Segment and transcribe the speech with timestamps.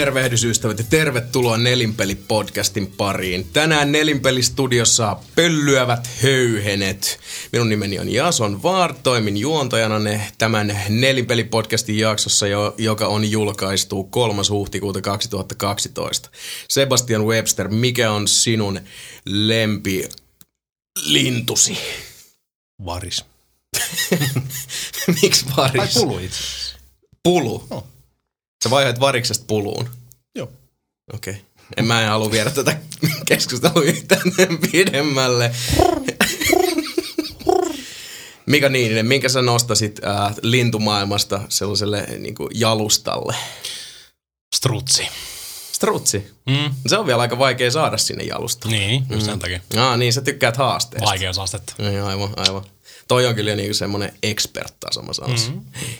[0.00, 3.46] Tervehdysystävät ja tervetuloa Nelinpeli-podcastin pariin.
[3.52, 7.20] Tänään Nelinpeli-studiossa pöllyävät höyhenet.
[7.52, 9.94] Minun nimeni on Jason Vaar, toimin juontajana
[10.38, 12.46] tämän Nelinpeli-podcastin jaksossa,
[12.78, 14.42] joka on julkaistu 3.
[14.50, 16.30] huhtikuuta 2012.
[16.68, 18.80] Sebastian Webster, mikä on sinun
[19.26, 20.08] lempi
[21.02, 21.78] lintusi?
[22.84, 23.24] Varis.
[25.22, 25.94] Miksi varis?
[25.94, 26.40] Tai pulu itse.
[27.22, 27.66] Pulu?
[27.70, 27.86] No.
[28.64, 29.88] Sä vaihoit variksesta puluun?
[30.34, 30.52] Joo.
[31.14, 31.32] Okei.
[31.32, 31.44] Okay.
[31.76, 32.76] En mä en halua viedä tätä
[33.26, 34.22] keskustelua yhtään
[34.72, 35.54] pidemmälle.
[38.46, 43.34] Mika Niininen, minkä sä nostasit äh, lintumaailmasta sellaiselle niin kuin jalustalle?
[44.56, 45.08] Strutsi.
[45.72, 46.30] Strutsi?
[46.46, 46.74] Mm.
[46.86, 48.76] Se on vielä aika vaikea saada sinne jalustalle.
[48.76, 49.40] Niin, just sen mm.
[49.40, 49.60] takia.
[49.76, 51.06] Ah, niin, sä tykkäät haasteesta.
[51.06, 51.74] Vaikeusastetta.
[51.78, 52.64] Niin, aivan, aivan.
[53.08, 55.54] Toi on kyllä niin semmoinen expert-taso, mä sanoisin.
[55.54, 55.94] Mm-hmm.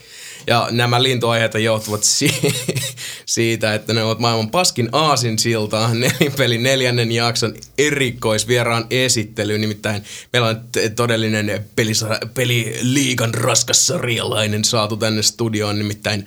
[0.47, 2.55] Ja nämä lintuaiheet johtuvat si-
[3.27, 9.59] siitä, että ne ovat maailman paskin aasinsilta nelinpelin neljännen jakson erikoisvieraan esittely.
[9.59, 10.61] Nimittäin meillä on
[10.97, 16.27] todellinen pelisa- peliliigan raskas sarjalainen saatu tänne studioon, nimittäin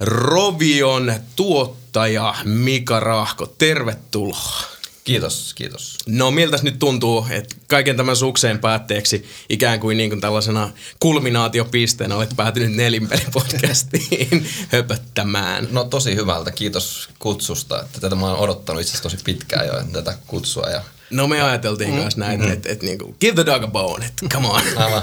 [0.00, 3.46] Rovion tuottaja Mika Rahko.
[3.46, 4.73] Tervetuloa.
[5.04, 5.98] Kiitos, kiitos.
[6.06, 10.70] No miltä nyt tuntuu, että kaiken tämän sukseen päätteeksi ikään kuin, niin kuin tällaisena
[11.00, 15.68] kulminaatiopisteenä olet päätynyt nelinpelipodcastiin höpöttämään?
[15.70, 17.80] No tosi hyvältä, kiitos kutsusta.
[17.80, 20.66] Että tätä mä oon odottanut itse asiassa tosi pitkään jo tätä kutsua.
[20.66, 20.82] Ja...
[21.10, 22.00] No me ajateltiin mm.
[22.00, 22.52] kanssa näin, mm-hmm.
[22.52, 24.62] että et, niinku, give the dog a bone, että come on.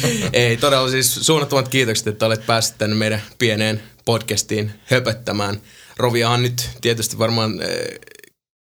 [0.32, 5.60] Ei, todella siis suunnattomat kiitokset, että olet päässyt tänne meidän pieneen podcastiin höpöttämään.
[5.96, 7.60] Roviahan nyt tietysti varmaan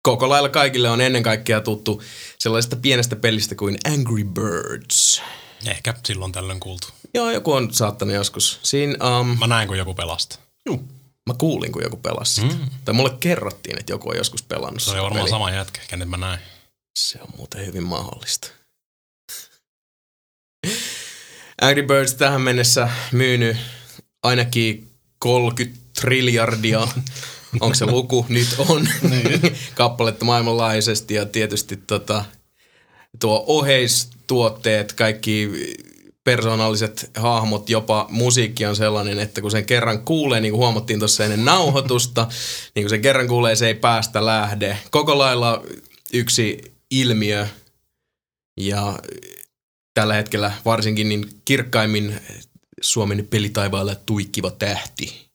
[0.01, 2.03] koko lailla kaikille on ennen kaikkea tuttu
[2.39, 5.21] sellaisesta pienestä pelistä kuin Angry Birds.
[5.65, 6.87] Ehkä silloin tällöin kuultu.
[7.13, 8.59] Joo, joku on saattanut joskus.
[8.63, 10.39] Siinä, um, Mä näin, kun joku pelasta.
[10.65, 10.87] Juu.
[11.27, 12.69] Mä kuulin, kun joku pelasi mm.
[12.85, 15.29] Tai mulle kerrottiin, että joku on joskus pelannut Se oli varmaan peli.
[15.29, 16.39] sama jätkä, kenet mä näin.
[16.99, 18.47] Se on muuten hyvin mahdollista.
[21.61, 23.57] Angry Birds tähän mennessä myynyt
[24.23, 26.87] ainakin 30 triljardia
[27.59, 29.41] onko se luku, nyt on niin.
[29.75, 32.25] kappaletta maailmanlaajuisesti ja tietysti tota,
[33.19, 35.51] tuo oheistuotteet, kaikki
[36.23, 41.23] persoonalliset hahmot, jopa musiikki on sellainen, että kun sen kerran kuulee, niin kuin huomattiin tuossa
[41.23, 42.27] ennen nauhoitusta,
[42.75, 44.77] niin kun sen kerran kuulee, se ei päästä lähde.
[44.91, 45.63] Koko lailla
[46.13, 47.47] yksi ilmiö
[48.59, 48.99] ja
[49.93, 52.21] tällä hetkellä varsinkin niin kirkkaimmin
[52.81, 55.30] Suomen pelitaivaalla tuikkiva tähti.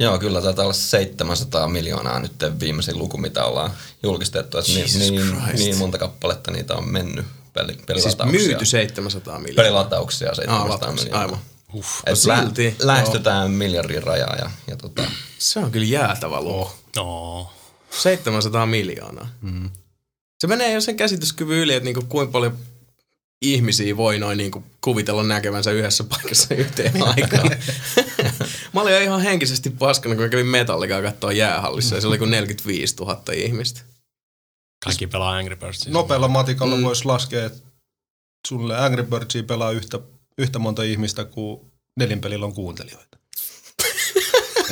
[0.00, 3.70] Joo, kyllä taitaa olla 700 miljoonaa nyt viimeisin luku, mitä ollaan
[4.02, 4.58] julkistettu.
[4.58, 8.38] Että niin, niin, niin, monta kappaletta niitä on mennyt peli, pelilatauksia.
[8.38, 9.64] Siis myyty 700 miljoonaa?
[9.64, 11.20] Pelilatauksia 700 ah, miljoonaa.
[11.20, 11.38] Aivan.
[11.74, 12.76] Uff, Et silti.
[12.78, 14.36] Lä- lähestytään miljardin rajaa.
[14.36, 15.02] Ja, ja tota.
[15.38, 16.60] Se on kyllä jäätävä luku.
[16.60, 16.76] Oh.
[16.96, 17.52] No.
[17.90, 19.28] 700 miljoonaa.
[19.40, 19.70] Mm.
[20.38, 22.58] Se menee jo sen käsityskyvyn yli, että niinku kuinka paljon
[23.42, 27.50] ihmisiä voi noin niinku kuvitella näkevänsä yhdessä paikassa yhteen aikaan.
[28.72, 32.30] mä olin ihan henkisesti paskana, kun mä kävin Metallikaa katsoa jäähallissa ja se oli kuin
[32.30, 33.80] 45 000 ihmistä.
[34.84, 35.88] Kaikki pelaa Angry Birds.
[35.88, 36.82] Nopealla matikalla mm.
[36.82, 37.60] voisi laskea, että
[38.48, 40.00] sulle Angry Birdsia pelaa yhtä,
[40.38, 41.60] yhtä monta ihmistä kuin
[41.98, 43.18] nelinpelillä on kuuntelijoita.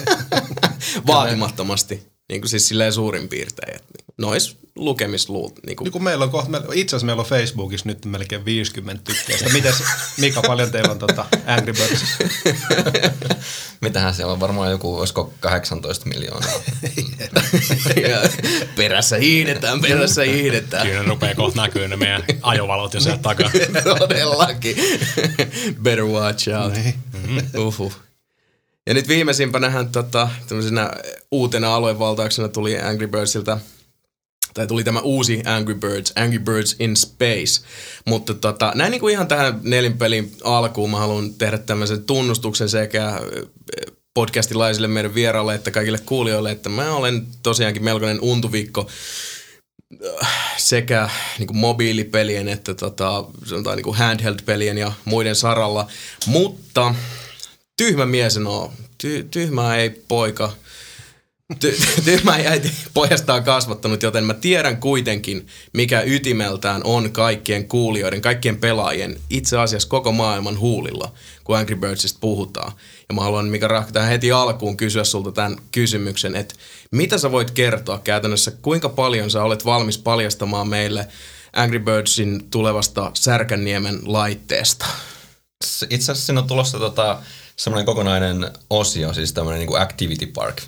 [1.06, 2.18] Vaatimattomasti.
[2.29, 3.81] Niin kuin siis silleen suurin piirtein.
[4.19, 5.59] Nois lukemisluut.
[5.67, 5.85] Niin kuin.
[5.85, 9.53] Niin kuin meillä on kohta, itse asiassa meillä on Facebookissa nyt melkein 50 tykkäistä.
[9.53, 9.83] Mites
[10.19, 12.05] Mika, paljon teillä on tota Angry Birds?
[13.81, 16.53] Mitähän siellä on varmaan joku, olisiko 18 miljoonaa.
[18.77, 20.87] perässä hiidetään, perässä hiidetään.
[20.87, 23.51] Kyllä ne rupeaa kohta näkyy ne meidän ajovalot jo sieltä takaa.
[23.99, 24.77] Todellakin.
[25.83, 26.73] Better watch out.
[26.73, 26.95] Niin.
[27.13, 27.61] Mm-hmm.
[27.61, 28.08] Uhuh.
[28.88, 30.29] Ja nyt viimeisimpänähän tota,
[31.31, 33.58] uutena aluevaltauksena tuli Angry Birdsilta–
[34.55, 37.67] tai tuli tämä uusi Angry Birds, Angry Birds in Space.
[38.05, 43.20] Mutta tota, näin niin kuin ihan tähän nelinpelin alkuun mä haluan tehdä tämmöisen tunnustuksen sekä
[44.14, 48.88] podcastilaisille meidän vieraille että kaikille kuulijoille, että mä olen tosiaankin melkoinen untuvikko
[50.56, 55.87] sekä niin kuin mobiilipelien että tota, sanotaan niin kuin handheld-pelien ja muiden saralla.
[56.26, 56.94] Mutta
[57.79, 58.71] tyhmä mies on.
[59.05, 60.53] Ty- tyhmä ei poika–
[61.55, 68.21] ty- tyhmä äiti pojasta on kasvattanut, joten mä tiedän kuitenkin, mikä ytimeltään on kaikkien kuulijoiden,
[68.21, 71.13] kaikkien pelaajien, itse asiassa koko maailman huulilla,
[71.45, 72.73] kun Angry Birdsista puhutaan.
[73.09, 76.55] Ja mä haluan, mikä Rahka, tähän heti alkuun kysyä sulta tämän kysymyksen, että
[76.91, 81.09] mitä sä voit kertoa käytännössä, kuinka paljon sä olet valmis paljastamaan meille
[81.53, 84.87] Angry Birdsin tulevasta Särkänniemen laitteesta?
[85.91, 87.23] Itse asiassa siinä on tulossa tota,
[87.59, 90.63] semmoinen kokonainen osio, siis tämmöinen niin Activity Park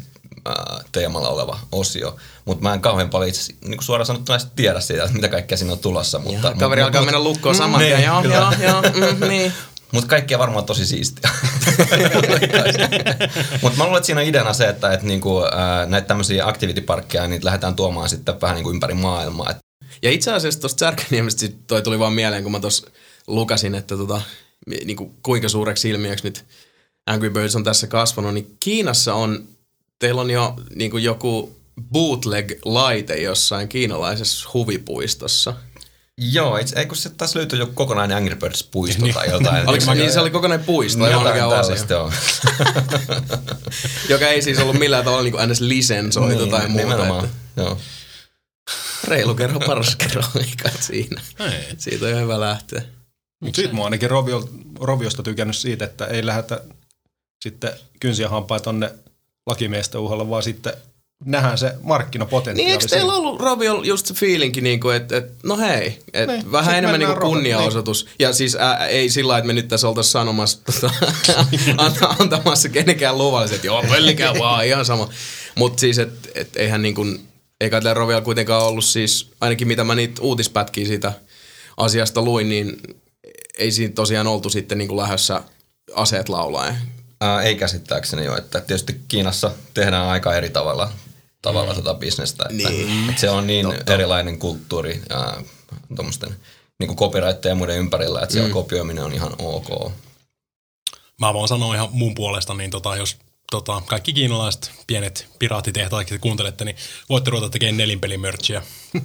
[0.93, 2.17] teemalla oleva osio.
[2.45, 5.73] Mutta mä en kauhean paljon itse niin suoraan sanottuna tiedä siitä, että mitä kaikkea siinä
[5.73, 6.19] on tulossa.
[6.19, 8.07] Mutta, Ja, kaveri mut, alkaa mut, mennä lukkoon saman niin, tien.
[8.07, 8.35] Joo, kyllä.
[8.35, 9.53] joo, joo, mm, niin.
[9.93, 11.31] Mutta kaikki on varmaan tosi siistiä.
[13.63, 15.43] Mutta mä luulen, että siinä on ideana se, että et niinku,
[15.87, 19.55] näitä tämmöisiä aktivitiparkkeja niin lähdetään tuomaan sitten vähän niinku ympäri maailmaa.
[20.03, 22.91] Ja itse asiassa tuosta Särkäniemestä toi tuli vaan mieleen, kun mä tuossa
[23.27, 24.23] lukasin, että tota,
[24.85, 26.45] niinku, kuinka suureksi ilmiöksi nyt
[27.06, 29.49] Angry Birds on tässä kasvanut, niin Kiinassa on,
[29.99, 31.56] teillä on jo niinku joku
[31.93, 35.55] bootleg-laite jossain kiinalaisessa huvipuistossa.
[36.23, 39.67] Joo, itse, ei kun se taas löytyy joku kokonainen Angry Birds-puisto tai jotain.
[39.69, 42.12] Oliko se, niin se oli kokonainen puisto, jotain asia, tällaista, joo.
[44.08, 45.61] joka ei siis ollut millään tavalla niin ns.
[45.61, 46.82] lisensoitu tai muuta.
[46.87, 47.79] nimenomaan, Että joo.
[49.05, 49.96] reilu kerran paras
[50.41, 51.20] eikä siinä.
[51.38, 51.64] Ei.
[51.79, 52.82] Siitä on hyvä lähteä.
[53.41, 54.49] Mutta siitä mä oon ainakin Rovio,
[54.81, 56.61] Roviosta tykännyt siitä, että ei lähdetä
[57.43, 58.91] sitten kynsiä hampaa tonne
[59.47, 60.73] lakimiesten uhalla, vaan sitten
[61.25, 62.65] nähdään se markkinapotentiaali.
[62.65, 66.33] Niin eikö teillä ollut Rovio just se feelinki, niin kuin, että, että no hei, että
[66.33, 68.07] Niin, vähän enemmän niin kunniaosoitus.
[68.19, 70.91] Ja siis ää, ei sillä että me nyt tässä oltaisiin sanomassa, tota,
[71.87, 75.09] anta- antamassa kenenkään luvalle, että joo, pöllikää vaan, ihan sama.
[75.55, 77.21] Mutta siis, että et, eihän niin kuin,
[77.61, 81.13] eikä tällä Roviolla kuitenkaan ollut siis, ainakin mitä mä niitä uutispätkiä siitä
[81.77, 82.81] asiasta luin, niin
[83.59, 85.43] ei siinä tosiaan oltu sitten niin kuin lähdössä
[85.95, 86.77] aseet laulaen.
[87.20, 90.93] Ää, ei käsittääkseni jo, että tietysti Kiinassa tehdään aika eri tavalla,
[91.43, 92.44] tavalla tota bisnestä.
[92.50, 93.08] Että, Niin.
[93.11, 93.94] että se on niin Totta.
[93.94, 95.43] erilainen kulttuuri ää,
[95.96, 96.37] tuommoisten
[96.78, 98.52] niin copyrightteja ja muiden ympärillä, että siellä mm.
[98.52, 99.93] kopioiminen on ihan ok.
[101.20, 103.17] Mä voin sanoa ihan mun puolesta, niin tota, jos
[103.50, 106.76] tota, kaikki kiinalaiset pienet piraattitehtaat kuuntelette, niin
[107.08, 108.62] voitte ruveta tekemään nelinpelimerchia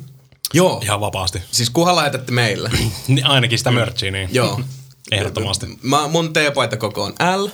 [0.54, 0.82] Joo.
[0.84, 1.42] ihan vapaasti.
[1.52, 2.70] Siis kunhan lähetätte meille.
[3.08, 4.62] Niin Ainakin sitä merchia, niin Joo.
[5.12, 5.66] ehdottomasti.
[5.82, 7.14] Mä, mun teepaita koko on
[7.44, 7.48] L.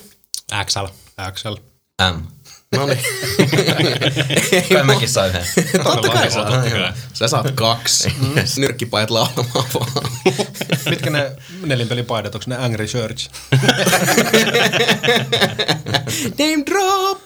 [0.66, 0.86] XL.
[1.18, 1.58] Axel.
[2.02, 2.22] M.
[2.76, 3.00] No niin.
[4.74, 5.46] Kai mäkin sain yhden.
[5.84, 6.72] Totta kai Totta saat.
[6.72, 6.94] kai.
[7.14, 8.14] Sä saat kaksi.
[8.58, 10.12] Nyrkkipajat laulamaan vaan.
[10.90, 11.32] Mitkä ne
[11.66, 13.30] nelinpelipaidat, onko ne Angry Church?
[16.40, 17.20] Name drop!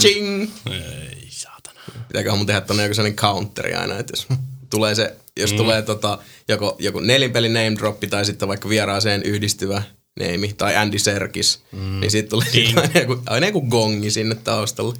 [0.00, 0.50] Ching!
[0.70, 1.80] Ei saatana.
[2.08, 4.26] Pitääköhän mun tehdä tonne joku sellainen counteri aina, että jos
[4.70, 5.56] tulee se, jos mm.
[5.56, 6.18] tulee tota,
[6.48, 9.82] joko, joku nelinpeli name droppi tai sitten vaikka vieraaseen yhdistyvä
[10.20, 12.00] neimi tai Andy Serkis, mm.
[12.00, 14.94] niin sitten tulee sit aina, joku, aina joku gongi sinne taustalle.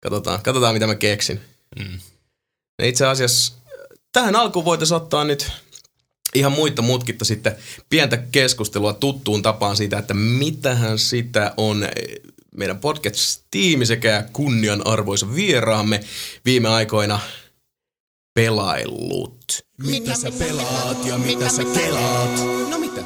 [0.00, 1.40] Katsotaan, katsotaan mitä mä keksin.
[1.78, 1.98] Mm.
[2.78, 3.54] Ja itse asiassa
[4.12, 5.50] tähän alkuun voitaisiin ottaa nyt
[6.34, 7.56] ihan muita mutkitta sitten
[7.90, 11.90] pientä keskustelua tuttuun tapaan siitä, että mitähän sitä on eh,
[12.56, 16.00] meidän podcast-tiimi sekä kunnianarvoisa vieraamme
[16.44, 17.20] viime aikoina
[18.34, 19.58] pelaillut.
[19.78, 22.40] Mitä sä pelaat ja mitä sä kelaat?
[22.70, 22.97] No mitä?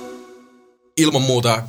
[0.96, 1.62] Ilman muuta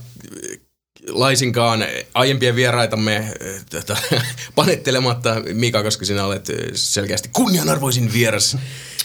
[0.43, 0.59] eh,
[1.07, 3.97] laisinkaan aiempien vieraitamme eh, tätä,
[4.55, 8.57] panettelematta Mika, koska sinä olet eh, selkeästi kunnianarvoisin vieras,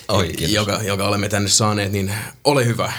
[0.08, 0.54] Oi, kiitos.
[0.54, 2.92] joka, joka olemme tänne saaneet, niin ole hyvä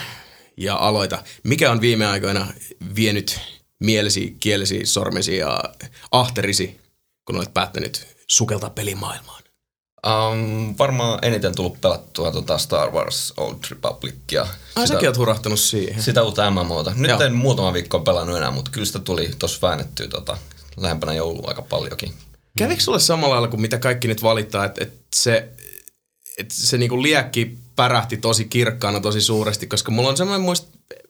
[0.57, 1.23] ja aloita.
[1.43, 2.53] Mikä on viime aikoina
[2.95, 3.39] vienyt
[3.79, 5.63] mielesi, kielesi, sormesi ja
[6.11, 6.79] ahterisi,
[7.25, 9.38] kun olet päättänyt sukeltaa pelimaailmaan?
[10.07, 14.47] Um, varmaan eniten tullut pelattua tota Star Wars Old Republicia.
[14.75, 16.03] Ai säkin oot hurahtanut siihen.
[16.03, 16.93] sitä uutta MMOta.
[16.95, 17.21] Nyt Joo.
[17.21, 20.37] en muutama viikko pelannut enää, mutta kyllä sitä tuli tuossa väännettyä tota,
[20.77, 22.13] lähempänä joulua aika paljonkin.
[22.57, 25.49] Kävikö sulle samalla lailla kuin mitä kaikki nyt valittaa, että, että se,
[26.37, 30.67] että se niinku liekki pärähti tosi kirkkaana tosi suuresti, koska mulla on semmoinen muist...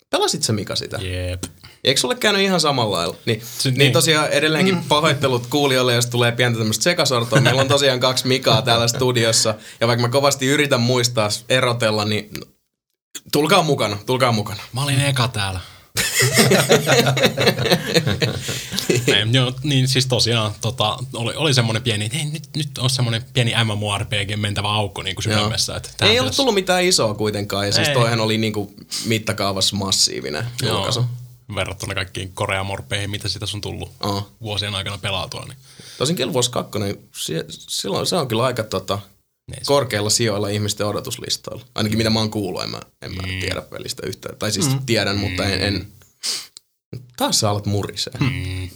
[0.09, 0.97] Pelasit sä Mika sitä?
[0.97, 1.43] Jep.
[1.83, 3.15] Eikö sulle käynyt ihan samalla lailla?
[3.25, 3.77] Niin, niin.
[3.77, 3.93] niin.
[3.93, 4.83] tosiaan edelleenkin mm.
[4.83, 7.41] pahoittelut kuulijoille, jos tulee pientä tämmöistä sekasortoa.
[7.41, 9.55] Meillä on tosiaan kaksi Mikaa täällä studiossa.
[9.79, 12.29] Ja vaikka mä kovasti yritän muistaa erotella, niin
[13.31, 14.61] tulkaa mukana, tulkaa mukana.
[14.73, 15.59] Mä olin eka täällä.
[19.07, 23.23] Ei, joo, niin siis tosiaan tota, oli, oli semmoinen pieni, hei nyt, nyt on semmoinen
[23.33, 25.75] pieni MMORPG mentävä aukko niin kuin sydämessä.
[25.75, 27.65] Että Ei ollut pitäisi- tullut mitään isoa kuitenkaan.
[27.65, 27.93] Ja siis Ei.
[27.93, 28.73] toihan oli niinku
[29.05, 31.05] mittakaavassa massiivinen julkaisu.
[31.55, 34.27] verrattuna kaikkiin koreamorpeihin, mitä sitä on tullut Oh.
[34.41, 35.45] vuosien aikana pelaatua.
[35.45, 35.57] Niin.
[35.97, 36.79] Tosin Guild Wars 2,
[37.17, 38.99] si- silloin se on kyllä aika tota,
[39.51, 41.63] Niin se- korkealla sijoilla ihmisten odotuslistoilla.
[41.75, 43.39] Ainakin mitä mä oon kuullut, en mä, en mä Mm.
[43.39, 44.35] tiedä pelistä yhtään.
[44.39, 45.87] Tai siis tiedän, mutta en, en...
[47.17, 48.13] Taas sä alat murisee.
[48.19, 48.69] Mm.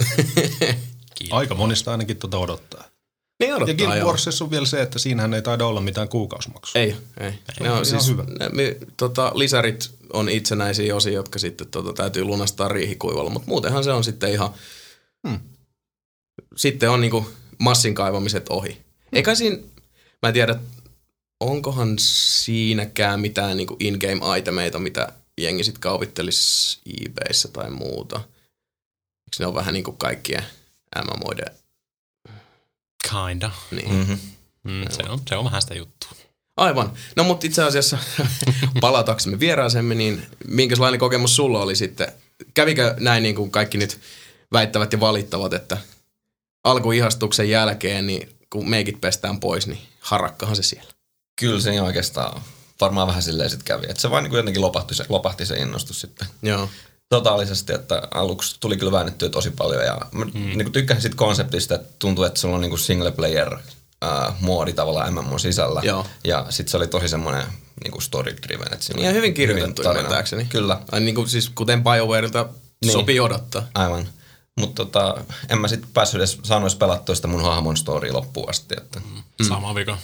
[1.32, 2.84] Aika monista ainakin tuota odottaa.
[3.40, 4.08] Niin Ja odottaa Guild joo.
[4.08, 6.82] Warsissa on vielä se, että siinähän ei taida olla mitään kuukausimaksua.
[6.82, 7.34] Ei, ei.
[7.60, 8.24] Ne on siis, hyvä.
[8.40, 13.84] ne, mi, tota, lisärit on itsenäisiä osia, jotka sitten tota, täytyy lunastaa riihikuivalla, mutta muutenhan
[13.84, 14.50] se on sitten ihan...
[15.28, 15.40] Hmm.
[16.56, 18.78] Sitten on niinku massin kaivamiset ohi.
[19.14, 19.58] Eikä siinä,
[20.22, 20.56] mä en tiedä,
[21.40, 28.18] onkohan siinäkään mitään niinku in-game itemeita, mitä jengi sitten kaupittelisi eBayssä tai muuta.
[28.18, 30.44] Eikö ne ole vähän niinku kaikkien
[31.04, 31.58] MMOiden
[33.10, 33.52] Kinda.
[33.72, 33.94] Niin.
[33.94, 34.20] Mm-hmm.
[34.64, 36.12] Mm, se, on, se on vähän sitä juttua.
[36.58, 36.94] Aivan.
[37.16, 37.98] No mutta itse asiassa
[38.82, 42.12] palataksemme vieraaseemme, niin minkälainen kokemus sulla oli sitten?
[42.54, 44.00] Kävikö näin niin kuin kaikki nyt
[44.54, 45.78] väittävät ja valittavat, että
[46.64, 50.90] alkuihastuksen jälkeen, niin kun meikit pestään pois, niin harakkahan se siellä.
[51.40, 52.42] Kyllä se niin oikeastaan
[52.82, 53.86] varmaan vähän silleen sitten kävi.
[53.90, 56.70] Että se vaan niin jotenkin lopahti se, lopahti se innostus sitten Joo.
[57.10, 60.32] totaalisesti, että aluksi tuli kyllä väännettyä tosi paljon ja mä mm.
[60.34, 63.54] niin kuin tykkäsin siitä konseptista, että tuntuu, että sulla on niin kuin single player
[64.04, 65.82] äh, moodi tavallaan MMO sisällä.
[65.84, 66.06] Joo.
[66.24, 67.44] Ja sitten se oli tosi semmoinen
[67.84, 68.74] niin kuin story driven.
[68.74, 70.46] Että siinä Ja hyvin kirjoitettu ymmärtääkseni.
[70.46, 72.50] Kyllä, Ai niin kuin siis kuten BioWareilta
[72.82, 72.94] Niin.
[72.94, 73.68] sopii odottaa.
[73.76, 74.08] aivan.
[74.60, 75.16] Mutta tota,
[75.50, 78.76] en mä sitten päässyt edes sanoisi pelattua sitä mun hahmon storya loppuun asti.
[78.78, 79.48] Että Mm.
[79.48, 79.98] Sama vika.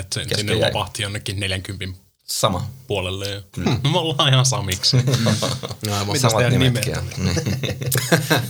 [0.00, 0.68] Että se, sinne jäi.
[0.68, 2.70] lopahti jonnekin 40 sama.
[2.86, 3.30] puolelle.
[3.30, 4.96] Ja, no, me ollaan ihan samiksi.
[5.86, 6.06] No, aivan.
[6.06, 6.94] Mitäs Samat teidän nimetkin.
[7.16, 7.36] Niin.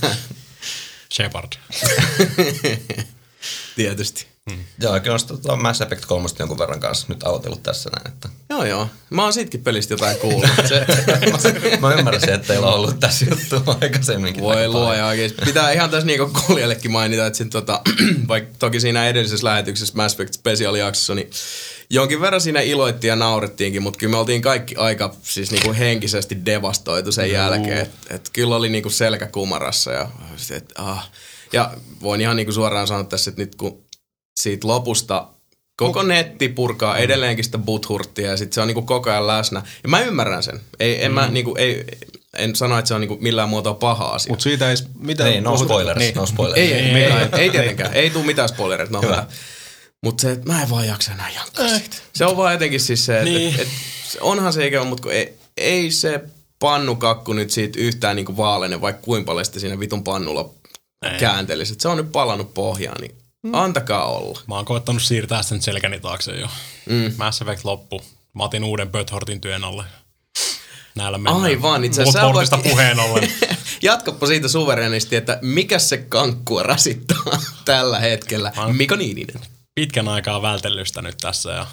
[1.15, 1.53] Shepard.
[3.75, 4.34] Tietysti.
[4.81, 8.13] Joo, kyllä on tota Mass Effect 3 jonkun verran kanssa nyt aloitellut tässä näin.
[8.13, 8.87] Että Joo, joo.
[9.09, 10.49] Mä oon siitäkin pelistä jotain kuullut.
[10.69, 10.85] Se,
[11.81, 14.43] mä ymmärsin, että teillä on ollut tässä juttu aikaisemminkin.
[14.43, 15.41] Voi luoja oikeesti.
[15.45, 17.81] Pitää ihan tässä niinku kuulijallekin mainita, että sit tota,
[18.27, 21.29] vaikka toki siinä edellisessä lähetyksessä Mass Effect Special jaksossa, niin
[21.89, 26.45] jonkin verran siinä iloittiin ja naurettiinkin, mutta kyllä me oltiin kaikki aika siis niinku henkisesti
[26.45, 27.77] devastoitu sen jälkeen.
[27.77, 31.09] Että et kyllä oli niinku selkä kumarassa ja, sit, et, ah.
[31.53, 33.84] ja voin ihan niinku suoraan sanoa tässä, että nyt kun
[34.39, 35.27] siitä lopusta
[35.77, 39.63] koko netti purkaa edelleenkin sitä buthurttia ja sit se on niinku koko ajan läsnä.
[39.83, 40.61] Ja mä ymmärrän sen.
[40.79, 41.85] Ei, en, mä, niinku, ei,
[42.37, 44.29] en sano, että se on niinku millään muotoa paha asia.
[44.31, 46.15] Mutta siitä ei mitään Ei, no spoilers, Niin.
[46.15, 46.59] no spoilers.
[46.59, 47.93] Ei, ei, Ei, ei, ei, ei, ei tietenkään.
[47.93, 48.93] Ei tule mitään spoilereita.
[48.93, 49.27] No, Hyvä.
[50.03, 51.97] Mutta se, että mä en vaan jaksa enää jankkaa siitä.
[52.13, 53.53] Se on vaan jotenkin siis se, että Niin.
[53.55, 53.67] et, et,
[54.07, 56.21] se onhan se ikävä, mutta ei, ei se
[56.59, 60.49] pannukakku nyt siitä yhtään niinku vaalene, vaikka kuinka paljon sitä siinä vitun pannulla
[61.11, 61.19] Ei.
[61.19, 61.73] kääntelisi.
[61.73, 63.15] Et se on nyt palannut pohjaan, niin
[63.53, 64.39] antakaa olla.
[64.47, 66.47] Mä oon koettanut siirtää sen selkäni taakse jo.
[66.89, 67.13] Mm.
[67.17, 68.01] Mass Effect loppu.
[68.33, 69.83] Mä otin uuden Böthortin työn alle.
[70.95, 71.43] Näillä mennään.
[71.43, 73.31] Aivan, itse asiassa voit- puheen ollen.
[73.81, 78.51] Jatkoppa siitä suverenisti, että mikä se kankkua rasittaa tällä hetkellä.
[78.73, 79.41] Mika Niininen.
[79.75, 81.67] Pitkän aikaa vältellyt sitä nyt tässä ja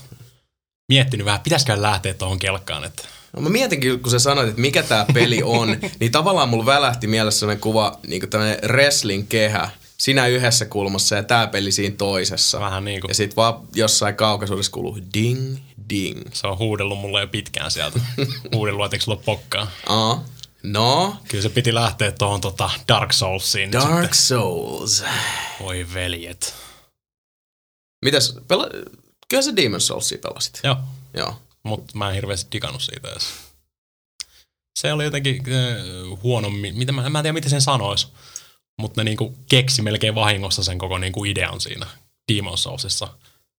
[0.88, 2.85] miettinyt vähän, pitäisikö lähteä tuohon kelkkaan.
[2.85, 3.02] Että
[3.37, 7.07] No mä mietinkin, kun sä sanoit, että mikä tää peli on, niin tavallaan mulla välähti
[7.07, 9.71] mielessä sellainen kuva, niin tämmöinen wrestling-kehä,
[10.02, 12.61] sinä yhdessä kulmassa ja tää peli siinä toisessa.
[12.61, 15.56] Vähän niin kuin- Ja sit vaan jossain kaukaisuudessa kuuluu ding,
[15.90, 16.23] ding.
[16.32, 18.00] se on huudellut mulle jo pitkään sieltä.
[18.54, 19.71] Huudellut, että eikö sulla pokkaa.
[19.87, 20.25] Aa,
[20.62, 23.73] no, Kyllä se piti lähteä tuohon tota Dark Soulsiin.
[23.73, 24.97] Dark Souls.
[24.97, 25.12] Sitten.
[25.61, 26.54] Voi veljet.
[28.04, 28.68] Mitäs, pela...
[29.28, 30.61] kyllä sä Demon Soulsia pelasit.
[30.64, 30.76] Joo,
[31.14, 31.37] Joo.
[31.62, 33.28] mutta mä en hirveästi digannut siitä edes.
[34.78, 38.09] Se oli jotenkin äh, huonommin, mitä mä, mä en tiedä miten sen sanois,
[38.79, 41.87] mutta ne niinku keksi melkein vahingossa sen koko niinku idean siinä
[42.33, 43.09] Demon Soulsissa.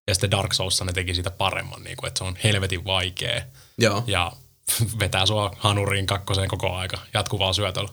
[0.07, 3.41] Ja sitten Dark Soulsissa ne teki siitä paremman, niinku, että se on helvetin vaikea
[3.77, 4.03] Joo.
[4.07, 4.31] ja
[4.99, 7.89] vetää sua hanuriin kakkoseen koko aika jatkuvaa syötöllä.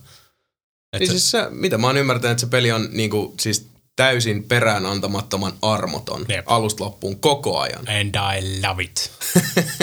[0.93, 3.70] Et Niin se, siis se, mitä mä oon ymmärtänyt, että se peli on niinku, siis
[3.97, 6.45] täysin perään antamattoman armoton Jep.
[6.49, 7.89] alusta loppuun koko ajan.
[7.89, 9.13] and I love it.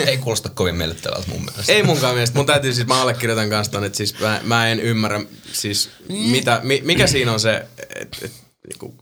[0.06, 1.72] Ei kuulosta kovin miellyttävältä mun mielestä.
[1.72, 2.36] Ei munkaan mielestä.
[2.38, 5.20] Mun täytyy siis, mä allekirjoitan kanssa ton, että siis mä, mä en ymmärrä
[5.52, 8.32] siis mitä, mi, mikä siinä on se, et, et,
[8.68, 8.94] niinku,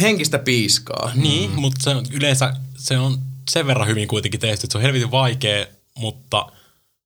[0.00, 1.12] henkistä piiskaa.
[1.14, 3.18] Niin, mutta se on, yleensä se on
[3.50, 6.52] sen verran hyvin kuitenkin tehty, että se on helvetin vaikea, mutta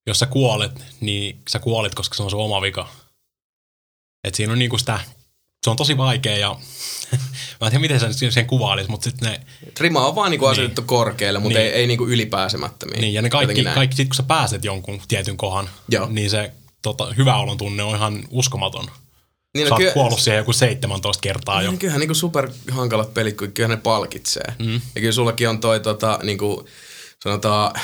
[0.07, 2.89] jos sä kuolet, niin sä kuolet, koska se on sun oma vika.
[4.25, 5.01] Et siinä on niinku sitä,
[5.65, 6.49] se on tosi vaikea ja
[7.61, 9.41] mä en tiedä miten sen, sen kuvailisi, mutta sitten ne,
[9.81, 11.67] Rima on vaan niinku asetettu korkealle, mutta Niin.
[11.69, 13.01] ei, ei niinku ylipääsemättömiä.
[13.01, 16.07] niin, ja ne kaikki, kaikki sit kun sä pääset jonkun tietyn kohan, Joo.
[16.11, 16.53] niin se
[16.83, 18.87] tota, hyvä olon tunne on ihan uskomaton.
[19.55, 21.71] Niin, Sä no, oot kuollut siihen joku 17 kertaa jo.
[21.71, 24.55] Niin, kyllähän niinku super hankalat pelit, kun kyllä ne palkitsee.
[24.59, 24.75] Mm.
[24.75, 26.69] Ja kyllä sullakin on toi tota, niinku,
[27.23, 27.81] sanotaan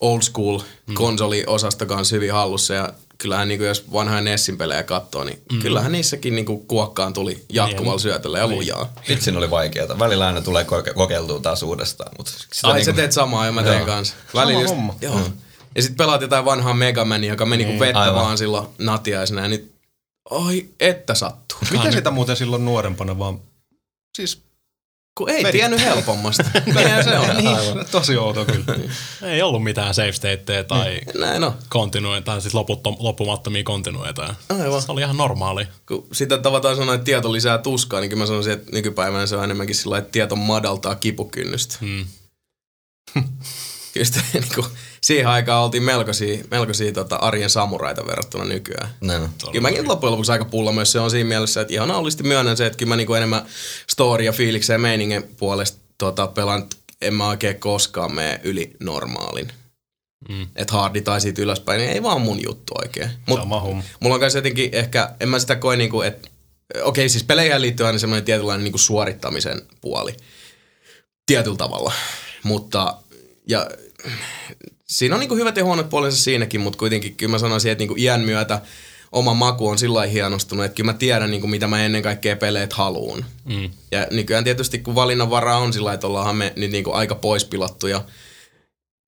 [0.00, 0.94] old school mm.
[0.94, 5.62] konsoliosasto kanssa hyvin hallussa ja kyllähän niinku, jos vanhaa Nessin pelejä katsoo, niin mm.
[5.62, 8.00] kyllähän niissäkin niinku kuokkaan tuli jatkuvalla Niin.
[8.00, 8.92] syötöllä ja lujaa.
[9.08, 9.98] Vitsin oli vaikeeta.
[9.98, 12.12] Välillä aina tulee koke- kokeiltua taas uudestaan.
[12.18, 13.86] Mutta sitä Ai niinku- sä teet samaa ja mä teen Joo.
[13.86, 14.14] kanssa.
[14.34, 14.94] Välillä just, homma.
[15.00, 15.20] Joo.
[15.74, 18.22] Ja sitten pelaat jotain vanhaa Megamania, joka meni niin, vettä aivan.
[18.22, 19.74] vaan silloin natiaisena ja nyt,
[20.30, 21.58] oi, että sattuu.
[21.70, 23.40] Miten sitä muuten silloin nuorempana vaan...
[24.16, 24.42] Siis
[25.14, 26.44] Kun ei tiennyt helpommasta.
[26.66, 27.36] Niinhän se on.
[27.36, 28.64] niin, tosi outo kyllä.
[29.22, 31.54] Ei ollut mitään save stateja tai Näin on.
[31.68, 34.34] kontinueita, tai siis loputtom, loppumattomia kontinueita.
[34.62, 34.82] Aivan.
[34.82, 35.66] Se oli ihan normaali.
[35.88, 39.36] kun sitä tavataan sanoa, että tieto lisää tuskaa, niin kyllä mä sanoisin, että nykypäivänä se
[39.36, 41.76] on enemmänkin sillä että tieto madaltaa kipukynnystä.
[41.80, 42.06] Mm.
[43.94, 44.66] Kyllä sitä, niin kuin,
[45.00, 48.88] siihen aikaan oltiin melkoisia, melkoisia tota, arjen samuraita verrattuna nykyään.
[49.00, 49.28] Näin.
[49.52, 52.56] Kyllä mäkin loppujen lopuksi aika pulla myös se on siinä mielessä, että ihan naulisti myönnän
[52.56, 53.46] se, että kyllä mä niinku enemmän
[53.86, 56.66] story ja fiiliksen ja meiningen puolesta tota, pelaan,
[57.00, 59.52] en mä oikein koskaan mene yli normaalin.
[60.28, 60.46] Mm.
[60.56, 63.10] Että hardi tai siitä ylöspäin, niin ei vaan mun juttu oikein.
[63.26, 63.82] Mut Sama homma.
[64.00, 66.28] mulla on kanssa jotenkin ehkä, en mä sitä koe niinku, että
[66.82, 70.16] okei siis peleihin liittyy aina semmoinen tietynlainen niinku suorittamisen puoli.
[71.26, 71.92] Tietyllä tavalla.
[72.42, 72.96] Mutta,
[73.48, 73.66] ja
[74.86, 77.94] siinä on niinku hyvät ja huonot puolensa siinäkin, mutta kuitenkin kyllä mä sanoisin, että niinku
[77.98, 78.60] iän myötä
[79.12, 82.36] oma maku on sillä lailla hienostunut, että kyllä mä tiedän, niinku, mitä mä ennen kaikkea
[82.36, 83.24] peleet haluun.
[83.44, 83.70] Mm.
[83.90, 87.44] Ja nykyään tietysti, kun valinnanvara on sillä lailla, että ollaanhan me nyt niinku aika pois
[87.44, 88.04] pilattuja,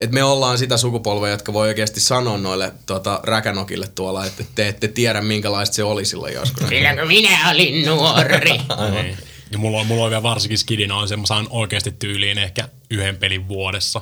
[0.00, 4.69] että me ollaan sitä sukupolvea, jotka voi oikeasti sanoa noille tota, räkänokille tuolla, että te
[4.69, 6.69] ette tiedä, minkälaista se oli silloin joskus.
[6.69, 8.50] Silloin kun minä olin nuori.
[8.93, 9.19] Niin.
[9.50, 12.69] Ja mulla on, mulla on vielä varsinkin skidina on se, mä saan oikeasti tyyliin ehkä
[12.90, 14.00] yhden pelin vuodessa.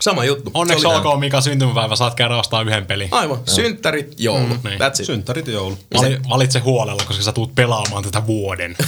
[0.00, 0.50] Sama juttu.
[0.54, 3.08] Onneksi olkoon Mika syntymäpäivä, saat käydä ostaa yhden pelin.
[3.10, 3.38] Aivan.
[3.46, 4.46] Synttärit, joulu.
[4.46, 4.80] Mm, niin.
[4.80, 5.06] That's it.
[5.06, 5.78] Synttärit ja joulu.
[5.94, 8.76] Vali, valitse huolella, koska sä tuut pelaamaan tätä vuoden.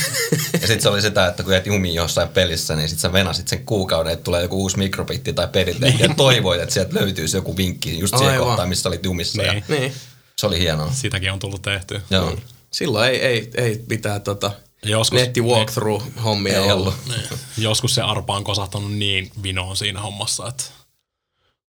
[0.61, 3.49] Ja sitten se oli sitä, että kun jäät jumiin jossain pelissä, niin sit sä venasit
[3.49, 7.57] sen kuukauden, että tulee joku uusi mikrobitti tai perilehti ja toivoit, että sieltä löytyisi joku
[7.57, 8.47] vinkki just siihen Aivan.
[8.47, 9.43] kohtaan, missä olit jumissa.
[9.43, 9.65] Ja Niin.
[9.69, 9.93] Niin.
[10.37, 10.91] se oli hienoa.
[10.93, 12.01] Sitäkin on tullut tehtyä.
[12.11, 12.37] Joo.
[12.71, 14.51] Silloin ei, ei, ei mitään tota,
[14.85, 16.95] Joskus, netti walkthrough-hommia Ei ollut.
[17.09, 17.23] Niin.
[17.59, 20.65] Joskus se arpa on kosahtanut niin vinoon siinä hommassa, että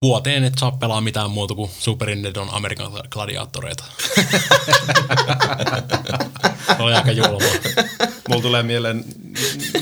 [0.01, 3.83] vuoteen et saa pelaa mitään muuta kuin Super Nintendon Amerikan gladiaattoreita.
[6.77, 7.39] se oli aika julma.
[8.29, 9.05] Mulla tulee mieleen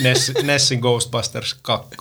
[0.02, 1.96] Ness, Nessin Ghostbusters 2.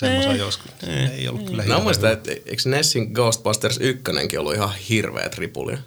[0.00, 0.70] Semmoisen joskus.
[1.12, 4.02] Ei ollut kyllä Mä muistan, että eikö Nessin Ghostbusters 1
[4.38, 5.78] ollut ihan hirveä tripulia?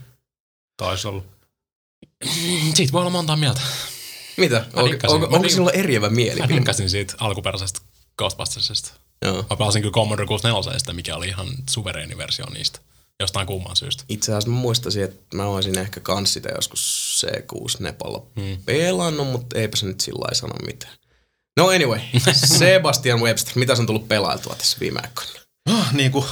[0.77, 1.23] Taisi olla.
[2.73, 3.61] Siitä voi olla monta mieltä.
[4.37, 4.65] Mitä?
[4.73, 6.55] Onko, onko, Mä onko sinulla eriävä Mä mielipide?
[6.55, 7.79] dikkasin siitä alkuperäisestä
[8.17, 9.02] Ghostbustersista.
[9.23, 9.45] Joo.
[9.49, 12.79] Mä pelasin kyllä Commodore 64, mikä oli ihan suvereeni versio niistä.
[13.19, 14.03] Jostain kumman syystä.
[14.09, 18.57] Itse asiassa mä muistasin, että mä olisin ehkä kans sitä joskus C6 Nepalla hmm.
[18.65, 20.93] pelannut, mutta eipä se nyt sillä lailla sano mitään.
[21.57, 21.99] No anyway,
[22.59, 25.31] Sebastian Webster, mitä on tullut pelailtua tässä viime aikoina?
[25.69, 26.25] Ah, niin kuin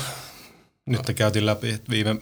[0.85, 2.15] nyt käytiin läpi että viime,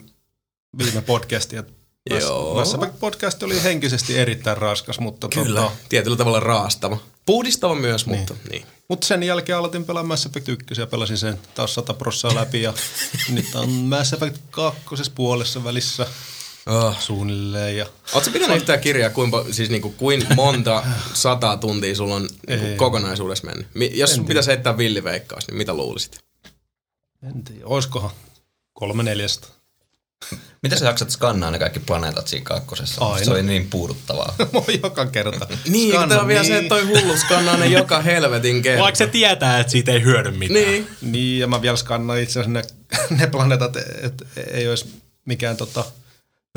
[0.77, 1.73] viime podcasti, että
[2.09, 2.53] Mass, Joo.
[2.53, 6.97] Mass Effect podcast oli henkisesti erittäin raskas, mutta, Kyllä, tota, tietyllä tavalla raastava.
[7.25, 8.19] Puhdistava myös, niin.
[8.19, 8.65] mutta niin.
[8.89, 12.61] Mutta sen jälkeen aloitin pelaa Mass Effect 1 ja pelasin sen taas 100 prossaa läpi
[12.61, 12.73] ja
[13.29, 14.81] nyt on Mass Effect 2
[15.15, 16.07] puolessa välissä
[16.65, 16.99] Oh.
[17.01, 22.29] suunnilleen ja Oletko pitänyt yhtään kirjaa, kuinka, siis niinku, kuin monta sataa tuntia sulla on
[22.47, 23.67] niinku, kokonaisuudessa mennyt?
[23.73, 26.19] Mi- jos sun pitäisi heittää villiveikkaus, niin mitä luulisit?
[27.23, 28.11] en tiedä, oiskohan
[28.73, 29.47] kolme neljästä.
[30.63, 33.05] Miten sä jaksat skannaa ne kaikki planeetat siinä kakkosessa?
[33.05, 33.25] Aina.
[33.25, 34.35] Se oli niin puuduttavaa.
[34.53, 35.47] Oon joka kerta.
[35.67, 38.83] Niin, tää on vielä se, että toi hullu skannaa ne joka helvetin kerta.
[38.83, 40.65] Vaikka se tietää, että siitä ei hyödy mitään.
[40.65, 40.87] Niin.
[41.01, 42.63] Niin, ja mä vielä skannaan itse asiassa ne,
[43.17, 45.85] ne planeetat, että ei olisi mikään tota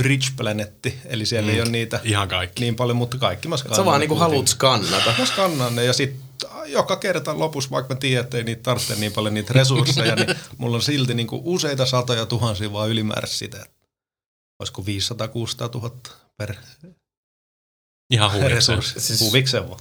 [0.02, 1.54] rich planetti, eli siellä mm.
[1.54, 2.60] ei ole niitä Ihan kaikki.
[2.62, 3.76] niin paljon, mutta kaikki mä skannaan.
[3.76, 5.14] Sä vaan niinku haluut skannata.
[5.18, 6.20] Mä skannaan ne ja sitten
[6.66, 10.36] joka kerta lopussa, vaikka mä tiedän, että ei niitä tarvitse niin paljon niitä resursseja, niin
[10.58, 13.56] mulla on silti niinku useita satoja tuhansia vaan ylimääräistä sitä.
[13.62, 13.82] että
[14.58, 14.84] Olisiko 500-600
[15.74, 15.96] 000
[16.36, 16.54] per
[18.10, 18.56] Ihan huvikseen.
[18.56, 19.00] resurssi.
[19.00, 19.20] Siis...
[19.20, 19.80] Huvikseen vaan.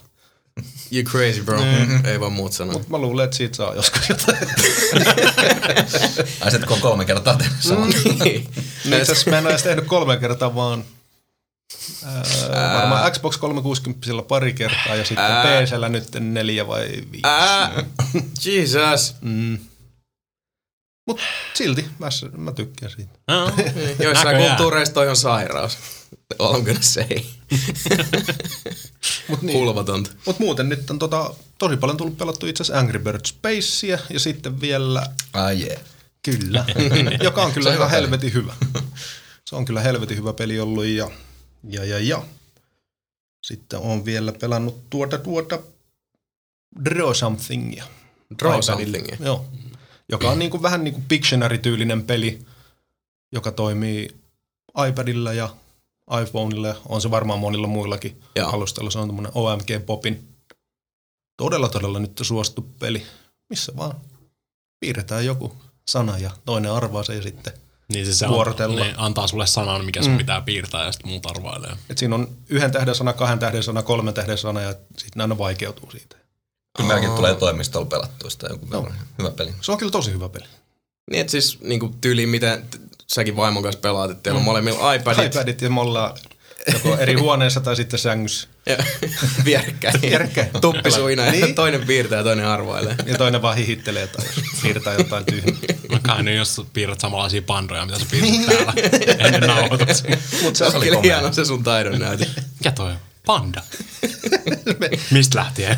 [0.93, 1.61] You crazy bro.
[1.61, 2.05] Mm-hmm.
[2.05, 2.73] Ei vaan muut sanoa.
[2.73, 4.37] Mutta mä luulen, että siitä saa joskus jotain.
[6.41, 7.89] Ai sit kun on kolme kertaa tehnyt saman.
[8.23, 8.47] Niin.
[8.85, 10.83] Itse asiassa mä en ole edes tehnyt kolme kertaa, vaan
[12.05, 15.43] ää, varmaan Xbox 360 pari kertaa ja sitten Ää.
[15.63, 17.23] PCllä nyt neljä vai viisi.
[17.23, 17.83] Ää,
[18.45, 19.15] Jesus.
[19.21, 19.57] Mm.
[21.07, 21.19] Mut
[21.53, 23.11] silti mä, mä tykkään siitä.
[23.27, 23.51] No,
[23.99, 24.37] Joissain näköjään.
[24.47, 25.77] kulttuureissa toi on sairaus.
[26.33, 27.07] I'm gonna say.
[29.27, 29.57] Mut niin.
[29.57, 30.11] Hulvatonta.
[30.25, 34.19] Mut muuten nyt on tota, tosi paljon tullut pelattu itse asiassa Angry Birds Spacea ja
[34.19, 35.79] sitten vielä, Ai jee.
[36.23, 36.65] kyllä,
[37.23, 38.53] joka on kyllä on ihan hyvä helvetin hyvä.
[39.45, 41.11] Se on kyllä helvetin hyvä peli ollut ja,
[41.63, 42.23] ja, ja, ja.
[43.41, 45.59] Sitten on vielä pelannut tuota, tuota
[46.85, 47.83] Draw Somethingia.
[48.39, 48.61] Draw iPadille.
[48.61, 49.17] somethingia.
[49.19, 49.45] Joo.
[50.09, 52.39] Joka on niinku vähän niinku Pictionary-tyylinen peli,
[53.31, 54.15] joka toimii
[54.89, 55.55] iPadilla ja
[56.21, 58.49] iPhoneilla ja on se varmaan monilla muillakin Joo.
[58.49, 58.91] alustalla.
[58.91, 60.27] Se on tämmöinen OMG Popin
[61.37, 63.05] todella todella nyt suosittu peli,
[63.49, 63.95] missä vaan
[64.79, 65.55] piirretään joku
[65.87, 67.53] sana ja toinen arvaa se ja sitten.
[67.93, 68.81] Niin se, se Vuorotella.
[68.81, 70.17] on, niin antaa sulle sanan, mikä sun mm.
[70.17, 71.75] pitää piirtää ja sitten muut arvailee.
[71.89, 75.23] Et siinä on yhden tähden sana, kahden tähden sana, kolmen tähden sana ja sitten ne
[75.23, 76.15] aina vaikeutuu siitä.
[76.77, 78.95] Kyllä meilläkin tulee toimistolla pelattua sitä joku verran.
[79.17, 79.53] Hyvä peli.
[79.61, 80.45] Se on kyllä tosi hyvä peli.
[81.11, 82.65] Niin, että siis niinku tyyliin miten
[83.13, 85.35] säkin vaimon kanssa pelaat, että teillä on molemmilla iPadit.
[85.35, 86.13] iPadit ja me ollaan
[86.73, 88.47] Joko eri huoneessa tai sitten sängyssä.
[88.65, 88.77] Ja
[89.45, 90.01] Vierekkäin.
[90.01, 90.47] Vierekkäin.
[90.61, 91.55] Tuppisuina ja Niin.
[91.55, 92.95] toinen piirtää ja toinen arvailee.
[93.05, 94.25] Ja toinen vaan hihittelee tai
[94.61, 95.53] siirtää jotain tyhmää.
[95.91, 98.73] Mä kai nyt, jos piirrät samanlaisia pandoja, mitä sä piirrät täällä
[99.19, 100.17] ennen nauhoituksia.
[100.43, 102.27] Mutta se Se oli hieno se sun taidon näyte.
[102.59, 102.97] Mikä toi on?
[103.25, 103.61] Panda.
[105.11, 105.77] Mistä lähtien?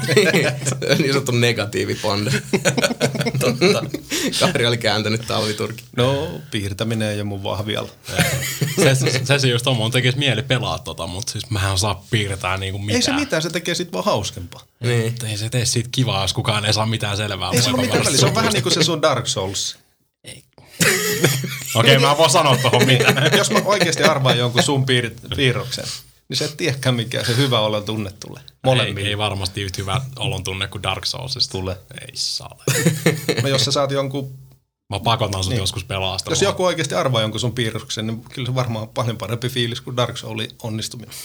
[0.97, 2.31] niin sanottu negatiivipanda.
[3.39, 3.83] Totta.
[4.39, 5.83] Kari oli kääntänyt talviturki.
[5.97, 7.89] No, piirtäminen ole mun vahvialla.
[8.75, 11.73] se, se, se, se just on, mun tekisi mieli pelaa tota, mutta siis mä en
[11.73, 12.95] osaa piirtää niinku mitään.
[12.95, 14.61] Ei se mitään, se tekee sit vaan hauskempaa.
[14.79, 15.11] Niin.
[15.11, 17.49] Mutta Ei se tee siitä kivaa, jos kukaan ei saa mitään selvää.
[17.53, 19.77] Ei se ole Voipa mitään väliä, se on vähän niin kuin se sun Dark Souls.
[21.75, 23.31] Okei, mä en voi sanoa tohon mitään.
[23.37, 25.85] Jos mä oikeasti arvaan jonkun sun piir- piirroksen,
[26.33, 28.41] niin se et tiedäkään mikä se hyvä olon tunne tulee.
[28.41, 29.09] Ei, Molemmille.
[29.09, 31.51] ei varmasti yhtä hyvä olon tunne kuin Dark Soulsista.
[31.51, 31.77] Tule.
[32.01, 32.57] Ei saa.
[33.41, 34.33] No jos sä saat jonkun,
[34.89, 35.59] Mä pakotan sut niin.
[35.59, 36.19] joskus pelaamaan.
[36.29, 39.81] jos joku oikeasti arvaa jonkun sun piirroksen, niin kyllä se varmaan on paljon parempi fiilis
[39.81, 41.15] kuin Dark Soulin onnistuminen.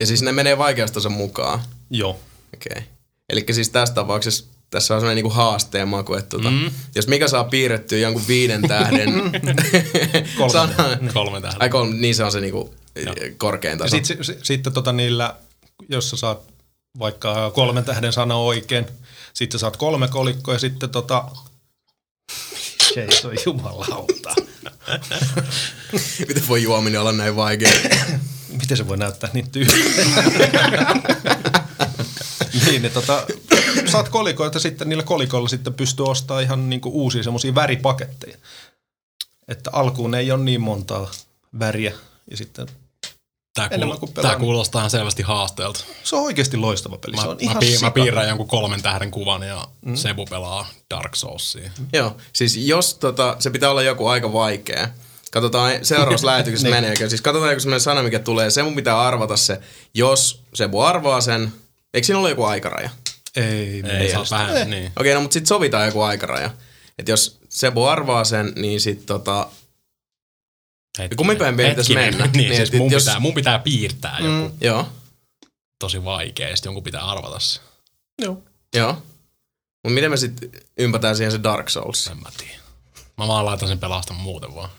[0.00, 1.60] Ja siis ne menee vaikeustason mukaan.
[1.90, 2.10] Joo.
[2.54, 2.70] Okei.
[2.72, 2.82] Okay.
[3.28, 6.70] Eli siis tässä tapauksessa tässä on sellainen niinku haasteen maku, että tota, mm.
[6.94, 9.12] jos Mika saa piirrettyä jonkun viiden tähden
[10.38, 11.62] Kolme sanan, Kolme tähän.
[11.62, 12.74] ai kolme, niin se on se niinku
[13.36, 13.96] korkein Ja taso.
[13.96, 15.36] sitten sit, sitten tota niillä,
[15.88, 16.42] jos sä saat
[16.98, 18.86] vaikka kolmen tähden sana oikein,
[19.34, 21.24] sitten saat kolme kolikkoa ja sitten tota...
[22.96, 24.34] Jeesus jumalauta.
[26.28, 27.72] Miten voi juominen olla näin vaikea?
[28.60, 30.22] Miten se voi näyttää niin tyhjältä?
[32.66, 33.26] niin, niin tota,
[33.86, 38.36] saat kolikoita sitten niillä kolikoilla sitten pystyy ostamaan ihan niinku uusia semmoisia väripaketteja.
[39.48, 41.10] Että alkuun ei ole niin montaa
[41.58, 41.92] väriä
[42.30, 42.66] ja sitten
[43.58, 45.84] Tää, enemmän kuin kuul- tää kuulostaa ihan selvästi haasteelta.
[46.04, 47.16] se on oikeasti loistava peli.
[47.16, 49.94] Mä, se on mä, ihan piir, mä piirrän jonkun kolmen tähden kuvan ja mm.
[49.96, 51.70] Sebu pelaa Dark Soulsia.
[51.92, 54.88] Joo, siis jos tota, se pitää olla joku aika vaikea.
[55.32, 56.76] Katsotaan seuraavassa lähetyksessä Niin.
[56.76, 57.08] meneekö.
[57.08, 58.50] Siis katsotaan joku sellainen sana, mikä tulee.
[58.50, 59.60] Se mun pitää arvata se.
[59.94, 61.52] Jos Sebu arvaa sen,
[61.94, 62.90] eikö siinä ole joku aikaraja?
[63.36, 64.92] Ei, Ei, ei saa vähän, niin.
[65.00, 66.50] Okei, no mutta sitten sovitaan joku aikaraja.
[66.98, 69.48] Että jos Sebu arvaa sen, niin sitten tota,
[70.98, 71.16] Hetkinen.
[71.16, 72.24] kummin päin meidän pitäisi mennä?
[72.26, 74.52] Niin, Niin, siis mun, jos- pitää, mun pitää piirtää joku Mm.
[74.60, 74.88] joo,
[75.78, 77.60] tosi vaikea, ja sitten jonkun pitää arvata se.
[78.22, 78.42] Joo.
[78.74, 78.92] joo.
[79.84, 82.06] Mutta miten me sitten ympätään siihen se Dark Souls?
[82.06, 82.52] En mä tiedä.
[83.18, 84.70] Mä vaan laitan sen pelastamaan muuten vaan.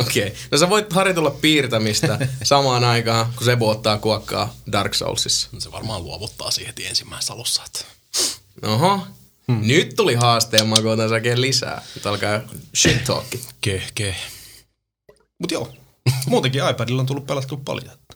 [0.00, 0.26] Okei.
[0.26, 0.38] Okay.
[0.50, 5.48] No sä voit harjoitella piirtämistä samaan aikaan, kun Sebu ottaa kuokkaa Dark Soulsissa.
[5.58, 7.62] Se varmaan luovuttaa siihen heti ensimmäisessä alussa.
[7.66, 7.84] Että
[8.62, 9.06] Oho.
[9.48, 9.60] Hmm.
[9.66, 10.68] Nyt tuli haasteen
[11.08, 11.82] sen oikein lisää.
[11.94, 12.40] Nyt alkaa
[12.76, 13.40] shit talkki.
[13.60, 14.16] keh, keh.
[15.38, 15.72] Mut joo,
[16.26, 17.92] muutenkin iPadilla on tullut pelattua paljon.
[17.92, 18.14] Että,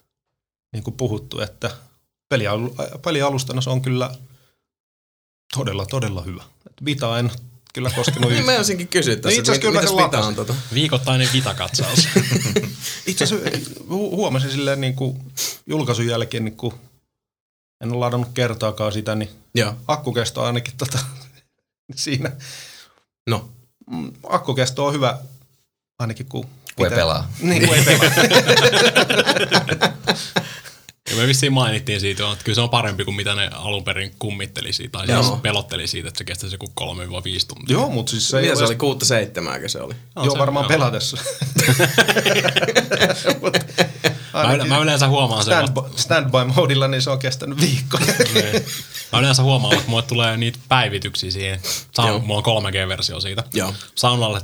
[0.73, 1.71] niin kuin puhuttu, että
[2.33, 4.15] pelialu- pelialustana se on kyllä
[5.53, 6.43] todella, todella hyvä.
[6.85, 7.31] Vita en
[7.73, 8.57] kyllä koskenut Mä yhtään.
[8.57, 10.55] olisinkin kysyä tässä, No itse asiassa kyllä mä mitäs Vita on tota?
[10.73, 12.07] Viikoittainen vitakatsaus.
[13.07, 15.33] Itse asiassa hu- huomasin silleen niin kuin
[15.67, 16.73] julkaisun jälkeen, niin kuin
[17.81, 19.73] en ole ladannut kertaakaan sitä, niin Joo.
[19.87, 20.99] akkukesto ainakin tota,
[21.95, 22.31] siinä.
[23.29, 23.49] No.
[23.91, 25.17] Mm, Akkukesto on hyvä
[25.99, 26.45] ainakin kun...
[26.75, 27.31] Kun ei pelaa.
[27.39, 28.11] Niin, kun ei pelaa.
[31.09, 34.15] Ja me vissiin mainittiin siitä, että kyllä se on parempi kuin mitä ne alun perin
[34.19, 35.23] kummitteli siitä, tai Joo.
[35.23, 37.73] siis pelotteli siitä, että se kestäisi joku 3-5 tuntia.
[37.73, 38.75] Joo, mutta siis se Mitä se oli?
[38.75, 39.93] Kuutta seitsemääkö se oli?
[40.15, 40.69] On Joo, se, varmaan joo.
[40.69, 41.17] pelatessa.
[44.37, 48.05] Mut Mä, ainakin mä yleensä huomaan sen, stand, standby modilla, niin se on kestänyt viikkoja.
[48.33, 48.65] Niin.
[49.13, 51.61] Mä yleensä huomaan, että mulle tulee niitä päivityksiä siihen.
[51.97, 52.19] Joo.
[52.19, 53.41] mulla on 3G-versio siitä.
[53.41, 53.57] Että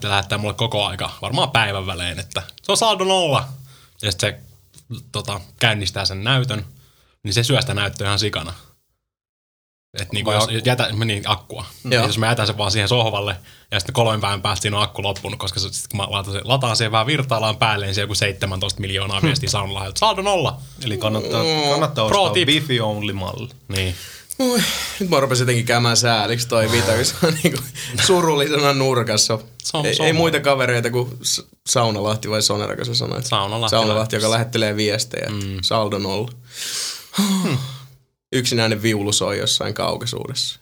[0.10, 3.48] lähettää mulle koko aika, varmaan päivän välein, että se on saldo nolla.
[4.02, 4.40] Ja sitten se
[5.12, 6.66] tota, käynnistää sen näytön,
[7.24, 8.54] niin se syö sitä näyttöä ihan sikana.
[10.02, 10.60] Et niinku Vai jos akkua?
[10.66, 11.66] jätä, niin, akkua.
[11.84, 11.94] Joo.
[12.02, 13.36] Ja jos mä jätän sen vaan siihen sohvalle,
[13.72, 16.34] ja sitten kolmen päivän päästä siinä on akku loppunut, koska se, sit kun mä lataan,
[16.34, 20.22] sen, lataan siihen vähän virtailaan päälle, niin se joku 17 miljoonaa viestiä saunalla, että saldo
[20.22, 20.58] nolla.
[20.86, 22.48] Eli kannattaa, kannattaa Pro ostaa tip.
[22.50, 23.50] Wi-Fi only malli.
[23.68, 23.96] Niin.
[24.40, 24.60] Ui,
[25.00, 27.64] nyt mä rupesin jotenkin käymään sääliksi toi Vita, kun se on niinku
[28.06, 29.40] surullisena nurkassa.
[29.64, 31.18] Se on- ei, se on- ei muita kavereita kuin
[31.68, 33.26] Saunalahti vai Sonera, kun sä sanoit.
[33.26, 35.30] Saunalahti Saunalahti, joka lähettelee viestejä.
[35.30, 35.58] Mm.
[35.62, 36.32] Saldo nolla.
[38.34, 40.60] Yksinäinen viulu soi jossain kaukaisuudessa.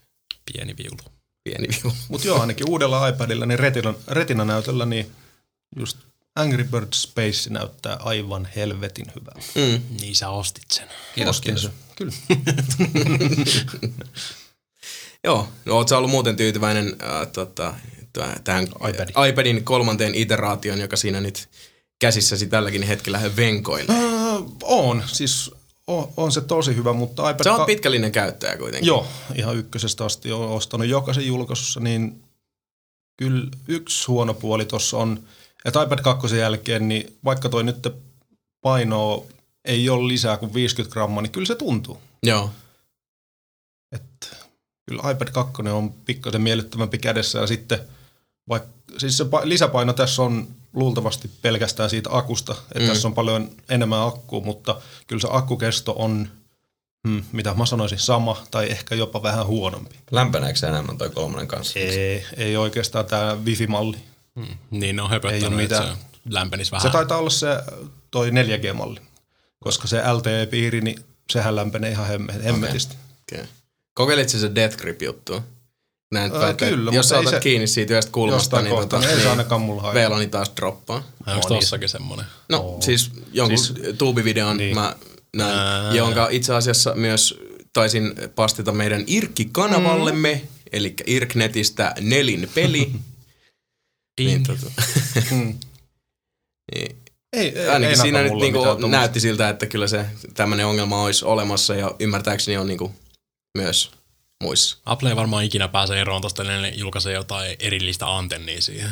[0.54, 1.18] Pieni viulu.
[1.44, 1.96] Pieni viulu.
[2.10, 5.12] Mutta joo, ainakin uudella iPadilla, niin retina, retina-näytöllä, niin
[5.80, 5.98] just
[6.36, 9.50] Angry Birds Space näyttää aivan helvetin hyvältä.
[9.56, 9.98] Mm.
[10.02, 10.88] Niin sä ostit sen.
[11.16, 11.72] Kiitos, Ostin kiitos.
[11.72, 11.74] sen.
[11.96, 12.14] Kyllä.
[15.24, 17.74] Joo, no oot sä ollut muuten tyytyväinen äh, tota,
[18.20, 19.16] täh- tähän iPadin.
[19.30, 21.50] iPadin kolmanteen iteraation, joka siinä nyt
[22.00, 23.96] käsissäsi tälläkin hetkellä venkoilee.
[23.96, 25.52] Öö, on, siis
[25.98, 27.46] on, on, se tosi hyvä, mutta iPad...
[27.46, 28.88] Oot ka- pitkällinen käyttäjä kuitenkin.
[28.88, 32.24] Joo, ihan ykkösestä asti olen ostanut jokaisen julkaisussa, niin
[33.18, 35.24] kyllä yksi huono puoli tuossa on,
[35.66, 37.88] että iPad 2 jälkeen, niin vaikka toi nyt
[38.62, 39.26] painoa
[39.66, 42.02] ei ole lisää kuin 50 grammaa, niin kyllä se tuntuu.
[42.24, 42.50] Joo.
[43.92, 44.28] Että
[44.86, 47.80] kyllä iPad 2 on pikkasen miellyttävämpi kädessä ja sitten
[48.50, 52.88] vaikka, siis se pa- lisäpaino tässä on luultavasti pelkästään siitä akusta, että mm.
[52.88, 56.30] tässä on paljon enemmän akkua, mutta kyllä se akkukesto on,
[57.08, 59.96] hmm, mitä mä sanoisin, sama tai ehkä jopa vähän huonompi.
[60.12, 61.80] Lämpeneekö se enemmän toi kolmonen kanssa?
[61.80, 63.98] Ei, ei oikeastaan tämä Wifi-malli.
[64.36, 64.48] Mm.
[64.72, 66.88] Niin ne on Ei höpöttänyt, oo että se lämpenisi vähän.
[66.88, 67.48] Se taitaa olla se
[68.12, 69.00] toi 4G-malli,
[69.60, 71.00] koska se LTE-piiri, niin
[71.30, 72.96] sehän lämpenee ihan hemme- hemmetistä.
[73.34, 73.46] Okay.
[73.94, 75.44] Kokeilitko se Death Grip-juttua?
[76.12, 79.20] Näin, Ää, että kyllä, jos otat se- kiinni siitä yhdestä kulmasta, niin, tota, niin ei
[79.22, 80.00] se ainakaan mulla haittaa.
[80.02, 80.98] Veeloni taas droppaa.
[81.28, 81.60] Onko niin.
[81.60, 82.26] tossakin semmonen?
[82.50, 82.82] No Oo.
[82.82, 84.66] siis jonkun Siis- tuubivideon Niin.
[84.66, 84.76] niin.
[84.78, 84.96] mä
[85.36, 85.94] näin, Ää.
[85.94, 87.40] jonka itse asiassa myös
[87.74, 90.48] taisin pastita meidän Irkki-kanavallemme, mm.
[90.72, 92.92] eli Irknetistä Nelin peli.
[94.20, 94.72] niin, tota,
[95.30, 95.46] Hmm.
[96.76, 96.96] niin,
[97.34, 101.26] Ei, ei, ainakin ei siinä nyt niinku näytti siltä, että kyllä se tämmöinen ongelma olisi
[101.26, 102.92] olemassa ja ymmärtääkseni on niinku
[103.58, 103.92] myös
[104.42, 104.78] muissa.
[104.86, 108.92] Apple ei varmaan ikinä pääse eroon tosta, ne julkaisee jotain erillistä antennia siihen.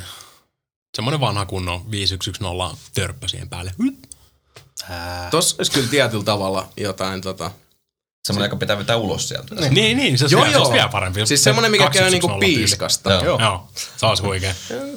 [0.96, 3.74] Semmoinen vanha kunnon 5110 törppö siihen päälle.
[4.90, 5.30] Ää.
[5.32, 7.52] Tossa olisi kyllä tietyllä tavalla jotain tota...
[8.24, 9.56] Semmoinen, joka pitää vetää ulos sieltä.
[9.56, 10.62] Niin, niin, se, Joo, se, se joo.
[10.62, 11.26] olisi vielä parempi.
[11.26, 12.56] Siis semmoinen, mikä käy niinku 210 tyyli.
[12.56, 13.12] piiskasta.
[13.12, 13.24] Joo.
[13.24, 14.54] Joo, joo, se olisi huikea.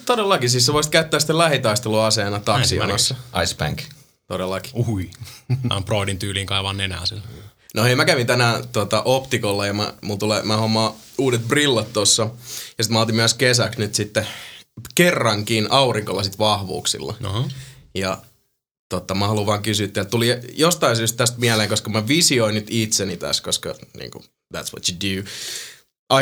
[0.07, 3.15] Todellakin, siis sä voisit käyttää sitä lähitaisteluaseena taksijonossa.
[3.43, 3.83] Ice Bank.
[4.27, 4.71] Todellakin.
[4.75, 5.11] Uhui.
[5.49, 7.23] Mä oon Broidin tyyliin kaivaa nenää sillä.
[7.75, 11.93] No hei, mä kävin tänään tota, optikolla ja mä, mulla tulee, mä hommaan uudet brillat
[11.93, 12.23] tossa.
[12.79, 14.27] Ja sitten mä otin myös kesäksi nyt sitten
[14.95, 17.15] kerrankin aurinkolasit vahvuuksilla.
[17.25, 17.49] Oho.
[17.95, 18.19] Ja
[18.89, 20.11] totta, mä haluan vaan kysyä teiltä.
[20.11, 24.25] Tuli jostain syystä tästä mieleen, koska mä visioin nyt itseni tässä, koska niin kuin,
[24.57, 25.29] that's what you do.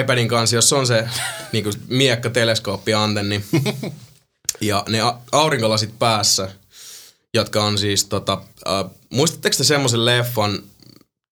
[0.00, 1.08] iPadin kanssa, jos on se
[1.52, 3.44] niin kuin, miekka teleskooppi antenni
[4.60, 6.50] ja ne a- aurinkolasit päässä,
[7.34, 10.62] jotka on siis tota, äh, muistatteko te semmoisen leffan,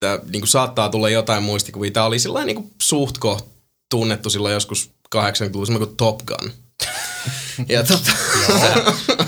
[0.00, 3.46] tää, niin kuin saattaa tulla jotain muistikuvia, tää oli sillä niin kuin suht koht
[3.90, 6.52] tunnettu silloin joskus 80-luvulla, semmoinen kuin Top Gun.
[7.68, 8.12] ja tota,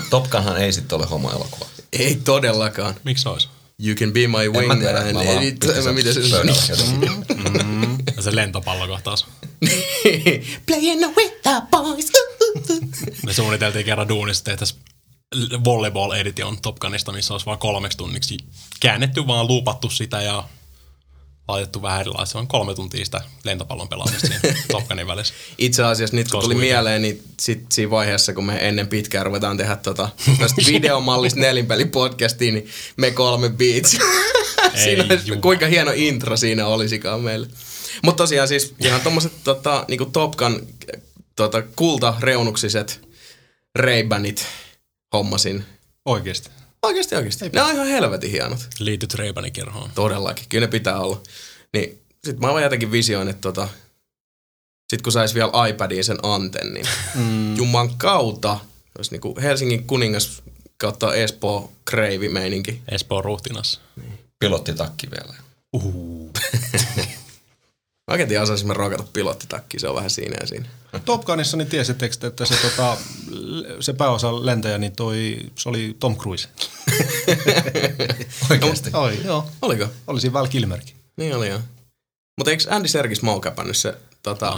[0.09, 1.65] Top Gunhan ei sitten ole homoelokuva.
[1.93, 2.95] ei todellakaan.
[3.03, 3.47] Miksi olisi?
[3.85, 4.79] You can be my En mä wingman.
[4.79, 5.13] tiedä, mä
[5.83, 7.25] vaan mitä se jotenkin.
[8.15, 9.25] Ja se lentopallokohtaus.
[10.65, 12.11] Playing with the boys.
[13.25, 14.81] Me suunniteltiin kerran duunissa, että tehtäisiin
[15.63, 18.37] volleyball edition Top Gunista, missä olisi vaan kolmeksi tunniksi
[18.79, 20.43] käännetty, vaan luupattu sitä ja
[21.51, 22.31] laitettu vähän erilaista.
[22.31, 24.39] Se on kolme tuntia sitä lentopallon pelaamista siinä
[24.71, 25.33] Top Gunin välissä.
[25.57, 29.57] Itse asiassa nyt kun tuli mieleen, niin sit siinä vaiheessa, kun me ennen pitkään ruvetaan
[29.57, 30.09] tehdä tota,
[30.39, 33.97] tästä videomallista nelinpelipodcastia, niin me kolme beats.
[34.83, 37.47] siinä olisi, kuinka hieno intro siinä olisikaan meille.
[38.03, 40.67] Mutta tosiaan siis ihan tommoset tota, niinku Top Gun
[41.35, 43.01] tota, kultareunuksiset
[43.79, 44.45] Ray-Banit
[45.13, 45.65] hommasin.
[46.05, 46.49] Oikeesti.
[46.85, 47.49] Oikeasti, oikeasti.
[47.49, 48.67] Ne on ihan helvetin hienot.
[48.79, 49.89] Liityt Ray-Banin kerhoon.
[49.95, 51.21] Todellakin, kyllä ne pitää olla.
[51.73, 53.67] Niin sit mä vaan jotenkin visioin, että tota,
[54.89, 57.55] sit kun sais vielä iPadiin sen antennin, mm.
[57.55, 58.59] Juman kautta,
[58.97, 60.43] olisi niinku Helsingin kuningas
[60.77, 62.81] kautta Espoo kreivi meininki.
[62.91, 63.81] Espoon ruhtinas.
[64.39, 65.33] Pilottitakki vielä.
[65.33, 65.37] Mä
[68.11, 70.65] oikein tiedän, osaisimme rokata pilottitakki, se on vähän siinä ja siinä.
[71.05, 72.97] Top Gunissa niin tiesittekö, te, että se, tota,
[73.79, 76.47] se pääosa lentäjä, niin toi, se oli Tom Cruise.
[78.51, 78.89] Oikeesti.
[78.93, 79.49] Oi, joo.
[79.61, 79.87] Oliko?
[80.07, 80.95] Oli siinä Val Kilmerkin.
[81.17, 81.59] Niin oli joo.
[82.37, 84.57] Mutta eikö Andy Serkis moukäpännyt se tota,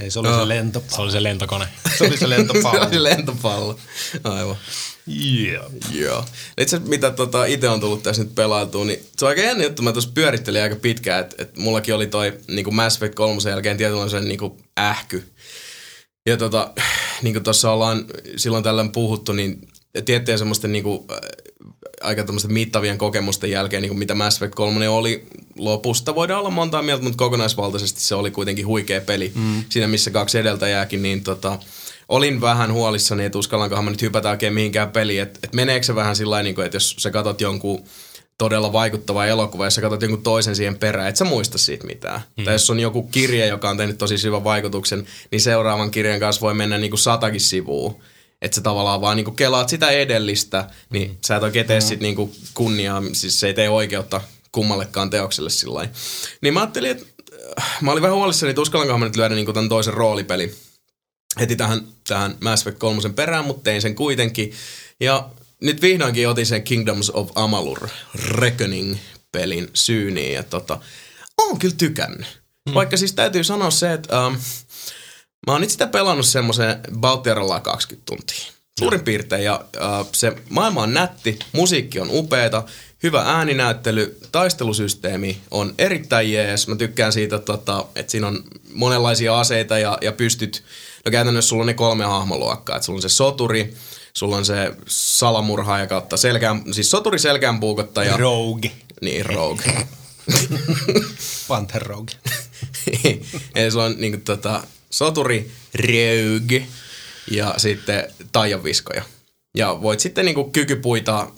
[0.00, 0.96] Ei, se oli se lentopallo.
[0.96, 1.68] Se oli se lentokone.
[1.98, 2.86] Se oli se se lentopallo.
[2.86, 3.78] oli lentopallo.
[4.24, 4.56] Aivan.
[5.08, 5.64] Yeah.
[5.92, 6.24] Joo.
[6.58, 9.82] Itse mitä tota, itse on tullut tässä nyt pelailtua, niin se on aika jännä juttu.
[9.82, 13.76] Mä tuossa pyörittelin aika pitkään, että et mullakin oli toi niin Mass Effect 3 jälkeen
[13.76, 14.38] tietynlainen niin
[14.78, 15.24] ähky.
[16.26, 16.72] Ja tota,
[17.22, 18.04] niin kuin tuossa ollaan
[18.36, 19.68] silloin tällöin puhuttu, niin
[20.04, 21.18] tiettyjen semmoisten niin kuin, äh,
[22.00, 25.26] aika tämmöisten mittavien kokemusten jälkeen, niin kuin mitä Mass Effect 3 oli
[25.58, 29.32] lopusta, voidaan olla montaa mieltä, mutta kokonaisvaltaisesti se oli kuitenkin huikea peli.
[29.34, 29.64] Mm.
[29.68, 31.58] Siinä missä kaksi edeltäjääkin, niin tota,
[32.12, 35.94] olin vähän huolissani, että uskallankohan mä nyt hypätä oikein mihinkään peliin, että, että meneekö se
[35.94, 37.84] vähän sillä niin että jos sä katot jonkun
[38.38, 42.20] todella vaikuttava elokuva, jos sä katsot jonkun toisen siihen perään, et sä muista siitä mitään.
[42.36, 42.44] Mm.
[42.44, 46.40] Tai jos on joku kirja, joka on tehnyt tosi syvän vaikutuksen, niin seuraavan kirjan kanssa
[46.40, 47.94] voi mennä niinku satakin sivua.
[48.42, 51.16] Että sä tavallaan vaan niinku kelaat sitä edellistä, niin mm.
[51.26, 54.20] sä et oikein tee sit niinku kunniaa, siis se ei tee oikeutta
[54.52, 55.88] kummallekaan teokselle sillä.
[56.40, 57.04] Niin mä ajattelin, että
[57.60, 60.54] äh, mä olin vähän huolissani, että uskallankohan mä nyt lyödä niinku tämän toisen roolipeli
[61.40, 64.52] heti tähän, tähän Mass Effect 3 perään, mutta tein sen kuitenkin.
[65.00, 70.34] Ja nyt vihdoinkin otin sen Kingdoms of Amalur Reckoning-pelin syyniin.
[70.34, 70.80] Ja tota,
[71.38, 72.26] oon kyllä tykännyt.
[72.68, 72.74] Mm.
[72.74, 74.34] Vaikka siis täytyy sanoa se, että ähm,
[75.46, 78.52] mä oon nyt sitä pelannut semmoisen Baltiaralla 20 tuntia.
[78.78, 79.44] Suurin piirtein.
[79.44, 82.62] Ja äh, se maailma on nätti, musiikki on upeeta,
[83.02, 86.68] hyvä ääninäyttely, taistelusysteemi on erittäin jees.
[86.68, 90.62] Mä tykkään siitä, tota, että siinä on monenlaisia aseita ja, ja pystyt,
[91.04, 92.76] no käytännössä sulla on ne kolme hahmoluokkaa.
[92.76, 93.74] Että sulla on se soturi,
[94.12, 98.16] sulla on se salamurhaaja kautta selkään, siis soturi selkään puukottaja.
[98.16, 98.70] Rogue.
[99.00, 99.86] Niin, rogue.
[101.48, 102.14] Panther Rogue.
[103.54, 106.66] Eli sulla on niinku tota, soturi, rogue
[107.30, 109.02] ja sitten taianviskoja.
[109.54, 111.30] Ja voit sitten niinku kykypuita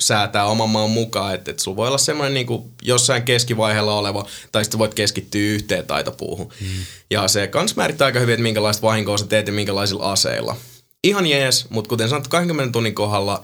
[0.00, 4.64] säätää oman maan mukaan, että et sulla voi olla semmoinen niinku jossain keskivaiheella oleva, tai
[4.64, 6.52] sitten voit keskittyä yhteen taitopuuhun.
[6.60, 6.66] Mm.
[7.10, 10.56] Ja se kans määrittää aika hyvin, että minkälaista vahinkoa sä teet ja minkälaisilla aseilla.
[11.04, 13.42] Ihan jees, mutta kuten sanottu, 20 tunnin kohdalla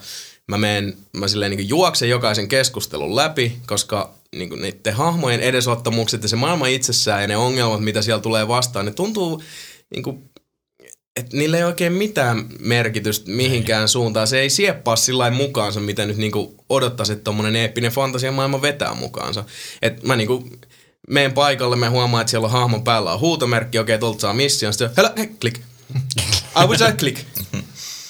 [0.49, 6.23] mä menen, mä silleen niin juoksen jokaisen keskustelun läpi, koska niin kuin niiden hahmojen edesottamukset
[6.23, 9.43] ja se maailma itsessään ja ne ongelmat, mitä siellä tulee vastaan, ne tuntuu
[9.95, 10.31] niin kuin,
[11.17, 13.89] että niillä ei oikein mitään merkitystä mihinkään ei.
[13.89, 14.27] suuntaan.
[14.27, 16.33] Se ei sieppaa sillä mukaansa, mitä nyt niin
[16.69, 19.45] odottaisi, että tommonen eeppinen fantasiamaailma vetää mukaansa.
[19.83, 20.61] Et mä niin kuin,
[21.09, 24.35] menen paikalle, mä huomaan, että siellä on hahmon päällä on huutomerkki, okei, okay, tuolta saa
[24.35, 25.61] mission, sitten hello, hey, click.
[26.63, 27.21] I was a click.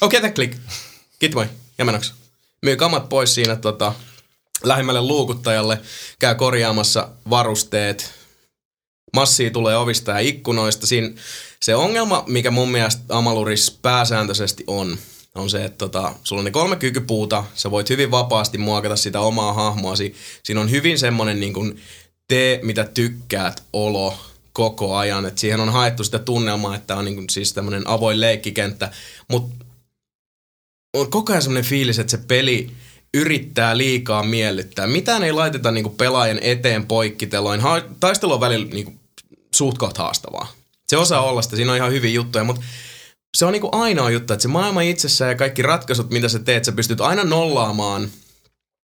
[0.01, 0.57] Okei, okay, click.
[1.19, 1.47] Kiitos moi,
[1.79, 2.13] ja menoksi.
[2.63, 3.95] Myy kamat pois siinä tota,
[4.65, 5.81] lähimmälle luukuttajalle,
[6.19, 8.15] käy korjaamassa varusteet,
[9.17, 10.87] massia tulee ovista ja ikkunoista.
[10.87, 11.11] Siinä
[11.63, 14.99] se ongelma, mikä mun mielestä Amaluris pääsääntöisesti on,
[15.35, 19.21] on se, että tota, sulla on ne kolme kykypuuta, sä voit hyvin vapaasti muokata sitä
[19.21, 20.15] omaa hahmoasi.
[20.43, 21.81] Siinä on hyvin semmonen niin kuin
[22.29, 24.15] tee mitä tykkäät olo
[24.53, 25.27] koko ajan.
[25.27, 28.91] Et siihen on haettu sitä tunnelmaa, että on niin kuin siis tämmöinen avoin leikkikenttä.
[29.29, 29.65] Mutta
[30.95, 32.71] on koko ajan semmoinen fiilis, että se peli
[33.15, 34.87] yrittää liikaa miellyttää.
[34.87, 37.61] Mitään ei laiteta niinku pelaajan eteen poikkiteloin.
[37.61, 38.93] Ha- taistelu on välillä niinku
[39.57, 40.62] suht haastavaa.
[40.93, 42.63] Se osaa olla sitä, siinä on ihan hyviä juttuja, mutta
[43.37, 46.65] se on niinku ainoa juttu, että se maailma itsessään ja kaikki ratkaisut, mitä sä teet,
[46.65, 48.09] sä pystyt aina nollaamaan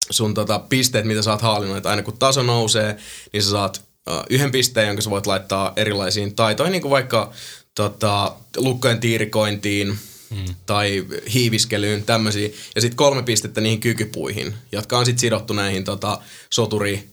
[0.09, 1.77] sun tota, pisteet, mitä sä oot haalinnut.
[1.77, 2.97] Että aina kun taso nousee,
[3.33, 7.31] niin sä saat uh, yhden pisteen, jonka sä voit laittaa erilaisiin taitoihin, niin kuin vaikka
[7.75, 9.87] tota, lukkojen tiirikointiin,
[10.29, 10.55] mm.
[10.65, 12.49] tai hiiviskelyyn, tämmöisiä.
[12.75, 17.09] Ja sitten kolme pistettä niihin kykypuihin, jotka on sitten sidottu näihin tota, soturi,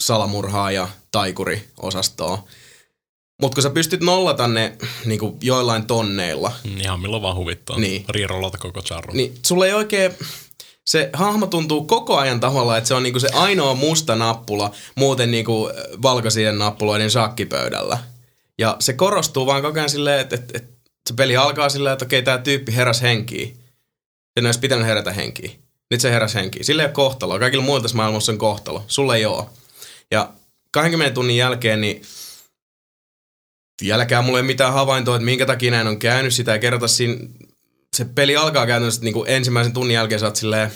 [0.00, 2.38] salamurhaa ja taikuri osastoon.
[3.42, 6.52] Mutta kun sä pystyt nollata ne niin joillain tonneilla.
[6.64, 7.78] Mm, ihan milloin vaan huvittaa.
[7.78, 8.04] Niin.
[8.08, 9.12] Riirollata koko charru.
[9.14, 10.12] Niin sulle ei oikein...
[10.84, 15.30] Se hahmo tuntuu koko ajan tavallaan, että se on niinku se ainoa musta nappula muuten
[15.30, 15.70] niinku
[16.02, 17.98] valkoisien nappuloiden shakkipöydällä.
[18.58, 20.72] Ja se korostuu vaan koko ajan silleen, että, että, että
[21.08, 23.56] se peli alkaa sillä, että okei, tämä tyyppi heräs henkiin.
[24.34, 25.60] Sen olisi pitänyt herätä henkiin.
[25.90, 26.64] Nyt se heräs henkiin.
[26.64, 27.38] Sillä ei ole kohtaloa.
[27.38, 28.84] Kaikilla muilla tässä maailmassa on kohtalo.
[28.86, 29.44] Sulle ei ole.
[30.10, 30.32] Ja
[30.70, 32.02] 20 tunnin jälkeen, niin
[33.82, 36.34] vieläkään mulla ei mitään havaintoa, että minkä takia näin on käynyt.
[36.34, 37.16] Sitä ei kerrota siinä.
[37.96, 40.72] Se peli alkaa käytännössä niin kuin ensimmäisen tunnin jälkeen sä oot silleen,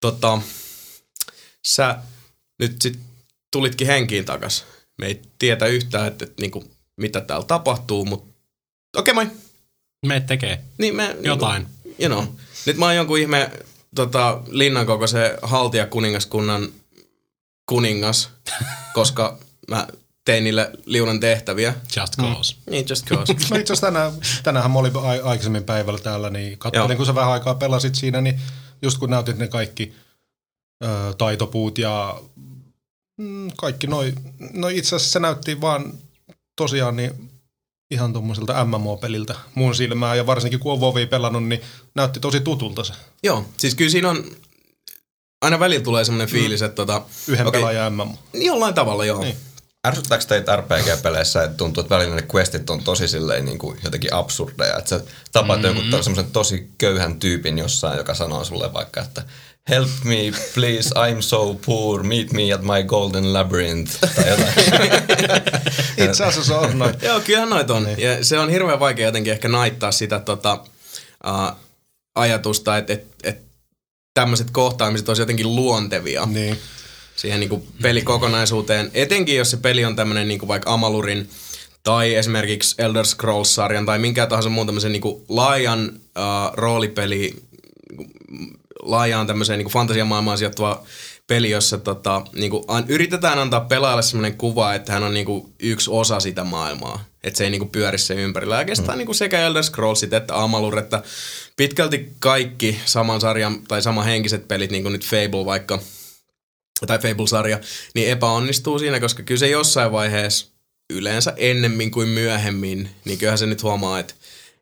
[0.00, 0.38] tota,
[1.66, 1.98] sä
[2.58, 2.98] nyt sit
[3.50, 4.64] tulitkin henkiin takas.
[4.98, 8.32] Me ei tietä yhtään, että, että niin kuin, mitä täällä tapahtuu, mutta
[8.96, 9.36] okei okay, moi.
[10.06, 11.66] Me tekee niin, me, jotain.
[11.84, 12.34] Niin, you know.
[12.66, 13.50] Nyt mä oon jonkun ihme
[13.94, 16.68] tota, linnan kokoisen haltijakuningaskunnan
[17.66, 18.30] kuningas,
[18.94, 19.38] koska
[19.70, 19.88] mä
[20.24, 21.74] tein niille liunan tehtäviä.
[21.96, 22.54] Just cause.
[22.54, 22.70] Mm.
[22.70, 23.32] Niin, just cause.
[23.32, 24.92] no itse asiassa tänään, tänään mä olin
[25.24, 28.40] aikaisemmin päivällä täällä, niin katselin, kun sä vähän aikaa pelasit siinä, niin
[28.82, 29.94] just kun näytit ne kaikki
[30.84, 32.20] ö, taitopuut ja
[33.16, 34.14] mm, kaikki noi,
[34.52, 35.92] no itse asiassa se näytti vaan
[36.56, 37.30] tosiaan niin
[37.90, 41.60] ihan tuommoiselta MMO-peliltä mun silmään, ja varsinkin kun on Vovi pelannut, niin
[41.94, 42.92] näytti tosi tutulta se.
[43.22, 44.24] Joo, siis kyllä siinä on,
[45.42, 46.32] aina välillä tulee semmoinen mm.
[46.32, 48.18] fiilis, että tota, Yhden okay, pelaajan MMO.
[48.34, 49.20] Jollain tavalla, joo.
[49.20, 49.36] Niin.
[49.86, 54.14] Ärsyttääkö teitä RPG-peleissä, että tuntuu, että välillä ne questit on tosi silleen niin kuin jotenkin
[54.14, 55.00] absurdeja, että sä
[55.32, 55.76] tapaat mm-hmm.
[55.76, 59.22] jonkun semmoisen tosi köyhän tyypin jossain, joka sanoo sulle vaikka, että
[59.68, 64.52] help me please, I'm so poor, meet me at my golden labyrinth, tai jotain.
[66.08, 66.94] Itse asiassa on noin.
[67.02, 67.84] Joo, kyllä noit on.
[67.84, 68.00] Niin.
[68.00, 70.64] Ja se on hirveän vaikea jotenkin ehkä naittaa sitä tota,
[71.26, 71.56] uh,
[72.14, 73.42] ajatusta, että et, et
[74.14, 76.26] tämmöiset kohtaamiset olisi jotenkin luontevia.
[76.26, 76.58] Niin.
[77.22, 78.90] Siihen niin kuin pelikokonaisuuteen.
[78.94, 81.30] Etenkin jos se peli on tämmöinen niin kuin vaikka Amalurin
[81.82, 87.34] tai esimerkiksi Elder Scrolls-sarjan tai minkä tahansa muun tämmöisen niin kuin laajan uh, roolipeli,
[88.82, 90.82] laajaan tämmöiseen niin kuin fantasiamaailmaan sijoittuva
[91.26, 95.26] peli, jossa tota, niin kuin, an, yritetään antaa pelaajalle sellainen kuva, että hän on niin
[95.26, 97.04] kuin, yksi osa sitä maailmaa.
[97.24, 98.58] Että se ei niin kuin, pyöri sen ympärillä.
[98.58, 98.98] Oikeastaan mm.
[98.98, 101.02] niin kuin sekä Elder Scrollsit että Amalur, että
[101.56, 105.78] pitkälti kaikki saman sarjan tai sama henkiset pelit, niin kuin nyt Fable vaikka,
[106.86, 107.60] tai Fable-sarja,
[107.94, 110.46] niin epäonnistuu siinä, koska kyllä se jossain vaiheessa
[110.90, 114.14] yleensä ennemmin kuin myöhemmin, niin kyllähän se nyt huomaa, että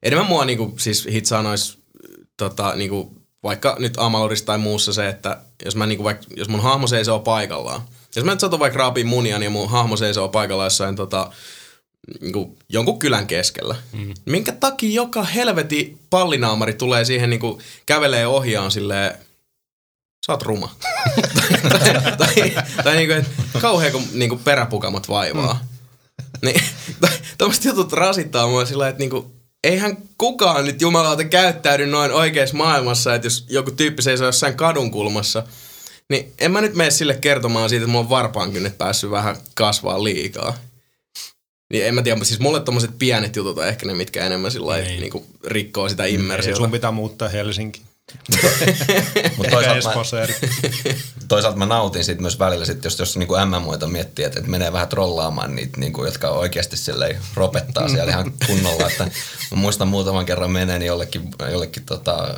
[0.02, 1.78] enemmän mua niinku, siis hitsaa nois,
[2.36, 6.62] tota, niinku, vaikka nyt Amalurissa tai muussa se, että jos, mä, niinku, vaikka, jos mun
[6.62, 7.82] hahmo seisoo paikallaan,
[8.16, 11.32] jos mä nyt satun vaikka raapii munia, niin mun hahmo seisoo paikallaan jossain tota,
[12.20, 13.76] niinku, jonkun kylän keskellä.
[13.92, 14.14] Mm.
[14.24, 19.18] Minkä takia joka helveti pallinaamari tulee siihen niinku, kävelee ohjaan silleen,
[20.30, 20.74] sä oot ruma.
[21.70, 22.52] tai, tai,
[22.84, 23.26] tai niinku, et,
[23.60, 25.60] kauhean kun niinku, peräpukamat vaivaa.
[25.62, 25.68] Mm.
[26.48, 26.62] Niin,
[27.38, 29.32] tuommoiset jutut rasittaa mua sillä että niinku,
[29.64, 34.90] eihän kukaan nyt jumalauta käyttäydy noin oikeassa maailmassa, että jos joku tyyppi seisoo jossain kadun
[34.90, 35.42] kulmassa,
[36.10, 40.04] niin en mä nyt mene sille kertomaan siitä, että mulla on varpaankynnet päässyt vähän kasvaa
[40.04, 40.56] liikaa.
[41.72, 44.76] Niin en mä tiedä, siis mulle tommoset pienet jutut on ehkä ne, mitkä enemmän sillä
[44.76, 45.00] Niin.
[45.00, 46.56] niin rikkoo sitä Ei, immersiota.
[46.56, 47.82] sun pitää muuttaa Helsinki.
[49.36, 49.94] Mutta toisaalta mä,
[51.28, 54.72] toisaalta mä nautin siitä myös välillä, sit, jos, jos niinku MM-muita miettii, että, että menee
[54.72, 58.86] vähän trollaamaan niitä, niinku, jotka oikeasti silleen ropettaa siellä ihan kunnolla.
[58.86, 59.04] Että
[59.50, 62.34] mä muistan muutaman kerran meneen jollekin, jollekin tota,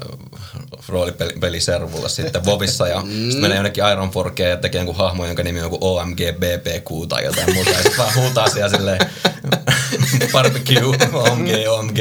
[0.88, 5.58] roolipeliservulla sitten Vovissa ja sitten menee jonnekin Iron Forkeen ja tekee jonkun hahmo, jonka nimi
[5.58, 7.70] on joku OMG BBQ tai jotain muuta.
[7.70, 8.98] Ja sitten vaan huutaa siellä silleen
[10.32, 11.98] barbecue, OMG, OMG.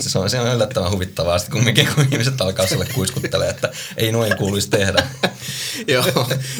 [0.00, 4.12] Se on, se on yllättävän huvittavaa sitten kumminkin, kun ihmiset alkaa sille kuiskuttelemaan, että ei
[4.12, 5.06] noin kuuluisi tehdä.
[5.86, 6.04] Joo,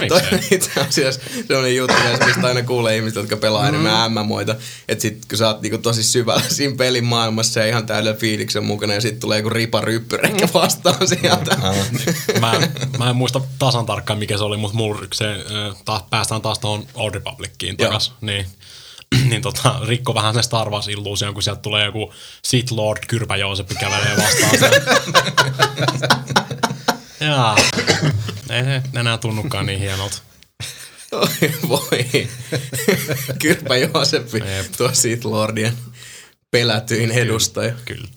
[0.09, 1.97] toi on itse asiassa sellainen juttu,
[2.27, 4.57] mistä aina kuulee ihmiset, jotka pelaa enemmän MMOita,
[4.89, 8.65] että sit kun sä oot niinku tosi syvällä siinä pelin maailmassa ja ihan täydellä fiiliksen
[8.65, 11.57] mukana ja sit tulee joku ripa ryppyreikä vastaan sieltä.
[12.41, 12.53] mä,
[12.99, 15.25] mä en muista tasan tarkkaan mikä se oli, mutta mulla se,
[15.85, 17.89] taas, päästään taas tuohon Old Republiciin Joo.
[17.89, 18.13] takas.
[18.21, 18.47] Niin,
[19.31, 22.13] niin tota, rikko vähän sen Star Wars illuusion, kun sieltä tulee joku
[22.45, 24.83] Sith Lord Kyrpä Jooseppi kävelee vastaan sen.
[27.29, 27.57] Jaa.
[28.51, 30.19] Ei se enää tunnukaan niin hienolta.
[31.13, 31.29] Oi
[31.69, 32.29] voi.
[33.43, 34.73] Kyrpä Jooseppi, Jep.
[34.77, 35.73] tuo Sith Lordien
[36.51, 37.75] pelätyin edustaja.
[37.85, 38.09] Kyllä.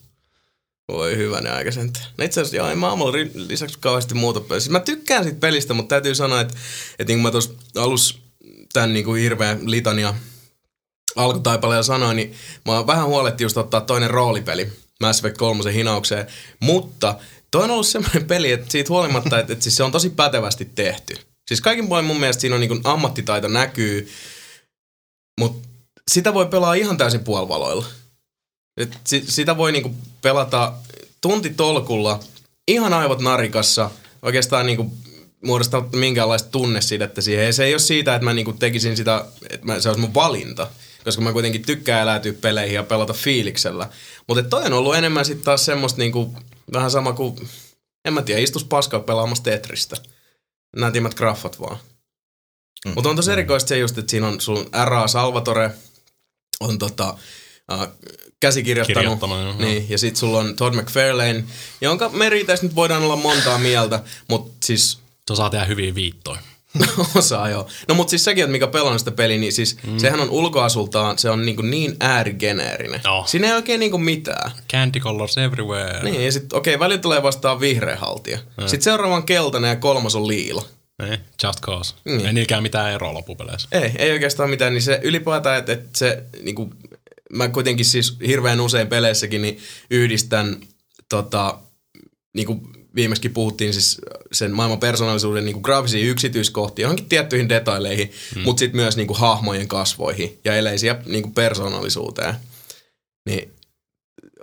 [0.91, 2.05] Voi hyvänä aika sentään.
[2.17, 4.59] No itse asiassa joo, en mä aamulla ri- lisäksi kauheasti muuta peliä.
[4.59, 6.57] Siis mä tykkään siitä pelistä, mutta täytyy sanoa, että,
[6.99, 8.15] että niin kuin mä tuossa alussa
[8.73, 10.13] tämän niin kuin hirveän litania
[11.15, 12.35] alkutaipaleen sanoin, niin
[12.65, 16.27] mä vähän huoletti just ottaa toinen roolipeli Mass Effect 3 hinaukseen.
[16.59, 17.15] Mutta
[17.51, 20.65] toi on ollut semmoinen peli, että siitä huolimatta, että, että siis se on tosi pätevästi
[20.75, 21.17] tehty.
[21.47, 24.11] Siis kaikin puolin mun mielestä siinä on niin ammattitaito näkyy,
[25.39, 25.69] mutta
[26.11, 27.85] sitä voi pelaa ihan täysin puolivaloilla.
[28.77, 30.73] Et si- sitä voi niinku pelata
[31.21, 32.19] tuntitolkulla,
[32.67, 33.91] ihan aivot narikassa,
[34.21, 34.93] oikeastaan niinku
[35.45, 37.45] muodostamatta minkäänlaista tunnesidettä siihen.
[37.45, 40.13] Ja se ei ole siitä, että mä niinku tekisin sitä, että mä, se olisi mun
[40.13, 40.67] valinta,
[41.03, 43.89] koska mä kuitenkin tykkään eläytyä peleihin ja pelata fiiliksellä.
[44.27, 46.35] Mutta toi on ollut enemmän sitten taas semmoista niinku,
[46.73, 47.49] vähän sama kuin,
[48.05, 49.97] en mä tiedä, istus paskaa pelaamassa Tetristä.
[50.75, 51.77] Nätimmät graffat vaan.
[52.85, 52.91] Mm.
[52.95, 55.07] Mutta on tosi erikoista se just, että siinä on sun R.A.
[55.07, 55.71] Salvatore,
[56.59, 57.17] on tota,
[57.71, 57.87] äh,
[58.39, 59.03] käsikirjoittanut.
[59.03, 61.43] Kirjoittanut, joo, niin, ja sitten sulla on Todd McFarlane,
[61.81, 66.39] jonka meritäistä nyt voidaan olla montaa mieltä, mutta siis Se saa tehdä hyviä viittoja.
[67.15, 67.67] osaa joo.
[67.87, 69.97] No mutta siis sekin, että mikä pelaa sitä peliä, niin siis mm.
[69.97, 73.01] sehän on ulkoasultaan, se on niin, niin äärigeneerinen.
[73.05, 73.23] Joo.
[73.27, 74.51] Siinä ei oikein niin mitään.
[74.71, 76.03] Candy colors everywhere.
[76.03, 78.39] Niin, ja sitten okei, välillä tulee vastaan vihreä haltija.
[78.59, 80.65] Sitten seuraava on keltainen ja kolmas on liila.
[81.01, 81.95] Niin, just cause.
[82.05, 82.21] Niin.
[82.21, 82.25] Mm.
[82.25, 83.67] Ei niilläkään mitään eroa loppupeleissä.
[83.71, 86.73] Ei, ei oikeastaan mitään, niin se ylipäätään, että, että se niinku,
[87.33, 89.59] mä kuitenkin siis hirveän usein peleissäkin niin
[89.91, 90.57] yhdistän
[91.09, 91.57] tota,
[92.33, 92.61] niinku
[92.95, 98.41] viimeksi puhuttiin siis sen maailman persoonallisuuden niinku graafisiin yksityiskohtiin, johonkin tiettyihin detaileihin, mm.
[98.41, 102.35] mutta sitten myös niinku hahmojen kasvoihin ja eleisiä niinku persoonallisuuteen.
[103.25, 103.53] Niin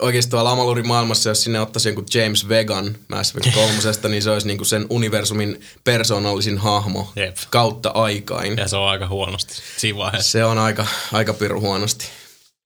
[0.00, 3.72] oikeasti tuolla Amalurin maailmassa, jos sinne ottaisi jonkun James Vegan Mass Effect 3,
[4.08, 7.36] niin se olisi niinku sen universumin persoonallisin hahmo Jep.
[7.50, 8.56] kautta aikain.
[8.56, 10.30] Ja se on aika huonosti siinä vaiheessa.
[10.30, 12.06] Se on aika, aika piru huonosti.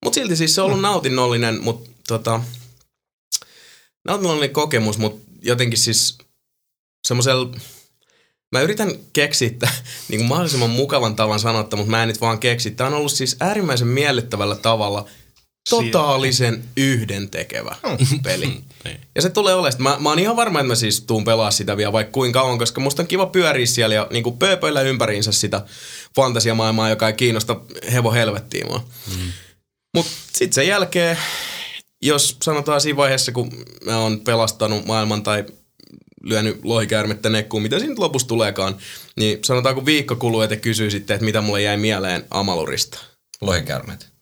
[0.04, 2.40] Mutta silti siis se on ollut nautinnollinen, mutta tota,
[4.04, 6.18] nautinnollinen kokemus, mutta jotenkin siis
[7.08, 7.56] semmoisella,
[8.52, 9.50] mä yritän keksiä
[10.08, 12.70] niin kuin mahdollisimman mukavan tavan sanotta, mutta mä en nyt vaan keksi.
[12.70, 15.08] Tämä on ollut siis äärimmäisen miellyttävällä tavalla
[15.70, 17.76] totaalisen yhdentekevä
[18.22, 18.46] peli.
[18.84, 19.00] Niin.
[19.14, 19.82] Ja se tulee olemaan.
[19.82, 22.58] Mä, mä oon ihan varma, että mä siis tuun pelaa sitä vielä vaikka kuinka kauan,
[22.58, 25.64] koska musta on kiva pyöriä siellä ja niinku pööpöillä ympäriinsä sitä
[26.16, 27.60] fantasiamaailmaa, joka ei kiinnosta
[27.92, 28.84] hevo helvettiin mua.
[29.16, 29.32] Mm.
[29.94, 31.18] Mut sit sen jälkeen,
[32.02, 33.52] jos sanotaan siinä vaiheessa, kun
[33.84, 35.44] mä oon pelastanut maailman tai
[36.22, 38.76] lyönyt lohikäärmettä nekkuun, mitä siinä lopussa tuleekaan,
[39.16, 42.98] niin sanotaan kun viikko kuluu ja te kysyy sitten, että mitä mulle jäi mieleen Amalurista.
[43.40, 44.12] Lohikäärmeet.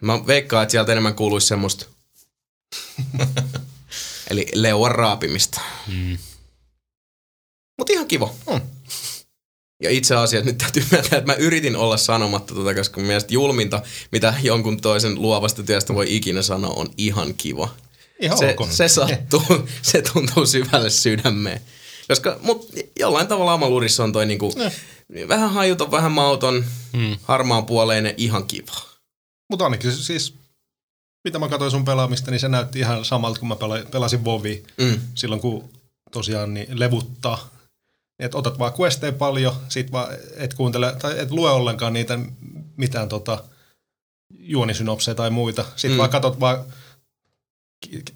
[0.00, 1.86] Mä veikkaan, että sieltä enemmän kuuluisi semmoista.
[4.30, 5.60] Eli leuan raapimista.
[5.86, 6.18] Mm.
[7.78, 8.34] Mut ihan kiva.
[8.52, 8.60] Mm.
[9.80, 13.34] Ja itse asiassa nyt täytyy myöntää, että mä yritin olla sanomatta tota, koska mun mielestä
[13.34, 17.68] julminta, mitä jonkun toisen luovasta työstä voi ikinä sanoa, on ihan kiva.
[18.20, 18.70] Ihan se, ok.
[18.70, 19.42] se sattuu,
[19.82, 21.60] se tuntuu syvälle sydämeen.
[22.08, 22.68] Koska, mut
[22.98, 24.52] jollain tavalla Amalurissa on toi niinku,
[25.28, 27.16] vähän hajuton, vähän mauton, Mm.
[27.22, 28.72] harmaan puoleinen, ihan kiva.
[29.50, 30.34] Mutta ainakin siis,
[31.24, 34.62] mitä mä katsoin sun pelaamista, niin se näytti ihan samalta, kun mä pela- pelasin Vovi
[34.80, 35.00] Mm.
[35.14, 35.68] silloin, kun
[36.12, 37.50] tosiaan niin levuttaa.
[38.20, 42.18] Että otat vaan questeja paljon, sit vaan et kuuntele, tai et lue ollenkaan niitä
[42.76, 43.44] mitään tota,
[44.38, 45.64] juonisynopseja tai muita.
[45.76, 45.98] Sitten Mm.
[45.98, 46.64] vaan katot vaan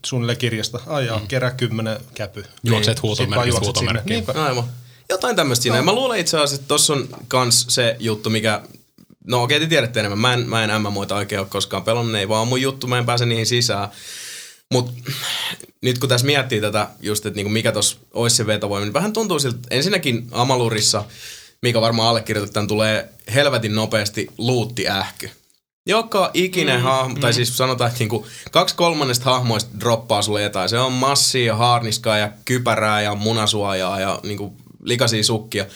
[0.06, 0.80] suunnilleen kirjasta.
[0.86, 1.26] Ai jaa, mm.
[1.26, 2.44] kerää kymmenen käpy.
[2.64, 3.02] Juokset Niin.
[3.02, 3.66] huutomerkistä sinne.
[3.66, 4.24] huutomerkkiin.
[4.36, 4.64] Aivan.
[5.08, 5.76] Jotain tämmöistä siinä.
[5.76, 8.62] Ja mä luulen itse asiassa, että tossa on kans se juttu, mikä...
[9.26, 10.18] No okei, te tiedätte enemmän.
[10.18, 12.12] Mä en, mä en MMOita oikein ole koskaan pelannut.
[12.12, 13.88] Ne ei vaan mun juttu, mä en pääse niihin sisään.
[14.74, 14.92] Mut
[15.80, 19.12] nyt kun tässä miettii tätä just, että niinku mikä tossa olisi se vetovoima, niin vähän
[19.12, 21.04] tuntuu siltä, että ensinnäkin Amalurissa,
[21.62, 25.30] mikä varmaan allekirjoitettu, tämän tulee helvetin nopeasti luuttiähky.
[25.86, 27.20] Joka ikinen mm, hahmo, mm.
[27.20, 30.68] tai siis sanotaan, että niinku kaksi kolmannesta hahmoista droppaa sulle jotain.
[30.68, 35.66] Se on massia ja haarniskaa ja kypärää ja munasuojaa ja niinku likaisia sukkia.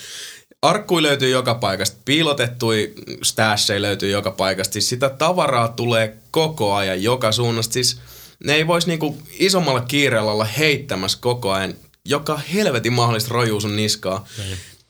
[0.62, 2.92] Arkkui löytyy joka paikasta, piilotettui
[3.22, 4.72] stashseja löytyy joka paikasta.
[4.72, 7.72] Siis sitä tavaraa tulee koko ajan joka suunnasta.
[7.72, 8.01] Siis
[8.45, 11.74] ne ei voisi niinku isommalla kiireellä olla heittämässä koko ajan
[12.05, 14.26] joka helvetin mahdollista rojuu sun niskaa.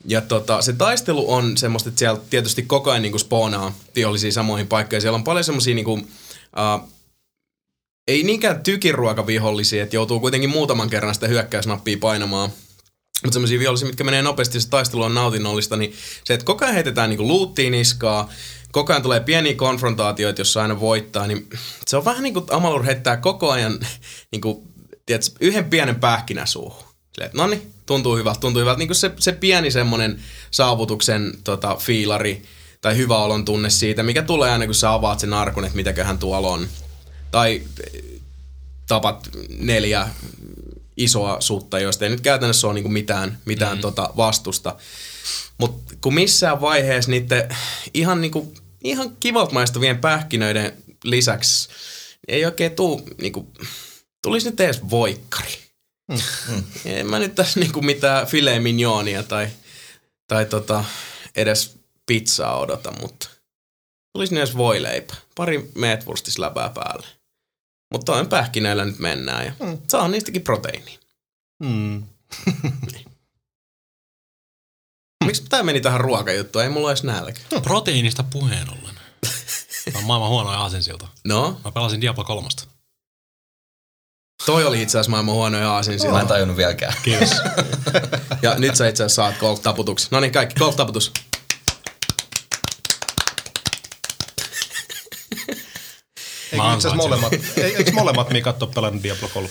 [0.05, 4.67] Ja tota, se taistelu on semmoista, että siellä tietysti koko ajan niinku spoonaa vihollisia samoihin
[4.67, 5.01] paikkoihin.
[5.01, 6.89] Siellä on paljon semmoisia niinku, uh,
[8.07, 12.49] ei niinkään tykiruokavihollisia, että joutuu kuitenkin muutaman kerran sitä hyökkäysnappia painamaan.
[13.23, 15.93] Mutta semmoisia vihollisia, mitkä menee nopeasti, se taistelu on nautinnollista, niin
[16.23, 18.29] se, että koko ajan heitetään niinku luuttiin niskaa,
[18.71, 21.49] koko ajan tulee pieniä konfrontaatioita, jossa aina voittaa, niin
[21.87, 23.79] se on vähän niin kuin Amalur heittää koko ajan
[24.31, 24.67] niin kuin,
[25.05, 26.89] tiedätkö, yhden pienen pähkinä suuhun.
[27.33, 28.79] No niin, tuntuu hyvältä, tuntuu hyvältä.
[28.79, 30.19] Niin kuin se, se pieni semmoinen
[30.51, 32.43] saavutuksen tota, fiilari
[32.81, 36.17] tai hyvä olon tunne siitä, mikä tulee aina kun sä avaat sen arkun, että mitäköhän
[36.17, 36.67] tuolla on.
[37.31, 37.61] Tai
[38.87, 40.07] tapat neljä
[40.97, 43.81] isoa sutta, joista ei nyt käytännössä ole niinku mitään, mitään mm.
[43.81, 44.75] tota vastusta.
[45.57, 47.55] Mutta kun missään vaiheessa niiden
[47.93, 48.53] ihan, niinku,
[48.83, 51.69] ihan kivalta maistuvien pähkinöiden lisäksi
[52.27, 53.53] ei oikein tuu, niinku,
[54.23, 55.57] tulisi nyt edes voikkari.
[56.11, 56.63] Mm.
[56.85, 59.47] En mä nyt tässä niinku mitään filet mignonia tai,
[60.27, 60.85] tai tota,
[61.35, 63.29] edes pizzaa odota, mutta
[64.13, 65.15] tulisi edes voileipä.
[65.35, 67.07] Pari meetwurstisläpää päälle.
[67.91, 69.77] Mutta toinen pähkinöillä nyt mennään ja mm.
[69.87, 70.99] saa niistäkin proteiiniä.
[71.63, 72.03] Mm.
[75.29, 76.63] Miksi tämä meni tähän ruokajuttuun?
[76.63, 77.39] Ei mulla edes nälkä.
[77.63, 78.95] Proteiinista puheen ollen.
[79.85, 81.07] Tämä on maailman huonoja aasinsilta.
[81.27, 82.47] No, Mä pelasin Diablo 3.
[84.45, 86.25] toi oli itse asiassa maailman huonoja Mä en aasinsilta.
[86.25, 86.93] tajunnut vieläkään.
[87.03, 87.29] Kiitos.
[88.41, 90.07] Ja nyt sä itse asiassa saat golf-taputuksen.
[90.11, 91.11] No niin, kaikki, golf-taputus.
[96.51, 99.49] Eikö itse molemmat, eikö molemmat Mikat ole pelannut Diablo 3?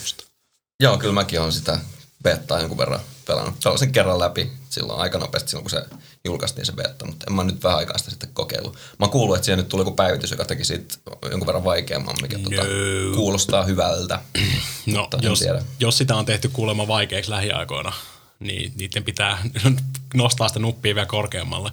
[0.82, 1.78] Joo, kyllä mäkin olen sitä
[2.22, 3.54] betaa jonkun verran pelannut.
[3.64, 5.84] Pelasin kerran läpi silloin aika nopeasti silloin, kun se
[6.24, 8.76] julkaistiin se beta, mutta en mä nyt vähän aikaa sitä sitten kokeillut.
[8.98, 10.94] Mä kuullut, että siihen nyt tuli joku päivitys, joka teki siitä
[11.30, 13.16] jonkun verran vaikeamman, mikä tota, No.
[13.16, 14.20] kuulostaa hyvältä.
[14.86, 15.62] No, Mutta jos, tiedä.
[15.80, 17.92] jos sitä on tehty kuulemma vaikeaksi lähiaikoina,
[18.40, 19.38] niin niiden pitää
[20.14, 21.72] nostaa sitä nuppia vielä korkeammalle.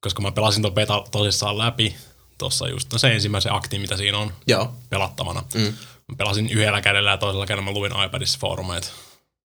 [0.00, 1.96] Koska mä pelasin ton beta tosissaan läpi,
[2.38, 4.74] tuossa just no se ensimmäisen akti, mitä siinä on Joo.
[4.90, 5.42] pelattavana.
[5.54, 5.60] Mm.
[6.08, 8.88] Mä pelasin yhdellä kädellä ja toisella kädellä mä luin iPadissa foorumeita.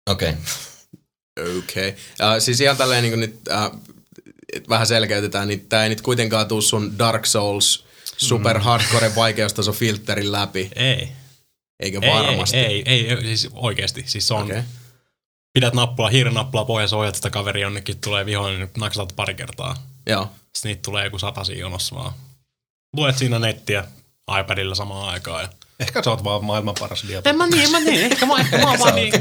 [0.09, 0.33] Okei.
[1.57, 1.89] Okei.
[1.89, 1.89] Okay.
[1.89, 3.79] Uh, siis ihan tälleen niin nyt uh,
[4.69, 7.85] vähän selkeytetään, niin tää ei nyt kuitenkaan tuu sun Dark Souls
[8.17, 10.71] super hardcore vaikeustaso filterin läpi.
[10.75, 11.11] Ei.
[11.79, 12.57] Eikö Ei, varmasti?
[12.57, 14.03] Ei, ei, ei, siis oikeesti.
[14.07, 14.61] Siis se on, okay.
[15.53, 19.75] pidät nappulaa, hiirinappulaa pohjassa, ohjat sitä kaveria jonnekin, tulee vihollinen, niin naksatat pari kertaa.
[20.07, 20.31] Joo.
[20.55, 22.13] Sitten niitä tulee joku sata jonossa vaan.
[22.97, 23.85] Luet siinä nettiä
[24.39, 25.43] iPadilla samaan aikaan.
[25.43, 25.49] Ja...
[25.79, 27.29] Ehkä sä oot vaan maailman paras Diablo.
[27.29, 28.11] En mä niin, en mä niin.
[28.11, 29.13] Ehkä mä, ehkä mä, oon vaan niin,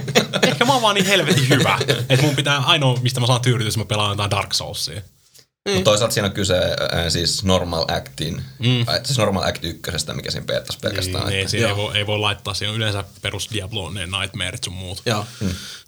[0.42, 1.78] ehkä mä oon vaan niin helvetin hyvä.
[2.08, 5.00] Että mun pitää, ainoa mistä mä saan tyydytys, mä pelaan jotain Dark Soulsia.
[5.68, 6.54] Mutta toisaalta siinä on kyse
[6.92, 8.86] ää, siis Normal Actin, mm.
[9.04, 11.26] siis Normal Act ykkösestä, mikä siinä beettasi pelkästään.
[11.26, 14.64] Niin, että- siinä ei voi, ei voi laittaa, siinä on yleensä perus Diablo, ne Nightmareit
[14.64, 15.02] sun muut.
[15.06, 15.26] Joo.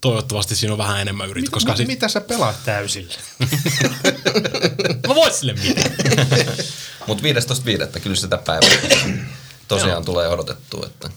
[0.00, 3.14] Toivottavasti siinä on vähän enemmän yritetty, Mit, koska mi, sit, mitä sä pelaat täysillä?
[5.08, 5.90] mä vois sille mitään.
[7.06, 7.24] Mutta
[7.94, 8.00] 15.5.
[8.00, 8.68] kyllä sitä päivää
[9.78, 10.86] tosiaan tulee odotettua.
[10.86, 11.10] Että.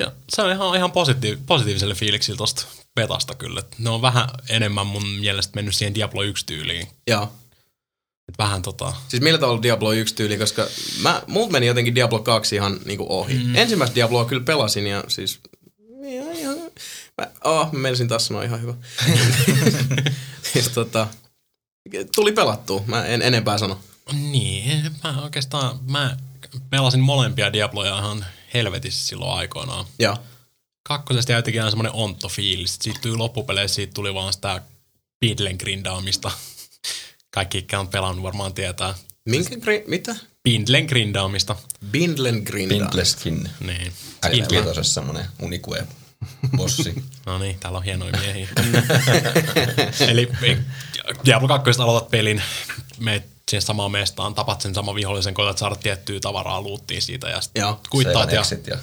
[0.00, 3.60] Ja se on ihan, ihan positiiv- positiiviselle fiiliksille tosta petasta kyllä.
[3.60, 6.88] Et Ne on vähän enemmän mun mielestä mennyt siihen Diablo 1 tyyliin.
[7.06, 7.32] Joo.
[8.28, 8.92] Et vähän tota...
[9.08, 10.66] Siis millä tavalla Diablo 1 tyyli, koska
[11.00, 13.34] mä, multa meni jotenkin Diablo 2 ihan niinku ohi.
[13.34, 13.56] Mm.
[13.56, 15.40] Ensimmäistä Diabloa kyllä pelasin ja siis...
[16.04, 16.56] Ihan, ihan,
[17.18, 18.74] mä, oh, mä menisin taas sanoa ihan hyvä.
[20.52, 21.06] siis tota,
[22.14, 23.80] tuli pelattua, mä en enempää sano.
[24.12, 26.16] Niin, mä oikeastaan, mä
[26.70, 29.84] pelasin molempia Diabloja ihan helvetissä silloin aikoinaan.
[29.98, 30.16] Joo.
[30.88, 32.78] Kakkosesta jäi jotenkin aina semmoinen ontto fiilis.
[32.82, 34.62] Siitä tuli loppupeleissä, siitä tuli vaan sitä
[35.20, 36.30] Bindlen grindaamista.
[37.34, 38.94] Kaikki, jotka on pelannut varmaan tietää.
[39.28, 40.16] Minkä gri- mitä?
[40.44, 41.56] Bindlen grindaamista.
[41.90, 42.74] Bindlen Grinda.
[42.74, 43.50] Pintleskin.
[43.60, 43.92] Niin.
[44.24, 45.86] Älyviitosessa semmonen unikue
[46.56, 46.94] bossi.
[47.26, 48.48] No niin, täällä on hienoja miehiä.
[50.10, 50.28] Eli
[51.24, 52.42] Diablo 2 aloitat pelin,
[52.98, 57.40] meet siihen samaan mestaan, tapat sen saman vihollisen, koetat saada tiettyä tavaraa luuttiin siitä ja
[57.40, 58.76] sitten kuittaat ja ja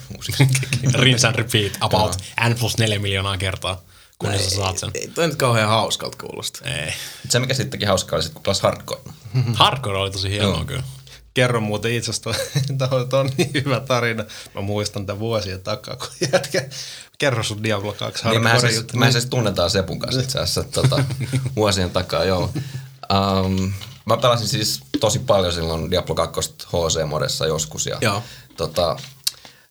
[0.94, 2.18] rinse and repeat about
[2.50, 3.82] n plus 4 miljoonaa kertaa,
[4.20, 4.92] kunnes sä saat sen.
[4.94, 6.70] Ei toi nyt kauhean hauskalta kuulosta.
[6.70, 6.94] Ei.
[7.30, 9.02] Se mikä sittenkin hauskaa oli sit, kun hardcore.
[9.54, 10.66] Hardcore oli tosi hienoa Joo.
[10.66, 10.84] kyllä.
[11.34, 12.32] Kerro muuten itse asiassa,
[12.90, 14.26] toi, toi on niin hyvä tarina.
[14.56, 16.66] Mä muistan tämän vuosien takaa, kun jätkä,
[17.18, 18.98] kerro sun Diablo 2 Niin mä hardcore siis, juttu.
[18.98, 21.04] mä siis tunnetaan Sepun kanssa itse asiassa tota,
[21.56, 22.54] vuosien takaa, joo.
[23.14, 23.74] Um,
[24.06, 27.86] mä pelasin siis tosi paljon silloin Diablo 2 HC-modessa joskus.
[27.86, 28.24] Ja, Joo.
[28.58, 28.98] Tota,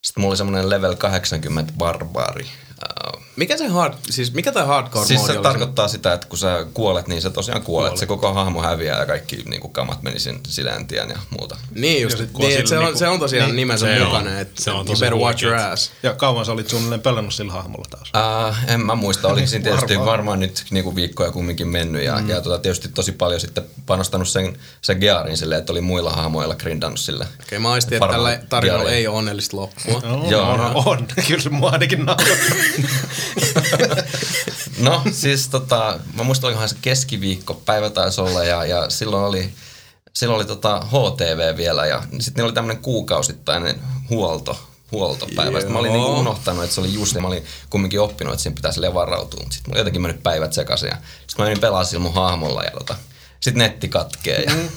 [0.01, 2.43] sitten mulla oli semmoinen level 80 barbaari.
[2.45, 5.43] Uh, Mikä se hard, siis mikä tää hardcore siis moodi se oli?
[5.43, 7.97] tarkoittaa sitä, että kun sä kuolet, niin sä tosiaan kuolet.
[7.97, 10.39] Se koko hahmo häviää ja kaikki niin kuin kamat meni sen
[10.95, 11.57] ja muuta.
[11.75, 14.07] Niin just, niin, että se, on, niinku- se on tosiaan niin, nimensä se on.
[14.07, 15.91] mukana, että Se on you tosi better watch your ass.
[16.03, 18.11] Ja kauan sä olit suunnilleen pelannut sillä hahmolla taas.
[18.49, 20.11] Uh, en mä muista, oliko siinä tietysti Varmaan.
[20.11, 22.29] varmaan nyt niinku viikkoja kumminkin mennyt ja, mm.
[22.29, 26.55] ja tota, tietysti tosi paljon sitten panostanut sen, sen Gearin silleen, että oli muilla hahmoilla
[26.55, 27.27] grindannut sille.
[27.41, 30.01] Okei, mä aistin, että tällä tarinalla ei ole onnellista loppua.
[30.03, 30.71] No, Joo.
[30.85, 31.07] on.
[31.27, 32.05] Kyllä se mua ainakin.
[34.79, 39.53] No siis tota, mä muistan olikohan se keskiviikko, päivä taisi olla ja, ja silloin oli,
[40.13, 44.59] silloin oli tota HTV vielä ja sitten oli tämmöinen kuukausittainen huolto,
[44.91, 45.57] huoltopäivä.
[45.59, 48.43] Sitten mä olin niinku unohtanut, että se oli just, ja mä olin kumminkin oppinut, että
[48.43, 49.39] siinä pitäisi silleen varautua.
[49.39, 52.63] Sitten mulla oli jotenkin mennyt päivät sekaisin ja sitten mä menin pelaamaan sillä mun hahmolla
[52.63, 52.95] ja tota,
[53.39, 54.69] sitten netti katkee ja Mm.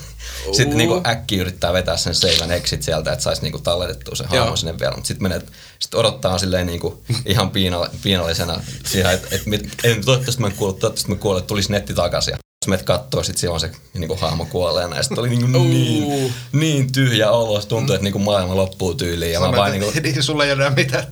[0.52, 4.26] Sitten niinku äkki yrittää vetää sen save and exit sieltä, että saisi niinku talletettua sen
[4.28, 4.94] hahmo sinne vielä.
[4.94, 5.42] Mutta sitten menee,
[5.78, 10.52] sit odottaa silleen niinku ihan piinal, piinallisena siihen, että et, mit- en, toivottavasti mä en
[10.56, 12.32] kuole, toivottavasti mä kuole, tulisi netti takaisin.
[12.32, 14.96] Ja jos menet kattoo, sit siellä on se niinku hahmo kuolleena.
[14.96, 19.32] Ja sitten oli niinku niin, niin tyhjä olo, se tuntui, että niinku maailma loppuu tyyliin.
[19.32, 21.06] Ja mä vaan niinku, niin, sulla ei ole enää mitään,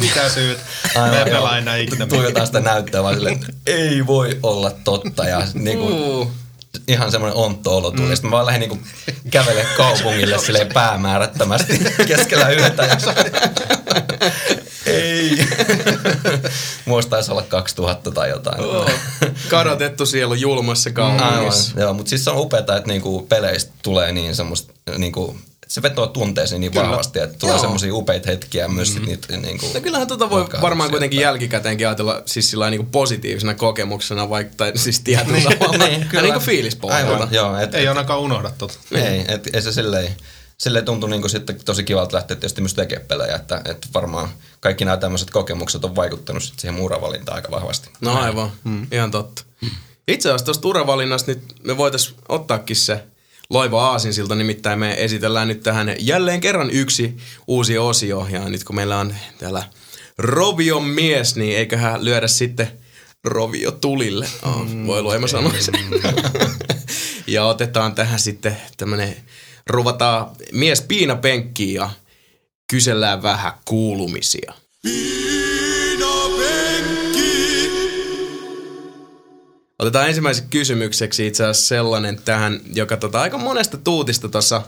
[0.00, 0.58] mitään syyt.
[0.96, 2.06] Mä en pelaa enää ikinä.
[2.06, 5.24] tuijotaan sitä näyttöä vaan silleen, että ei voi olla totta.
[5.24, 6.30] Ja niinku,
[6.88, 8.08] ihan semmoinen ontto olo tuli.
[8.08, 8.14] Mm.
[8.14, 8.78] Sitten mä vaan lähdin niinku
[9.30, 12.82] kävele kaupungille silleen päämäärättömästi keskellä yötä.
[12.82, 12.96] Ja
[14.86, 15.38] ei.
[16.84, 18.60] Muista taisi olla 2000 tai jotain.
[18.60, 18.90] Oh.
[19.48, 21.80] Kadotettu sielu julmassa Aivan, kaupungissa.
[21.80, 25.36] joo, mutta siis se on upeaa, että niinku peleistä tulee niin semmoista, niinku,
[25.72, 26.88] se vetoo tunteisiin niin Kyllä.
[26.88, 30.90] vahvasti, että tulee semmoisia upeita hetkiä myös sit niitä niinku, No kyllähän tota voi varmaan
[30.90, 35.86] kuitenkin että- jälkikäteenkin ajatella siis sillä niin positiivisena kokemuksena, vaikka, tai siis tietyllä tavalla.
[35.86, 36.22] Niin, Kyllä.
[36.22, 37.12] Niin kuin fiilispohjalta.
[37.12, 38.74] Aivan, joo, et, Ei ainakaan unohda tota.
[38.94, 40.16] Ei, et, ei se silleen,
[40.58, 44.28] silleen tuntui niinku sitten tosi kivalta lähteä tietysti myös tekemään pelejä, että, että varmaan
[44.60, 47.90] kaikki nämä tämmöiset kokemukset on vaikuttanut sit siihen muuravalintaan aika vahvasti.
[48.00, 48.86] No aivan, mm.
[48.92, 49.42] ihan totta.
[50.08, 53.04] Itse asiassa tuosta uravalinnasta nyt me voitaisiin ottaakin se
[53.52, 58.26] loiva aasinsilta, nimittäin me esitellään nyt tähän jälleen kerran yksi uusi osio.
[58.30, 59.64] Ja nyt kun meillä on täällä
[60.18, 62.68] Rovion mies, niin eiköhän lyödä sitten
[63.24, 64.26] Rovio tulille.
[64.42, 65.74] Oh, voi luo, mä sanoisin.
[67.26, 69.16] ja otetaan tähän sitten tämmönen,
[69.66, 71.90] ruvataan mies piinapenkkiin ja
[72.70, 74.52] kysellään vähän kuulumisia.
[79.82, 84.62] Otetaan ensimmäiseksi kysymykseksi itse asiassa sellainen tähän, joka tota, aika monesta tuutista tuossa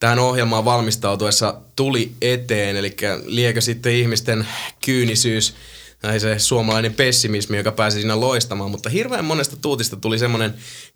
[0.00, 2.76] tähän ohjelmaan valmistautuessa tuli eteen.
[2.76, 4.46] Eli liekö sitten ihmisten
[4.84, 5.54] kyynisyys
[6.00, 8.70] tai se suomalainen pessimismi, joka pääsi siinä loistamaan.
[8.70, 10.54] Mutta hirveän monesta tuutista tuli semmoinen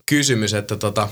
[0.09, 1.09] kysymys, että tota,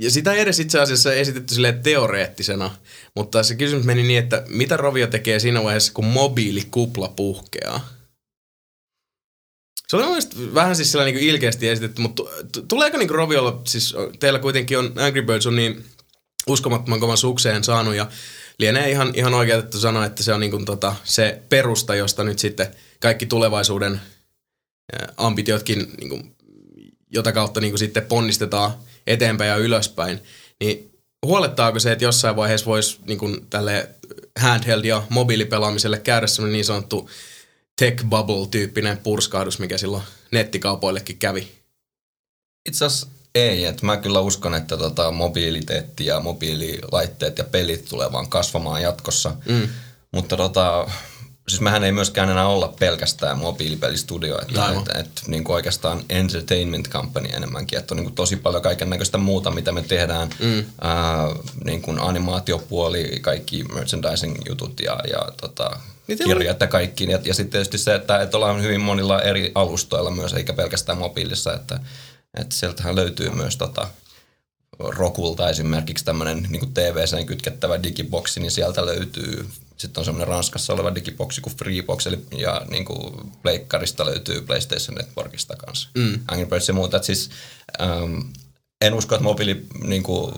[0.00, 2.76] ja sitä ei edes itse asiassa esitetty sille teoreettisena,
[3.16, 7.95] mutta se kysymys meni niin, että mitä Rovio tekee siinä vaiheessa, kun mobiilikupla puhkeaa?
[9.88, 12.22] Se oli mun mielestä vähän siis sellainen niin ilkeästi esitetty, mutta
[12.52, 15.84] tu- tuleeko niin Roviolla, siis teillä kuitenkin on Angry Birds on niin
[16.46, 18.06] uskomattoman kovan sukseen saanut ja
[18.58, 22.38] lienee ihan, ihan oikeutettu sanoa, että se on niin kuin tota, se perusta, josta nyt
[22.38, 22.66] sitten
[23.00, 24.00] kaikki tulevaisuuden
[25.16, 26.36] ambitiotkin, niin kuin,
[27.10, 28.72] jota kautta niin kuin sitten ponnistetaan
[29.06, 30.20] eteenpäin ja ylöspäin,
[30.60, 30.90] niin
[31.26, 33.88] huolettaako se, että jossain vaiheessa voisi niin kuin tälle
[34.40, 37.10] handheld- ja mobiilipelaamiselle käydä semmoinen niin sanottu
[37.80, 41.52] tech bubble-tyyppinen purskahdus, mikä silloin nettikaupoillekin kävi.
[42.68, 48.12] Itse asiassa ei, että mä kyllä uskon, että tota, mobiiliteetti ja mobiililaitteet ja pelit tulee
[48.12, 49.36] vaan kasvamaan jatkossa.
[49.48, 49.68] Mm.
[50.12, 50.90] Mutta tota,
[51.48, 56.88] siis mehän ei myöskään enää olla pelkästään mobiilipelistudio, että, että, että niin kuin oikeastaan entertainment
[56.88, 60.64] company enemmänkin, että on niin kuin tosi paljon kaiken näköistä muuta, mitä me tehdään, mm.
[60.80, 61.28] ää,
[61.64, 67.04] niin kuin animaatiopuoli, kaikki merchandising-jutut ja, ja tota, Niin kirjat ja kaikki.
[67.10, 70.98] Ja, ja sitten tietysti se, että, että ollaan hyvin monilla eri alustoilla myös, eikä pelkästään
[70.98, 71.80] mobiilissa, että,
[72.34, 73.88] että sieltähän löytyy myös tota,
[74.78, 80.94] Rokulta esimerkiksi tämmöinen niin TVCen kytkettävä digiboksi, niin sieltä löytyy, sitten on semmoinen Ranskassa oleva
[80.94, 85.88] digiboksi kuin Freebox, eli, ja niin kuin Pleikkarista löytyy PlayStation Networkista kanssa.
[85.94, 86.20] Mm.
[86.28, 86.96] Angry Birds ja muuta.
[86.96, 87.30] Että siis,
[87.80, 88.20] ähm,
[88.80, 90.34] en usko, että mobiili niin kuin,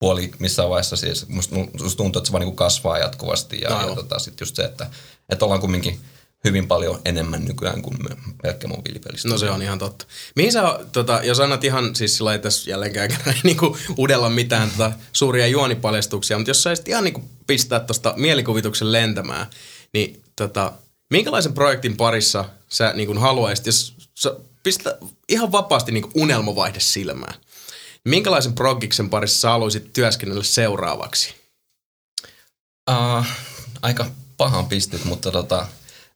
[0.00, 3.94] puoli missään vaiheessa siis, musta, musta tuntuu, että se vaan niin kasvaa jatkuvasti ja, ja
[3.94, 4.90] tota, sitten just se, että,
[5.28, 6.00] että ollaan kumminkin
[6.44, 7.96] hyvin paljon enemmän nykyään kuin
[8.42, 9.28] pelkkä mobiilipelistä.
[9.28, 10.06] No se on ihan totta.
[10.36, 13.10] Mihin sä, tota, jos annat ihan, siis sillä ei tässä jälleen
[13.44, 19.46] niinku udella mitään tota, suuria juonipaljastuksia, mutta jos sä ihan niinku pistää tuosta mielikuvituksen lentämään,
[19.92, 20.72] niin tota,
[21.10, 27.34] minkälaisen projektin parissa sä niinku haluaisit, jos sä pistä ihan vapaasti niinku unelmavaihde silmään,
[28.08, 31.34] minkälaisen progiksen parissa sä haluaisit työskennellä seuraavaksi?
[32.90, 33.26] Uh,
[33.82, 34.06] aika
[34.36, 35.66] pahan pistit, mutta tota,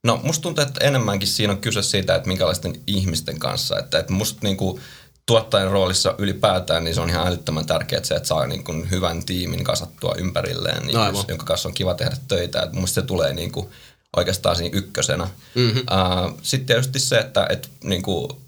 [0.05, 3.79] no musta tuntuu, että enemmänkin siinä on kyse siitä, että minkälaisten ihmisten kanssa.
[3.79, 4.81] Että, että musta niinku,
[5.27, 9.65] tuottajan roolissa ylipäätään, niin se on ihan älyttömän tärkeää se, että saa niinku hyvän tiimin
[9.65, 11.25] kasattua ympärilleen, niin Aivan.
[11.29, 12.63] jonka kanssa on kiva tehdä töitä.
[12.63, 13.71] Että musta se tulee niinku
[14.17, 15.29] oikeastaan siinä ykkösenä.
[15.55, 15.81] Mm-hmm.
[15.81, 18.43] Uh, Sitten tietysti se, että et, niinku,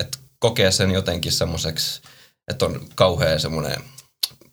[0.00, 2.00] et kokee sen jotenkin semmoiseksi,
[2.48, 3.76] että on kauhean semmoinen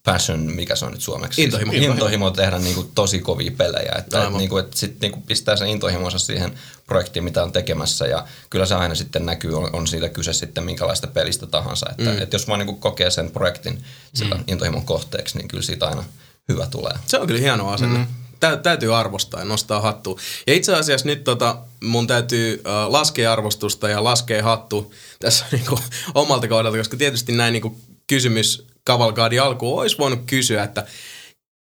[0.06, 1.44] passion, mikä se on nyt suomeksi?
[1.44, 1.72] Intohimo.
[1.72, 3.96] Siis, intohimo tehdä niinku tosi kovia pelejä.
[3.98, 6.54] Että et niinku, et sit niinku pistää sen intohimonsa siihen
[6.86, 8.08] projektiin, mitä on tekemässä.
[8.08, 11.86] Ja kyllä se aina sitten näkyy, on, on siitä kyse sitten minkälaista pelistä tahansa.
[11.90, 12.22] Että mm.
[12.22, 13.84] et jos vaan niinku kokee sen projektin
[14.14, 14.44] sillä mm.
[14.48, 16.04] intohimon kohteeksi, niin kyllä siitä aina
[16.50, 16.94] hyvä tulee.
[17.06, 18.00] Se on kyllä hieno asenne.
[18.00, 18.08] Mm.
[18.40, 20.20] Tä, täytyy arvostaa ja nostaa hattua.
[20.48, 25.80] Ja itse asiassa nyt tota, mun täytyy äh, laskea arvostusta ja laskea hattu tässä niinku,
[26.14, 27.78] omalta kohdalta, koska tietysti näin niinku,
[28.08, 30.86] kysymys kavalkaadi alkuun olisi voinut kysyä, että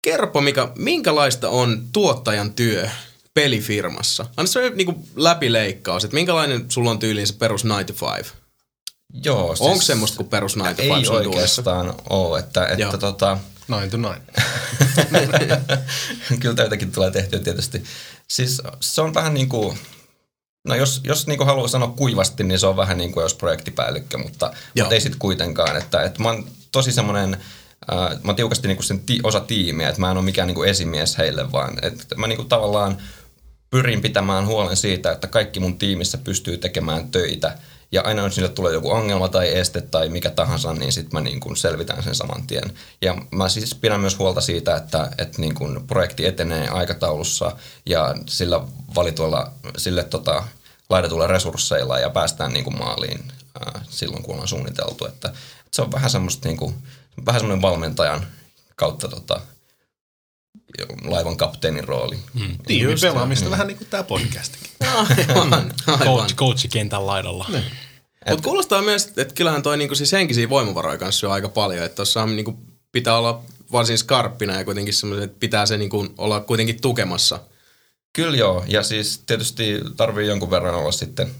[0.03, 2.88] kerropa mikä, minkälaista on tuottajan työ
[3.34, 4.26] pelifirmassa?
[4.36, 8.32] Anna se niinku läpileikkaus, että minkälainen sulla on tyyliin se perus 95?
[9.24, 12.88] Joo, siis Onko semmoista kuin perus 95 Ei oikeastaan ole, että, Joo.
[12.88, 13.38] että tota,
[13.68, 14.22] Nine to nine.
[16.40, 17.82] Kyllä töitäkin tulee tehtyä tietysti.
[18.28, 19.78] Siis se on vähän niin kuin,
[20.69, 23.35] no jos, jos niin kuin haluaa sanoa kuivasti, niin se on vähän niin kuin jos
[23.35, 24.85] projektipäällikkö, mutta, Joo.
[24.85, 25.77] mutta ei sitten kuitenkaan.
[25.77, 27.35] Että, että mä oon tosi semmoinen,
[27.93, 30.47] äh, mä oon tiukasti niin kuin sen ti- osa tiimiä, että mä en ole mikään
[30.47, 32.99] niin kuin esimies heille, vaan että mä niin kuin tavallaan
[33.71, 37.59] pyrin pitämään huolen siitä, että kaikki mun tiimissä pystyy tekemään töitä.
[37.93, 41.20] Ja aina jos niille tulee joku ongelma tai este tai mikä tahansa, niin sitten mä
[41.20, 42.72] niin kuin selvitän sen saman tien.
[43.03, 48.14] Ja mä siis pidän myös huolta siitä, että, että niin kuin projekti etenee aikataulussa ja
[48.26, 48.61] sillä
[48.95, 50.45] valituilla, sille tota,
[50.90, 55.07] laitetuilla resursseilla ja päästään niin kuin maaliin ää, silloin, kun ollaan suunniteltu.
[55.07, 55.40] Että, että
[55.70, 56.74] se on vähän semmoista niin kuin,
[57.26, 58.26] vähän semmoinen valmentajan
[58.76, 59.40] kautta tota,
[61.05, 62.19] laivan kapteenin rooli.
[62.35, 62.59] Mm.
[62.67, 64.71] Tiimin pelaamista vähän niin kuin tämä podcastikin.
[65.29, 65.53] Aivan,
[65.87, 66.07] aivan.
[66.07, 67.47] Coach, coachi kentän laidalla.
[68.31, 71.97] Mutta kuulostaa myös, että kyllähän toi niinku siis henkisiä voimavaroja kanssa syö aika paljon, että
[71.97, 72.59] tuossa niinku
[72.93, 73.43] pitää olla
[73.73, 77.41] varsin skarppina ja kuitenkin semmoisen, että pitää se niinku olla kuitenkin tukemassa.
[78.13, 81.31] Kyllä joo, ja siis tietysti tarvii jonkun verran olla sitten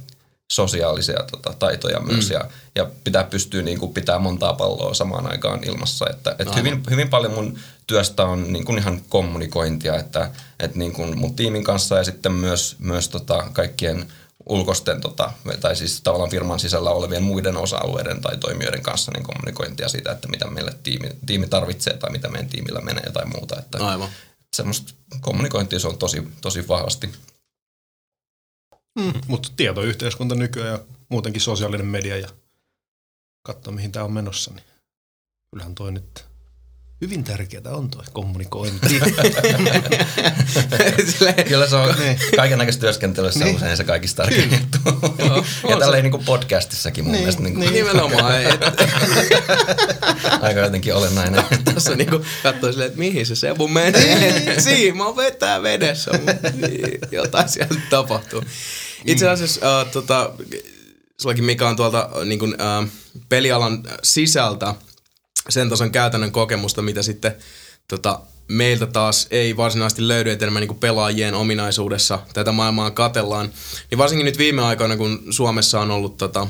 [0.53, 2.35] sosiaalisia tota, taitoja myös, mm.
[2.35, 2.45] ja,
[2.75, 6.07] ja pitää pystyä niin kuin, pitää montaa palloa samaan aikaan ilmassa.
[6.11, 10.31] Että, et hyvin, hyvin paljon mun työstä on niin kuin ihan kommunikointia, että,
[10.61, 14.13] että niin kuin mun tiimin kanssa ja sitten myös, myös tota, kaikkien
[14.47, 19.89] ulkoisten, tota, tai siis tavallaan firman sisällä olevien muiden osa-alueiden tai toimijoiden kanssa niin kommunikointia
[19.89, 23.59] siitä, että mitä meille tiimi, tiimi tarvitsee tai mitä meidän tiimillä menee tai muuta.
[23.59, 24.09] Että, Aivan.
[24.53, 27.13] semmoista kommunikointia se on tosi, tosi vahvasti.
[28.99, 29.13] Mm.
[29.27, 32.29] Mutta tietoyhteiskunta nykyään ja muutenkin sosiaalinen media ja
[33.43, 34.65] katsoa mihin tämä on menossa, niin
[35.51, 36.33] kyllähän toi nyt
[37.03, 39.01] hyvin tärkeää on toi kommunikointi.
[41.49, 41.95] Kyllä se on
[42.37, 43.57] kaiken näköistä työskentelyssä niin.
[43.57, 44.79] usein se kaikista tärkein juttu.
[45.71, 48.73] ja tälleen niin kuin podcastissakin mun niin, mielestä niin kuin, nimenomaan, että
[50.47, 51.45] aika jotenkin olennainen.
[51.75, 54.61] tässä niinku katsoo silleen, että mihin se Sebu menee.
[54.61, 56.49] Siima vetää vedessä, mutta
[57.11, 58.43] jotain siellä tapahtuu.
[59.07, 60.31] Itse asiassa äh, tota,
[61.21, 62.89] sullakin mikä on tuolta äh, niin kuin, äh,
[63.29, 64.75] pelialan sisältä
[65.49, 67.35] sen tason käytännön kokemusta, mitä sitten
[67.89, 73.51] tota, meiltä taas ei varsinaisesti löydy, että enemmän niin pelaajien ominaisuudessa tätä maailmaa katellaan.
[73.91, 76.47] Niin varsinkin nyt viime aikoina, kun Suomessa on ollut tota,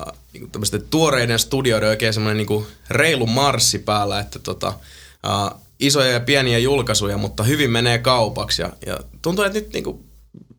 [0.00, 0.50] äh, niin
[0.90, 4.68] tuoreiden studioiden oikein semmoinen niin reilu marssi päällä, että tota,
[5.26, 8.62] äh, isoja ja pieniä julkaisuja, mutta hyvin menee kaupaksi.
[8.62, 10.09] Ja, ja tuntuu, että nyt niinku,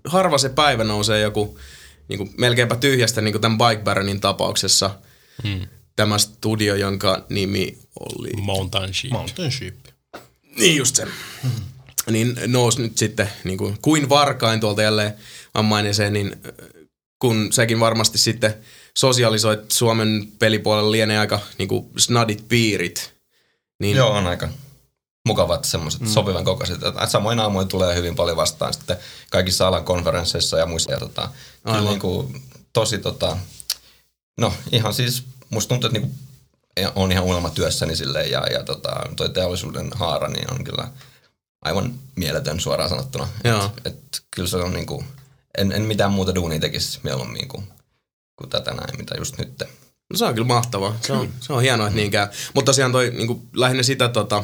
[0.06, 1.60] harva se päivä nousee joku
[2.08, 5.00] niinku, melkeinpä tyhjästä niinku tämän Bike Baronin tapauksessa.
[5.44, 5.68] Hmm.
[5.96, 8.30] Tämä studio, jonka nimi oli...
[8.42, 9.12] Mountain Sheep.
[9.12, 9.76] Mountain Sheep.
[10.58, 11.08] Niin just se.
[12.12, 15.14] Niin nousi nyt sitten niin kuin, kuin varkain tuolta jälleen
[15.54, 16.82] ammaineseen, niin äh,
[17.20, 18.54] kun sekin varmasti sitten
[18.98, 23.14] sosialisoit Suomen pelipuolella lienee aika niin kuin snadit piirit.
[23.80, 24.50] Niin, Joo, on aika
[25.28, 26.08] mukavat semmoiset mm.
[26.08, 26.84] sopivan kokoiset.
[26.84, 28.98] Et Samoin aamuin tulee hyvin paljon vastaan sitten
[29.32, 30.92] kaikissa alan konferensseissa ja muissa.
[30.92, 31.30] Ja tota,
[31.64, 31.90] kyllä Aivan.
[31.90, 32.44] niin kuin,
[32.74, 33.38] tosi tota,
[34.38, 36.32] no ihan siis musta tuntuu, että niin kuin,
[36.96, 40.88] on ihan unelmatyössäni silleen ja, ja tota, toi teollisuuden haara niin on kyllä
[41.62, 43.28] aivan mieletön suoraan sanottuna.
[43.44, 43.66] Joo.
[43.66, 45.04] Et, et, kyllä se on niinku,
[45.58, 47.68] en, en mitään muuta duunia tekisi mieluummin kuin,
[48.36, 49.64] kuin tätä näin, mitä just nyt.
[50.12, 50.98] No se on kyllä mahtavaa.
[51.02, 52.28] Se on, se on hienoa, että niin käy.
[52.54, 54.44] Mutta tosiaan toi niin kuin, lähinnä sitä tota,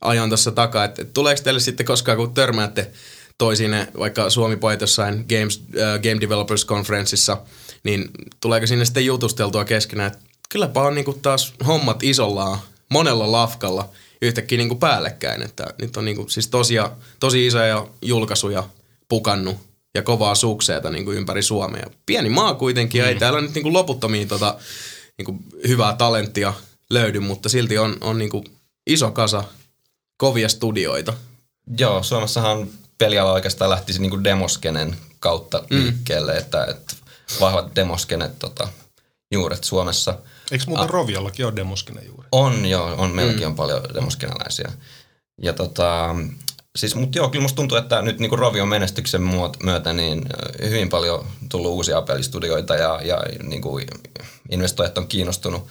[0.00, 2.90] ajan tuossa takaa, että, tuleeko teille sitten koskaan, kun törmäätte
[3.38, 7.36] toisine, vaikka Suomi pojat jossain Games, äh, Game Developers Conferenceissa,
[7.84, 8.10] niin
[8.40, 12.58] tuleeko sinne sitten jutusteltua keskenään, että kylläpä on niin kuin taas hommat isolla,
[12.90, 13.88] monella lafkalla
[14.22, 18.68] yhtäkkiä niin kuin päällekkäin, että nyt on niin kuin, siis tosia, tosi isoja julkaisuja
[19.08, 19.56] pukannut
[19.94, 21.90] ja kovaa sukseeta niin kuin ympäri Suomea.
[22.06, 24.58] Pieni maa kuitenkin, ja ei täällä nyt niin kuin loputtomiin tota,
[25.18, 26.54] niin kuin hyvää talenttia
[26.90, 28.44] löydy, mutta silti on, on niin kuin
[28.86, 29.44] iso kasa
[30.18, 31.14] kovia studioita.
[31.78, 35.78] Joo, Suomessahan peliala oikeastaan lähtisi niinku demoskenen kautta mm.
[35.78, 36.94] liikkeelle, että, että
[37.40, 38.68] vahvat demoskenet tota,
[39.32, 40.18] juuret Suomessa.
[40.50, 40.90] Eikö muuten ah.
[40.90, 42.28] Roviollakin ole demoskinen juuri?
[42.32, 44.72] On joo, on, meilläkin on paljon demoskenalaisia.
[45.42, 46.16] Ja tota,
[46.76, 49.22] siis, mutta joo, kyllä musta tuntuu, että nyt niinku Rovion menestyksen
[49.62, 50.28] myötä niin
[50.62, 53.80] hyvin paljon tullut uusia pelistudioita ja, ja niinku
[54.50, 55.66] investoijat on kiinnostunut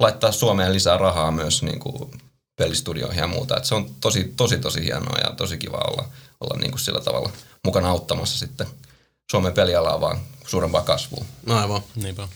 [0.00, 2.10] laittaa Suomeen lisää rahaa myös niinku
[2.56, 3.56] pelistudioihin ja muuta.
[3.56, 6.08] Et se on tosi, tosi, tosi hienoa ja tosi kiva olla,
[6.40, 7.30] olla niinku sillä tavalla
[7.64, 8.66] mukana auttamassa sitten
[9.30, 11.24] Suomen pelialaa vaan suurempaa kasvua.
[11.46, 11.82] No aivan.
[11.96, 12.28] Niinpä.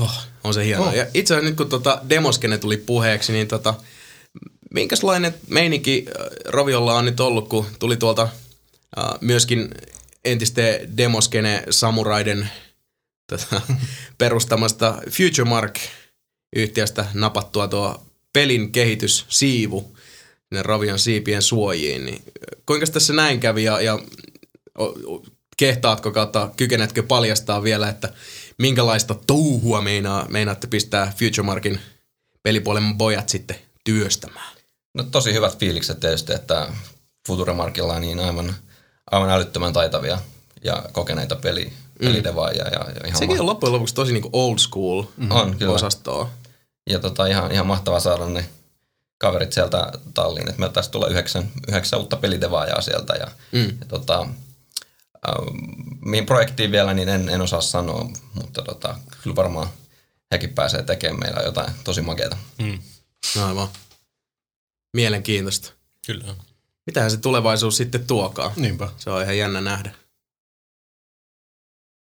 [0.00, 0.88] Oh, on se hienoa.
[0.88, 0.94] Oh.
[0.94, 3.74] Ja itse asiassa nyt kun tota demoskene tuli puheeksi, niin tota,
[4.74, 9.68] minkälainen meininki äh, Roviolla on nyt ollut, kun tuli tuolta äh, myöskin
[10.24, 12.50] entisten demoskene samuraiden
[13.32, 13.60] tota,
[14.18, 18.05] perustamasta FutureMark-yhtiöstä napattua tuo
[18.36, 19.96] pelin kehityssiivu
[20.48, 22.04] sinne Rovion siipien suojiin.
[22.04, 22.22] Niin
[22.66, 23.98] kuinka tässä näin kävi ja, ja
[25.56, 28.12] kehtaatko kautta, kykenetkö paljastaa vielä, että
[28.58, 31.80] minkälaista touhua meinaa, meinaatte pistää FutureMarkin
[32.42, 34.56] pelipuolen pojat sitten työstämään?
[34.94, 36.68] No tosi hyvät fiilikset tietysti, että
[37.26, 38.54] Futuremarkilla on niin aivan,
[39.10, 40.18] aivan älyttömän taitavia
[40.64, 42.64] ja kokeneita peli, pelidevaajia.
[42.64, 45.72] Ja, ja ihan Sekin on loppujen lopuksi tosi niinku old school On, kyllä.
[45.72, 46.30] osastoa.
[46.90, 48.48] Ja tota, ihan, ihan mahtavaa saada ne
[49.18, 50.50] kaverit sieltä talliin.
[50.50, 53.14] Et meillä taisi tulla yhdeksän, yhdeksän uutta pelidevaajaa sieltä.
[53.14, 53.78] Ja, Mm.
[53.80, 54.20] ja tota,
[55.28, 55.34] äh,
[56.00, 59.68] mihin projektiin vielä, niin en, en osaa sanoa, mutta tota, kyllä varmaan
[60.32, 62.36] hekin pääsee tekemään meillä jotain tosi makeata.
[62.58, 62.78] Mm.
[63.46, 63.68] Aivan.
[64.94, 65.72] Mielenkiintoista.
[66.06, 66.34] Kyllä.
[66.86, 68.52] Mitähän se tulevaisuus sitten tuokaan?
[68.56, 68.88] Niinpä.
[68.98, 69.94] Se on ihan jännä nähdä.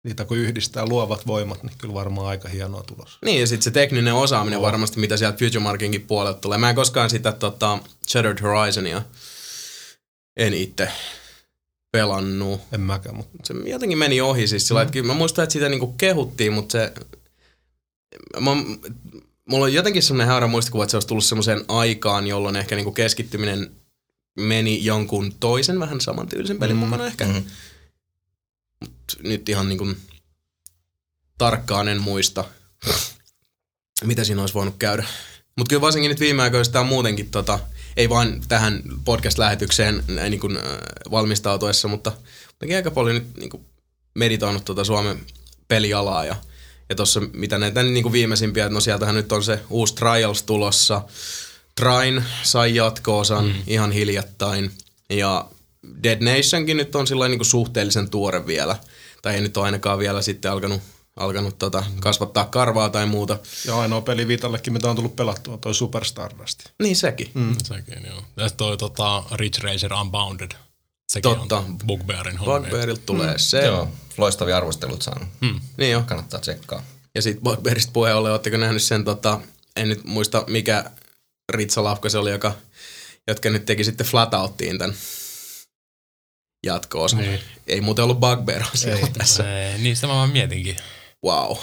[0.03, 3.17] Niitä kun yhdistää luovat voimat, niin kyllä varmaan aika hienoa tulos.
[3.25, 6.57] Niin, ja sitten se tekninen osaaminen varmasti, mitä sieltä FutureMarkinkin puolelta tulee.
[6.57, 9.01] Mä en koskaan sitä tota, Shattered Horizonia
[10.37, 10.91] en itse
[11.91, 12.61] pelannut.
[12.71, 14.83] En mäkään, mutta Se jotenkin meni ohi siis sillä, mm.
[14.83, 16.93] että kyllä mä muistan, että sitä niinku kehuttiin, mutta se...
[18.39, 18.51] Mä,
[19.49, 22.91] mulla on jotenkin semmoinen häärä muistikuva, että se olisi tullut semmoiseen aikaan, jolloin ehkä niinku
[22.91, 23.71] keskittyminen
[24.39, 26.79] meni jonkun toisen vähän samantyylisen pelin mm.
[26.79, 27.25] mukana ehkä.
[27.25, 27.37] Mhm.
[28.83, 29.87] Mut nyt ihan niinku
[31.37, 32.45] tarkkaan en muista,
[34.03, 35.05] mitä siinä olisi voinut käydä.
[35.57, 37.59] Mutta kyllä varsinkin nyt viime aikoina on muutenkin, tota,
[37.97, 40.63] ei vain tähän podcast-lähetykseen näin niin kuin, äh,
[41.11, 42.11] valmistautuessa, mutta
[42.51, 43.65] muutenkin aika paljon nyt niin kuin
[44.15, 45.25] meditoinut tuota Suomen
[45.67, 46.35] pelialaa ja,
[46.89, 50.43] ja tuossa mitä näitä niin kuin viimeisimpiä, että no sieltähän nyt on se uusi Trials
[50.43, 51.01] tulossa.
[51.75, 53.55] Train sai jatko-osan mm.
[53.67, 54.71] ihan hiljattain
[55.09, 55.49] ja
[56.03, 58.75] Dead Nationkin nyt on sillä niin kuin suhteellisen tuore vielä.
[59.21, 60.81] Tai ei nyt ole ainakaan vielä sitten alkanut,
[61.15, 63.39] alkanut tota, kasvattaa karvaa tai muuta.
[63.65, 66.59] ja ainoa peli Vitallekin, mitä on tullut pelattua, toi Super Stardust.
[66.81, 67.31] Niin sekin.
[67.33, 67.55] Mm.
[67.63, 68.23] Sekin, joo.
[68.37, 70.51] Ja toi tota, Ridge Racer Unbounded.
[71.11, 71.57] Sekin Totta.
[71.57, 72.59] on Bugbearin hommia.
[72.59, 73.39] Bugbearilta tulee mm.
[73.39, 73.65] se.
[73.65, 75.29] Joo, loistavia arvostelut saanut.
[75.41, 75.59] Hmm.
[75.77, 76.03] Niin jo.
[76.07, 76.83] Kannattaa tsekkaa.
[77.15, 79.39] Ja sitten Bugbearista puheen ollen, ootteko nähnyt sen, tota,
[79.75, 80.91] en nyt muista mikä
[81.49, 82.53] Ritsa Lafka se oli, joka,
[83.27, 84.95] jotka nyt teki sitten Flatout-tiin tämän
[86.63, 87.39] jatko Niin.
[87.67, 89.61] Ei muuten ollut Bugbear siellä tässä.
[89.61, 90.77] Ei, niin sitä mä vaan mietinkin.
[91.25, 91.57] Wow.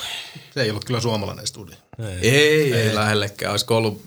[0.55, 1.77] Se ei ollut kyllä suomalainen studio.
[2.23, 3.51] Ei, ei, ei lähellekään.
[3.51, 4.03] Olisiko ollut,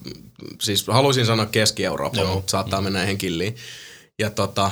[0.62, 2.34] siis haluaisin sanoa Keski-Eurooppa, Joo.
[2.34, 3.56] mutta saattaa mennä ihan killiin.
[4.20, 4.72] Ja tota,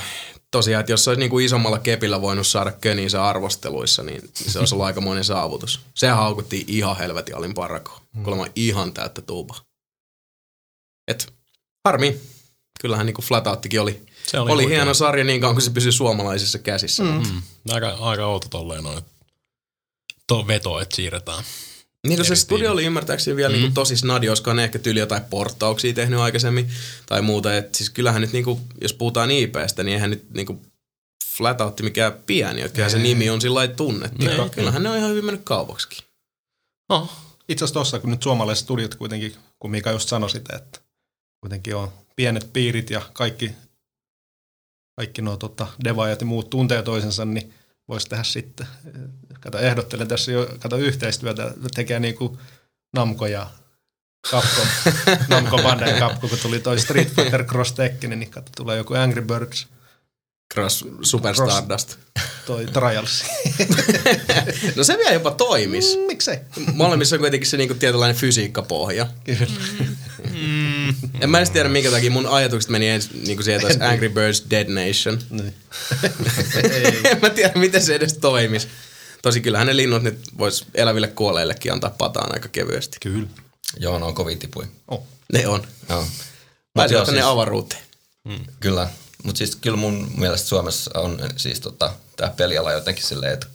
[0.52, 4.76] tosiaan, että jos se olisi niinku isommalla kepillä voinut saada köniinsä arvosteluissa, niin se olisi
[4.76, 5.80] ollut aikamoinen saavutus.
[5.96, 8.02] Se haukuttiin ihan helvetin alin parako.
[8.16, 8.24] Mm.
[8.24, 9.56] Kuulemma ihan täyttä tuuba.
[11.08, 11.34] Et
[11.86, 12.20] harmi.
[12.82, 16.60] Kyllähän niinku Flatouttikin oli, Se oli, oli hieno sarja niin kauan kuin se pysyi suomalaisissa
[16.60, 17.04] käsissä.
[17.04, 17.10] Mm.
[17.10, 17.42] Mm.
[17.70, 19.04] Aika, aika outo tolleen noin.
[20.28, 21.44] Tuo veto, että siirretään.
[22.08, 23.62] Niin kuin se eri studio oli ymmärtääkseni vielä mm.
[23.62, 26.72] niin tosi snadi, olisiko ne ehkä tyyli jotain porttauksia tehnyt aikaisemmin
[27.06, 27.58] tai muuta.
[27.58, 30.62] Et siis kyllähän nyt, niin kuin, jos puhutaan IPstä, niin eihän nyt niin kuin
[31.38, 34.26] Flatoutti mikään pieni, että se nimi on sillä lailla tunnettu.
[34.26, 34.50] Niin.
[34.50, 36.06] Kyllähän ne on ihan hyvin mennyt kaupaksikin.
[36.90, 37.10] No,
[37.50, 40.80] Itse asiassa tuossa, kun nyt suomalaiset studiot kuitenkin, kun Mika just sanoi sitä, että
[41.42, 43.52] kuitenkin on pienet piirit ja kaikki,
[44.96, 47.54] kaikki nuo tota, devaajat ja muut tuntee toisensa, niin
[47.88, 48.68] voisi tehdä sitten.
[49.40, 52.38] Kato, ehdottelen tässä jo, kato yhteistyötä, tekee niin kuin
[52.96, 53.48] Namco ja
[54.28, 54.68] Capcom,
[55.30, 59.22] Namco Bandai Capcom, kun tuli toi Street Fighter Cross Tekken, niin kato, tulee joku Angry
[59.22, 59.68] Birds,
[60.54, 61.54] Cross Super Cross.
[61.54, 61.96] Stardust.
[62.46, 63.24] toi Trials.
[64.76, 65.96] No se vielä jopa toimis.
[65.96, 66.38] Mm, Miksei?
[66.74, 69.08] Molemmissa on kuitenkin se niinku tietynlainen fysiikkapohja.
[69.24, 69.48] Kyllä.
[71.22, 74.44] En mä edes tiedä, minkä takia mun ajatukset meni ensin niinku siihen, että Angry Birds
[74.50, 75.20] Dead Nation.
[75.30, 75.54] Niin.
[77.12, 78.68] en mä tiedä, miten se edes toimis.
[79.22, 82.98] Tosi kyllähän ne linnut nyt vois eläville kuolleillekin antaa pataan aika kevyesti.
[83.02, 83.28] Kyllä.
[83.80, 84.66] Joo, ne on kovin tipui.
[84.88, 85.04] Oh.
[85.34, 85.68] Ne on.
[85.90, 86.06] Joo.
[86.76, 87.82] Tänne siis- avaruuteen.
[88.60, 88.90] Kyllä.
[89.24, 93.48] Mutta siis kyllä mun mielestä Suomessa on siis tota, tämä peliala jotenkin silleen, että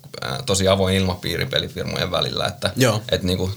[0.46, 3.02] tosi avoin ilmapiiri pelifirmojen välillä, että Joo.
[3.12, 3.50] et niinku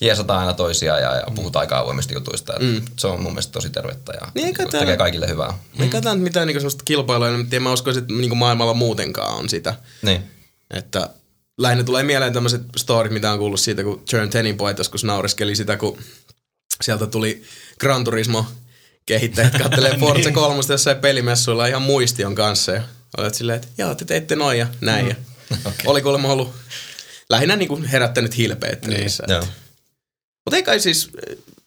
[0.00, 2.52] jeesataan aina toisiaan ja, ja puhutaan aika avoimesti jutuista.
[2.60, 2.82] Mm.
[2.96, 5.58] Se on mun mielestä tosi tervettä ja Niin, niinku tekee kaikille hyvää.
[5.78, 9.48] Me ei katsotaan mitään niinku semmoista kilpailua, en mä uskoisin, että niinku maailmalla muutenkaan on
[9.48, 9.74] sitä.
[10.02, 10.22] Niin.
[10.70, 11.10] Että
[11.58, 15.56] lähinnä tulee mieleen tämmöiset storit, mitä on kuullut siitä, kun Turn Tenin Point joskus nauriskeli
[15.56, 15.98] sitä, kun
[16.82, 17.42] sieltä tuli
[17.80, 18.46] Gran Turismo
[19.06, 22.82] kehittäjät kattelee Forza 3 jossain pelimessuilla ihan muistion kanssa ja
[23.18, 25.08] olet silleen, että joo, te teitte noin ja näin.
[25.08, 25.14] Ja
[25.60, 25.72] okay.
[25.86, 26.54] Oli kuulemma ollut
[27.30, 29.00] lähinnä niinku herättänyt hilpeyttä niin.
[29.00, 29.24] niissä.
[29.28, 29.46] Joo.
[30.44, 31.10] Mutta ei kai siis,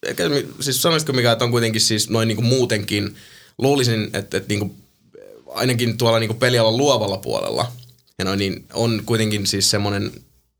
[0.02, 0.22] eikä,
[0.60, 3.16] siis sanoisitko mikä, että on kuitenkin siis noin niinku muutenkin,
[3.58, 4.76] luulisin, että, että niinku,
[5.46, 7.72] ainakin tuolla niinku pelialan luovalla puolella,
[8.18, 10.12] ja noin, niin on kuitenkin siis semmoinen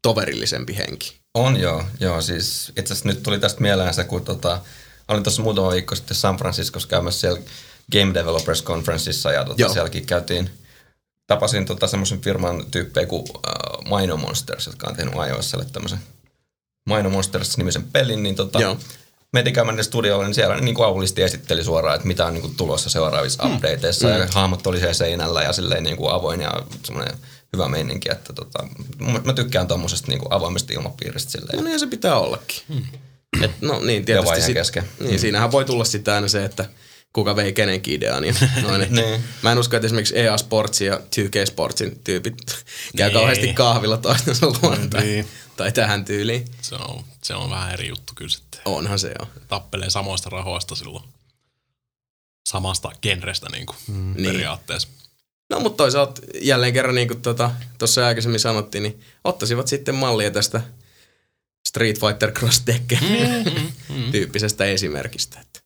[0.03, 1.21] toverillisempi henki.
[1.35, 4.61] On joo, joo siis itse asiassa nyt tuli tästä mieleen se, kun tota,
[5.13, 7.41] olin tuossa muutama viikko sitten San Franciscossa käymässä siellä
[7.93, 10.51] Game Developers Conferenceissa ja tota, sielläkin käytiin,
[11.27, 15.99] tapasin tota semmoisen firman tyyppejä kuin äh, Mino Monsters, jotka on tehnyt iOSlle tämmöisen
[16.89, 18.77] Mino Monsters-nimisen pelin, niin tota, Joo.
[19.33, 22.43] metin käymään ne studioille, niin siellä niin kuin avulisti esitteli suoraan, että mitä on niin
[22.43, 23.55] kuin tulossa seuraavissa hmm.
[23.55, 26.53] updateissa, ja hahmot oli siellä seinällä ja silleen niin kuin avoin ja
[26.85, 27.15] semmoinen
[27.53, 28.69] hyvä meininki, että tota,
[29.25, 31.59] mä tykkään tommosesta niin kuin avoimesta ilmapiiristä silleen.
[31.59, 32.63] No niin se pitää ollakin.
[32.69, 32.83] Hmm.
[33.43, 34.85] Et, no niin, tietysti sit, kesken.
[35.01, 36.69] niin, siinähän voi tulla sitten aina se, että
[37.13, 38.25] kuka vei kenenkin idean.
[38.25, 39.25] Ja noin, et Niin.
[39.43, 42.35] Mä en usko, että esimerkiksi EA Sportsin ja 2K Sportsin tyypit
[42.97, 43.15] käy Niin.
[43.15, 45.27] kauheasti kahvilla toistensa luona tai, Niin.
[45.57, 46.45] tai tähän tyyliin.
[46.63, 48.61] se on, se on vähän eri juttu kyllä sitten.
[48.65, 49.29] Onhan se jo.
[49.49, 51.05] Tappelee samoista rahoista silloin.
[52.49, 54.33] Samasta genrestä niin kuin mm, Niin.
[54.33, 54.89] periaatteessa.
[55.51, 60.31] No mutta toisaalta jälleen kerran, niin kuin tuossa tota, aikaisemmin sanottiin, niin ottaisivat sitten mallia
[60.31, 60.61] tästä
[61.71, 62.99] Street Fighter Cross Tekken
[64.13, 65.41] tyyppisestä esimerkistä.
[65.41, 65.61] Että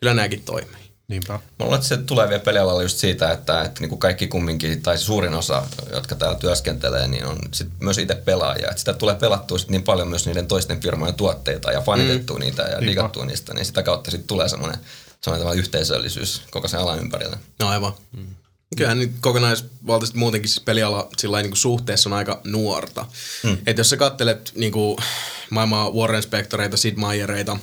[0.00, 0.84] kyllä nämäkin toimii.
[1.08, 1.32] Niinpä.
[1.32, 4.82] Mä luulen, että se tulee vielä pelialalla just siitä, että, että niin kuin kaikki kumminkin,
[4.82, 8.68] tai suurin osa, jotka täällä työskentelee, niin on sit myös itse pelaajia.
[8.68, 12.40] Että sitä tulee pelattua sit niin paljon myös niiden toisten firmojen tuotteita ja fanitettua mm.
[12.40, 12.86] niitä ja Niinpä.
[12.86, 14.78] digattua niistä, niin sitä kautta sitten tulee semmoinen,
[15.20, 17.38] semmoinen yhteisöllisyys koko sen alan ympärillä.
[17.60, 17.92] No aivan.
[18.16, 18.26] Mm.
[18.76, 23.06] Kyllähän nyt kokonaisvaltaisesti muutenkin siis peliala sillä niin suhteessa on aika nuorta.
[23.42, 23.58] Mm.
[23.66, 24.98] Että jos sä kattelet niin kuin,
[25.50, 27.56] maailman Warren Spectoreita, Sid Meiereita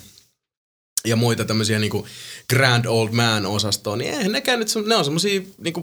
[1.06, 2.06] ja muita tämmöisiä niin kuin
[2.50, 5.80] Grand Old Man-osastoa, niin eihän nekään nyt, se- ne on semmosia niin 5-60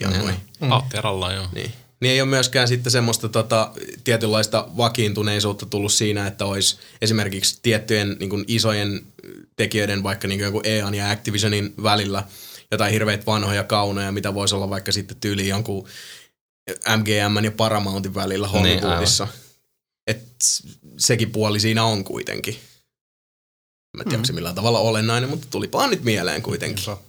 [0.00, 0.34] ja noin.
[0.60, 0.72] Mm.
[0.72, 1.46] Aatti Aralla, joo.
[1.54, 1.72] Niin.
[2.00, 3.70] Niin ei ole myöskään sitten semmoista tota,
[4.04, 9.00] tietynlaista vakiintuneisuutta tullut siinä, että olisi esimerkiksi tiettyjen niin kuin isojen
[9.56, 12.24] tekijöiden, vaikka niin kuin joku EAN ja Activisionin välillä
[12.72, 15.88] jotain hirveitä vanhoja kaunoja, mitä voisi olla vaikka sitten tyyliin jonkun
[16.96, 19.28] MGM ja Paramountin välillä Hollywoodissa.
[20.06, 20.22] Et
[20.98, 22.58] sekin puoli siinä on kuitenkin.
[23.96, 26.84] Mä en tiedä, onko se millään tavalla olennainen, mutta tulipa nyt mieleen kuitenkin.
[26.86, 27.02] Niinpä.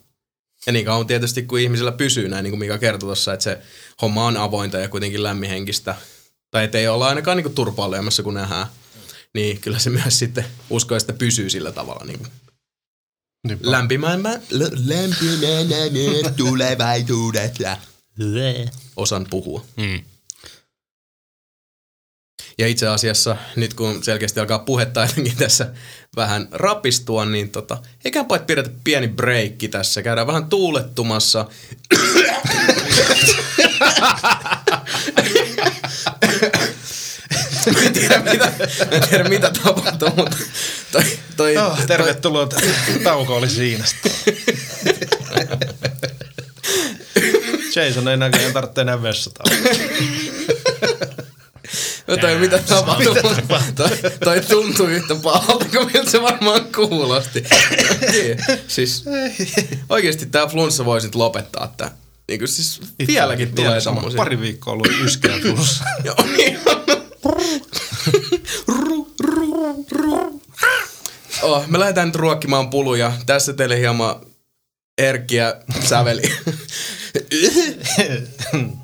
[0.66, 3.57] Ja niin kauan tietysti, kun ihmisillä pysyy näin, niin kuin Mika kertoi tuossa, että se
[4.01, 5.95] homma on avointa ja kuitenkin lämmihenkistä.
[6.51, 8.68] Tai ettei olla ainakaan niin turpaa lyömässä, kun nähdään.
[9.34, 12.32] Niin kyllä se myös sitten uskoo, että pysyy sillä tavalla niin kuin.
[13.64, 14.24] Lämpimään
[14.86, 17.78] Lämpimänä tulevaisuudessa.
[18.96, 19.66] osan puhua.
[19.78, 20.02] Mm.
[22.58, 25.74] Ja itse asiassa nyt kun selkeästi alkaa puhetta jotenkin tässä
[26.16, 30.02] vähän rapistua, niin tota, eiköhän että pidetä pieni breikki tässä.
[30.02, 31.46] Käydään vähän tuulettumassa.
[37.86, 38.51] En tiedä mitä,
[38.91, 40.38] en tiedä mitä tapahtuu, mutta
[40.91, 41.03] toi,
[41.38, 42.47] toi, Oh, tervetuloa.
[43.03, 44.11] Tauko oli siinä sitten.
[47.76, 49.57] Jason ei näköjään tarvitse enää vessataukoa.
[52.05, 53.16] toi, toi mitä tapahtuu,
[53.76, 53.89] toi,
[54.24, 57.43] toi tuntuu yhtä pahalta kuin miltä se varmaan kuulosti.
[58.11, 58.38] Niin,
[58.68, 59.05] siis
[59.89, 61.91] oikeesti tää flunssa voisi nyt lopettaa tää.
[62.28, 63.95] Niin kuin siis vieläkin tulee sama.
[63.95, 64.18] semmosia.
[64.18, 65.84] Pari viikkoa ollut yskeä tulossa.
[66.03, 66.84] Joo, niin on.
[71.42, 73.14] Oh, me lähdetään nyt ruokkimaan puluja.
[73.26, 74.16] Tässä teille hieman
[74.98, 76.22] erkkiä säveli.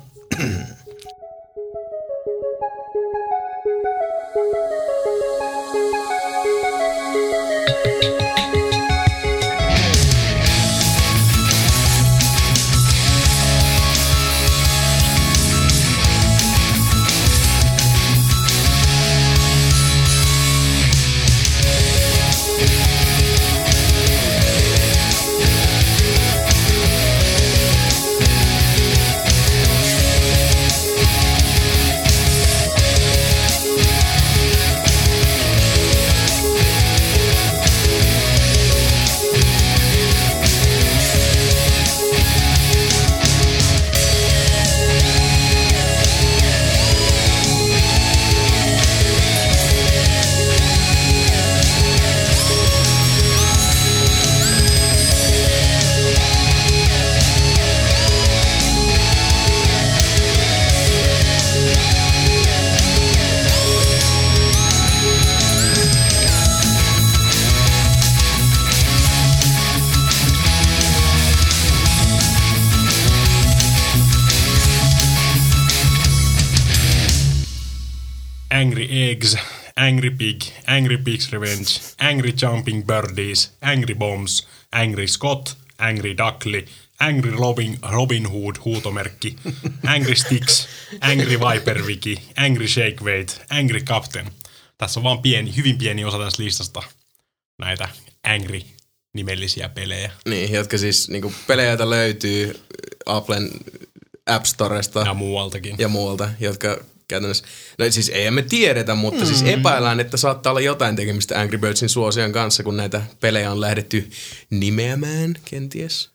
[79.90, 86.64] Angry Pig, Angry Pig's Revenge, Angry Jumping Birdies, Angry Bombs, Angry Scott, Angry Duckly,
[87.00, 89.36] Angry Robin, Robin Hood huutomerkki,
[89.86, 90.68] Angry Sticks,
[91.00, 94.26] Angry Viper Wiki, Angry Shake Weight, Angry Captain.
[94.78, 96.82] Tässä on vaan pieni, hyvin pieni osa tästä listasta
[97.58, 97.88] näitä
[98.24, 98.60] Angry
[99.12, 100.10] nimellisiä pelejä.
[100.28, 102.60] niin, jotka siis niinku pelejä joita löytyy
[103.06, 103.50] Applen
[104.26, 105.74] App Storesta Ja muualtakin.
[105.78, 107.44] ja muualta, jotka käytännössä,
[107.78, 109.26] no siis ei me tiedetä, mutta mm.
[109.26, 113.60] siis epäillään, että saattaa olla jotain tekemistä Angry Birdsin suosion kanssa, kun näitä pelejä on
[113.60, 114.10] lähdetty
[114.50, 116.10] nimeämään kenties.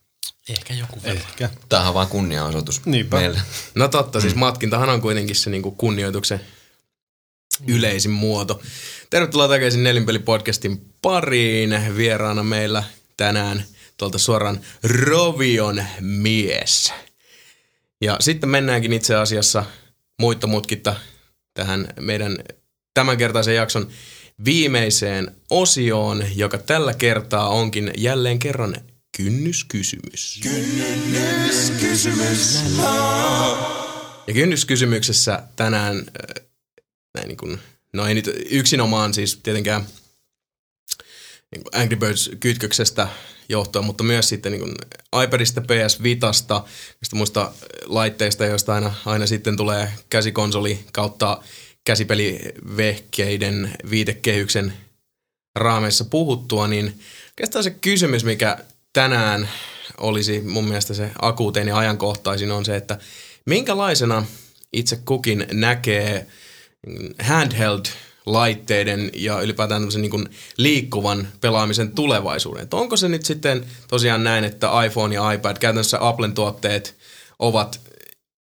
[0.49, 1.17] Ehkä joku verran.
[1.17, 1.49] Ehkä.
[1.69, 3.17] Tämähän on vaan kunnianosoitus Niinpä.
[3.17, 3.41] meille.
[3.75, 6.41] No totta, siis matkintahan on kuitenkin se niinku kunnioituksen
[7.67, 8.61] yleisin muoto.
[9.09, 11.95] Tervetuloa takaisin Nelinpeli-podcastin pariin.
[11.97, 12.83] Vieraana meillä
[13.17, 13.65] tänään
[13.97, 16.93] tuolta suoraan Rovion mies.
[18.01, 19.65] Ja sitten mennäänkin itse asiassa
[20.19, 20.95] muitta mutkitta
[21.53, 22.37] tähän meidän
[22.93, 23.87] tämänkertaisen jakson
[24.45, 28.75] viimeiseen osioon, joka tällä kertaa onkin jälleen kerran
[29.17, 30.39] kynnyskysymys.
[34.27, 36.45] Ja kynnyskysymyksessä tänään, äh,
[37.13, 37.59] näin niin kuin,
[37.93, 39.85] no ei nyt yksinomaan siis tietenkään
[41.51, 43.07] niin kuin Angry Birds-kytköksestä
[43.49, 44.75] johtuen, mutta myös sitten niin kuin
[45.23, 46.63] iPadista, PS Vitasta,
[47.01, 47.51] näistä muista
[47.85, 51.41] laitteista, joista aina, aina sitten tulee käsikonsoli kautta
[51.83, 54.73] käsipelivehkeiden viitekehyksen
[55.55, 56.99] raameissa puhuttua, niin
[57.29, 58.57] oikeastaan se kysymys, mikä
[58.93, 59.49] tänään
[59.97, 62.97] olisi mun mielestä se akuutein ja ajankohtaisin on se, että
[63.45, 64.25] minkälaisena
[64.73, 66.27] itse kukin näkee
[68.25, 72.63] handheld-laitteiden ja ylipäätään tämmöisen niin liikkuvan pelaamisen tulevaisuuden.
[72.63, 76.97] Että onko se nyt sitten tosiaan näin, että iPhone ja iPad, käytännössä Applen tuotteet
[77.39, 77.81] ovat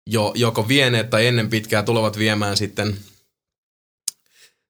[0.07, 2.97] jo joko vieneet tai ennen pitkää tulevat viemään sitten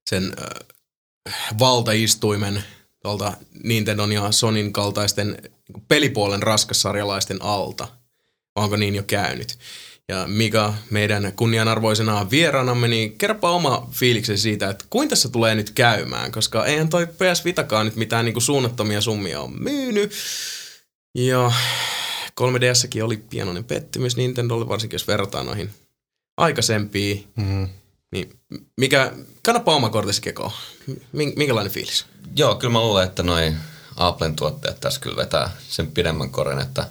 [0.10, 2.64] sen äh, valtaistuimen
[3.02, 3.34] tuolta
[3.64, 7.88] Nintendon ja Sonin kaltaisten niin pelipuolen raskassarjalaisten alta.
[8.56, 9.58] Onko niin jo käynyt?
[10.10, 15.72] Ja Mika, meidän kunnianarvoisena vieraanamme, niin kerropa oma fiiliksesi siitä, että kuinka tässä tulee nyt
[15.72, 20.14] käymään, koska eihän toi PS Vitakaan nyt mitään niinku suunnattomia summia on myynyt.
[21.16, 21.52] Ja
[22.42, 25.70] 3DSkin oli pienoinen pettymys Nintendolle, varsinkin jos verrataan noihin
[26.38, 27.28] aikaisempiin.
[27.36, 27.70] Mm.
[28.12, 28.40] Niin
[28.78, 29.12] mikä,
[29.44, 30.52] kannapa oma kortesi kekoon.
[30.88, 32.06] Min- Minkälainen fiilis?
[32.36, 33.54] Joo, kyllä mä luulen, että noi
[33.96, 36.88] Applen tuotteet tässä kyllä vetää sen pidemmän koren, että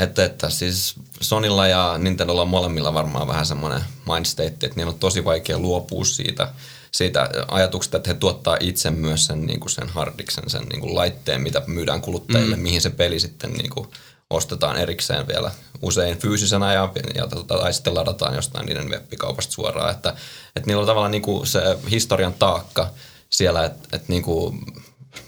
[0.00, 4.98] Että, että siis Sonilla ja Nintendolla on molemmilla varmaan vähän semmoinen mindstate, että niillä on
[4.98, 6.52] tosi vaikea luopua siitä,
[6.92, 10.94] siitä ajatuksesta, että he tuottaa itse myös sen, niin kuin sen hardiksen, sen niin kuin
[10.94, 12.62] laitteen, mitä myydään kuluttajille, mm.
[12.62, 13.88] mihin se peli sitten niin kuin
[14.30, 15.50] ostetaan erikseen vielä
[15.82, 19.90] usein fyysisenä ja, ja tota, tai sitten ladataan jostain niiden webbikaupasta suoraan.
[19.90, 20.14] Että,
[20.56, 21.60] että niillä on tavallaan niin kuin se
[21.90, 22.90] historian taakka
[23.30, 24.60] siellä, että, että niin kuin,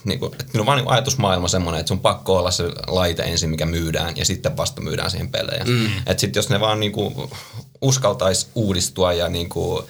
[0.04, 3.50] niin kuin, että on vaan niin ajatusmaailma semmoinen, että sun pakko olla se laite ensin,
[3.50, 5.64] mikä myydään, ja sitten vasta myydään siihen pelejä.
[5.64, 5.86] Mm.
[5.86, 7.14] Että sitten jos ne vaan niin kuin
[7.80, 9.84] uskaltaisi uudistua ja niin kuin,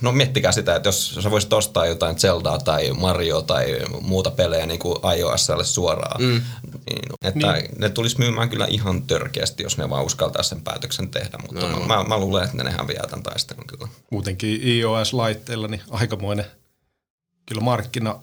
[0.00, 4.66] no miettikää sitä, että jos sä voisit ostaa jotain Zeldaa tai Mario tai muuta pelejä
[4.66, 6.42] niin kuin iOSlle suoraan, mm.
[6.90, 7.68] niin, että niin.
[7.78, 11.80] ne tulisi myymään kyllä ihan törkeästi, jos ne vaan uskaltaisi sen päätöksen tehdä, mutta no,
[11.80, 13.88] mä, mä, mä, luulen, että ne häviää tämän taistelun kyllä.
[14.10, 16.44] Muutenkin iOS-laitteilla niin aikamoinen
[17.46, 18.20] kyllä markkina,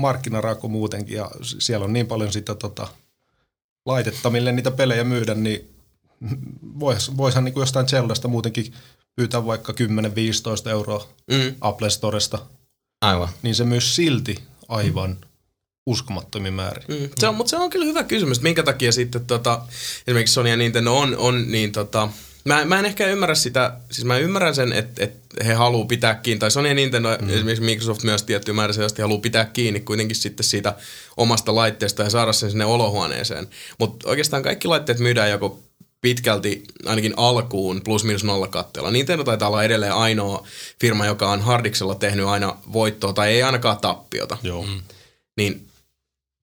[0.00, 2.88] markkinarako muutenkin ja siellä on niin paljon sitä tota,
[3.86, 5.70] laitetta, mille niitä pelejä myydä, niin
[6.80, 8.72] vois, voishan niin kuin jostain Zeldasta muutenkin
[9.16, 9.72] pyytää vaikka
[10.66, 11.54] 10-15 euroa mm.
[11.60, 12.38] Apple Storesta.
[13.00, 13.28] Aivan.
[13.42, 14.36] Niin se myös silti
[14.68, 15.16] aivan
[15.86, 16.84] uskomattomin määrin.
[16.88, 17.08] Mm.
[17.18, 19.62] Se on, mutta se on kyllä hyvä kysymys, minkä takia sitten tota,
[20.06, 22.08] esimerkiksi Sony ja Nintendo on, on niin tota,
[22.44, 26.14] Mä, mä en ehkä ymmärrä sitä, siis mä ymmärrän sen, että, että he haluaa pitää
[26.14, 27.30] kiinni, tai Sony ja Nintendo, mm.
[27.30, 30.76] esimerkiksi Microsoft myös tiettyä määräisesti haluaa pitää kiinni kuitenkin sitten siitä
[31.16, 33.48] omasta laitteesta ja saada sen sinne olohuoneeseen.
[33.78, 35.62] Mutta oikeastaan kaikki laitteet myydään joko
[36.00, 38.90] pitkälti ainakin alkuun plus minus nolla katteella.
[38.90, 40.46] Nintendo taitaa olla edelleen ainoa
[40.80, 44.38] firma, joka on Hardiksella tehnyt aina voittoa tai ei ainakaan tappiota.
[44.42, 44.62] Joo.
[44.62, 44.80] Mm.
[45.36, 45.68] Niin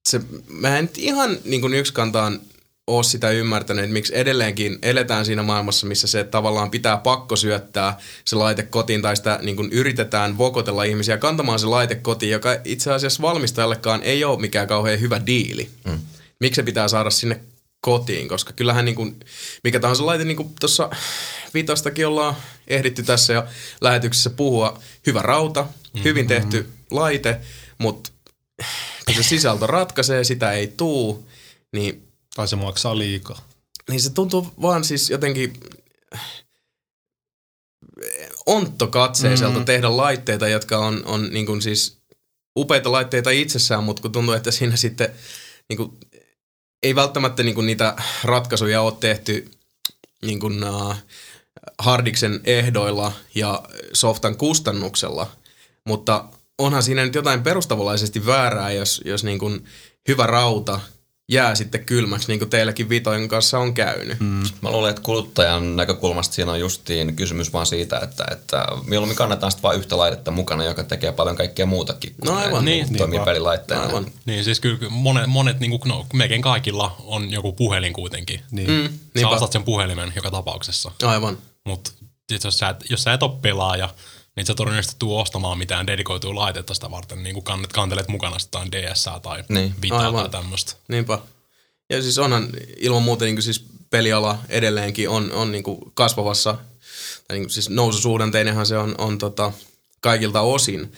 [0.10, 2.40] se, mä en nyt ihan niin kuin yksikantaan
[2.88, 7.98] ole sitä ymmärtänyt, että miksi edelleenkin eletään siinä maailmassa, missä se tavallaan pitää pakko syöttää
[8.26, 12.50] se laite kotiin tai sitä niin kuin yritetään vokotella ihmisiä kantamaan se laite kotiin, joka
[12.64, 15.70] itse asiassa valmistajallekaan ei ole mikään kauhean hyvä diili.
[15.86, 16.00] Mm.
[16.40, 17.40] Miksi se pitää saada sinne
[17.82, 19.20] kotiin, koska kyllähän niin kuin,
[19.64, 20.90] mikä tahansa laite, niin kuin tuossa
[21.54, 22.36] vitostakin ollaan
[22.68, 23.48] ehditty tässä ja
[23.82, 26.04] lähetyksessä puhua, hyvä rauta, mm-hmm.
[26.04, 27.38] hyvin tehty laite,
[27.78, 28.10] mutta
[29.06, 31.28] kun se sisältö ratkaisee, sitä ei tuu,
[31.74, 32.07] niin...
[32.38, 33.48] Tai se maksaa liikaa.
[33.90, 35.54] Niin se tuntuu vaan siis jotenkin
[38.46, 39.66] onttokatseiselta mm-hmm.
[39.66, 41.98] tehdä laitteita, jotka on, on niin kuin siis
[42.58, 45.10] upeita laitteita itsessään, mutta kun tuntuu, että siinä sitten
[45.70, 45.92] niin kuin
[46.84, 49.52] ei välttämättä niin kuin niitä ratkaisuja ole tehty
[50.26, 50.96] niin kuin, uh,
[51.80, 55.32] Hardiksen ehdoilla ja softan kustannuksella,
[55.86, 56.26] mutta
[56.58, 59.66] onhan siinä nyt jotain perustavallisesti väärää, jos, jos niin kuin
[60.08, 60.80] hyvä rauta–
[61.32, 64.20] jää sitten kylmäksi, niin kuin teilläkin Vitojen kanssa on käynyt.
[64.20, 64.44] Mm.
[64.62, 69.52] Mä luulen, että kuluttajan näkökulmasta siinä on justiin kysymys vaan siitä, että, että mieluummin kannetaan
[69.52, 73.20] sitten vain yhtä laitetta mukana, joka tekee paljon kaikkea muutakin kuin no aivan, niin, toimii
[73.20, 73.84] pelilaitteena.
[73.84, 74.06] Aivan.
[74.26, 78.42] Niin siis kyllä monet, monet niin kuin, no, melkein kaikilla on joku puhelin kuitenkin.
[78.52, 78.72] Niin.
[78.72, 80.92] Mm, sä ostat sen puhelimen joka tapauksessa.
[81.04, 81.38] Aivan.
[81.66, 81.92] Mutta
[82.44, 83.90] jos sä, et, jos sä et ole pelaaja,
[84.38, 87.44] niin sä todennäköisesti tuu ostamaan mitään dedikoitua laitetta sitä varten, niin kuin
[87.74, 89.76] kantelet mukana sitä DS tai niin.
[89.82, 90.22] Vitaa Aivan.
[90.22, 90.74] tai tämmöistä.
[90.88, 91.20] Niinpä.
[91.90, 96.58] Ja siis onhan ilman muuta niin siis peliala edelleenkin on, on niin kuin kasvavassa,
[97.28, 99.52] tai niin kuin siis noususuhdanteinenhan se on, on tota,
[100.00, 100.92] kaikilta osin.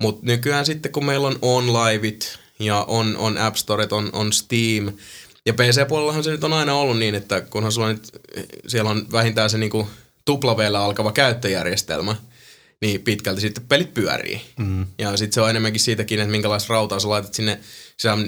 [0.00, 4.92] Mutta nykyään sitten kun meillä on on-liveit ja on, on App Storet, on, on Steam,
[5.46, 8.20] ja PC-puolellahan se nyt on aina ollut niin, että kunhan sulla nyt,
[8.66, 9.88] siellä on vähintään se niinku
[10.24, 12.16] tuplaveellä alkava käyttöjärjestelmä–
[12.80, 14.40] niin pitkälti sitten pelit pyörii.
[14.58, 14.86] Mm.
[14.98, 17.60] Ja sitten se on enemmänkin siitäkin, että minkälaista rautaa sä laitat sinne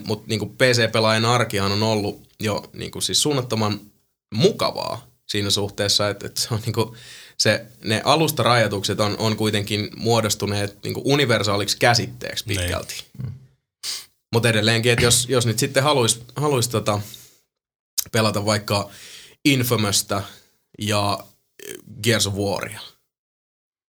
[0.05, 3.81] Mutta niin PC-pelaajan arkihan on ollut jo niin kuin siis suunnattoman
[4.35, 6.97] mukavaa siinä suhteessa, että, että se on niin kuin,
[7.39, 12.61] se, ne alustarajoitukset on, on kuitenkin muodostuneet niin kuin universaaliksi käsitteeksi niin.
[12.61, 13.05] pitkälti.
[13.23, 13.33] Mm.
[14.33, 17.01] Mutta edelleenkin, että jos, jos nyt sitten haluaisi haluais tota,
[18.13, 18.91] pelata vaikka
[19.45, 20.23] Infamousta
[20.79, 21.19] ja
[22.03, 22.81] Gears of Waria–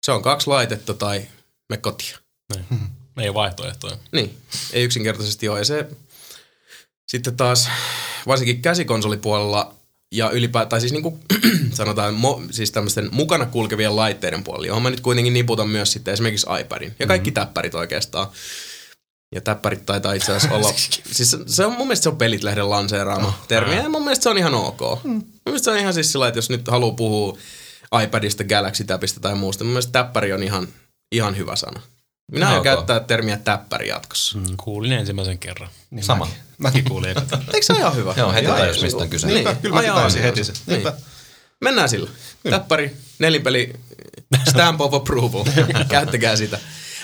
[0.04, 1.28] se on kaksi laitetta tai
[1.70, 2.18] me kotia.
[2.54, 2.66] Niin.
[3.18, 3.98] Ei ole vaihtoehtoja.
[4.12, 4.38] Niin,
[4.74, 5.60] ei yksinkertaisesti ole.
[5.60, 5.88] Ja se
[7.08, 7.70] sitten taas
[8.28, 9.74] varsinkin käsikonsolipuolella
[10.12, 11.20] ja ylipäätään, tai siis niin kuin
[11.74, 16.14] sanotaan, mo, siis tämmöisten mukana kulkevien laitteiden puolella, johon mä nyt kuitenkin niputan myös sitten
[16.14, 17.46] esimerkiksi iPadin ja kaikki mm-hmm.
[17.46, 18.28] täppärit oikeastaan.
[19.36, 20.74] Ja täppärit taitaa itse asiassa olla,
[21.12, 24.30] siis se on mun mielestä se on Pelit-lehden lanseeraama oh, termi, ja mun mielestä se
[24.30, 25.04] on ihan ok.
[25.04, 25.12] Mm.
[25.12, 27.38] Mun mielestä se on ihan siis sillä, että jos nyt haluaa puhua
[28.04, 29.64] iPadista, Galaxy Tabista tai muusta.
[29.64, 30.68] Mun mielestä täppäri on ihan,
[31.12, 31.82] ihan hyvä sana.
[32.32, 34.38] Minä aion käyttää termiä täppäri jatkossa.
[34.38, 35.70] Mm, kuulin ensimmäisen kerran.
[35.92, 36.26] Niin Sama.
[36.26, 37.18] Mäkin, mäkin kuulin.
[37.54, 38.14] Eikö se ole ihan hyvä?
[38.18, 39.28] Joo, heti tajus, mistä on kyse.
[39.28, 40.54] Niin, kyllä mäkin tajusin heti se.
[40.68, 40.84] Niin.
[41.62, 42.10] Mennään sillä.
[42.44, 42.52] Niin.
[42.52, 43.74] Täppäri, nelipeli,
[44.50, 45.46] stamp of approval.
[45.90, 46.60] Käyttäkää sitä.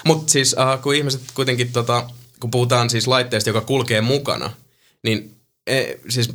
[0.05, 2.09] Mutta siis uh, kun ihmiset kuitenkin, tota,
[2.39, 4.53] kun puhutaan siis laitteesta, joka kulkee mukana,
[5.03, 5.35] niin
[5.68, 6.30] e, siis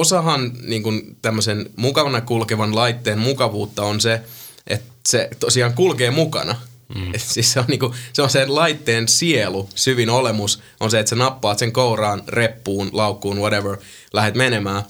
[0.00, 4.20] osahan niin kuin tämmöisen mukavana kulkevan laitteen mukavuutta on se,
[4.66, 6.56] että se tosiaan kulkee mukana.
[6.94, 7.14] Mm.
[7.14, 11.10] Et siis se on, niinku, se on sen laitteen sielu, syvin olemus, on se, että
[11.10, 13.76] sä nappaat sen kouraan, reppuun, laukkuun, whatever,
[14.12, 14.82] lähdet menemään.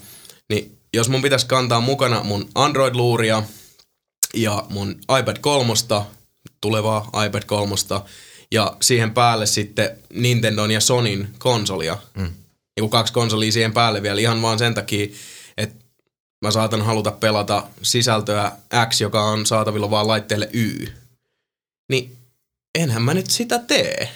[0.49, 3.43] Niin jos mun pitäisi kantaa mukana mun Android-luuria
[4.33, 5.73] ja mun iPad 3,
[6.61, 7.75] tulevaa iPad 3,
[8.51, 11.97] ja siihen päälle sitten Nintendon ja Sonin konsolia.
[12.15, 12.31] Mm.
[12.79, 15.07] Niin kaksi konsolia siihen päälle vielä ihan vaan sen takia,
[15.57, 15.85] että
[16.41, 18.51] mä saatan haluta pelata sisältöä
[18.89, 20.87] X, joka on saatavilla vaan laitteelle Y.
[21.89, 22.17] Niin
[22.79, 24.09] enhän mä nyt sitä tee.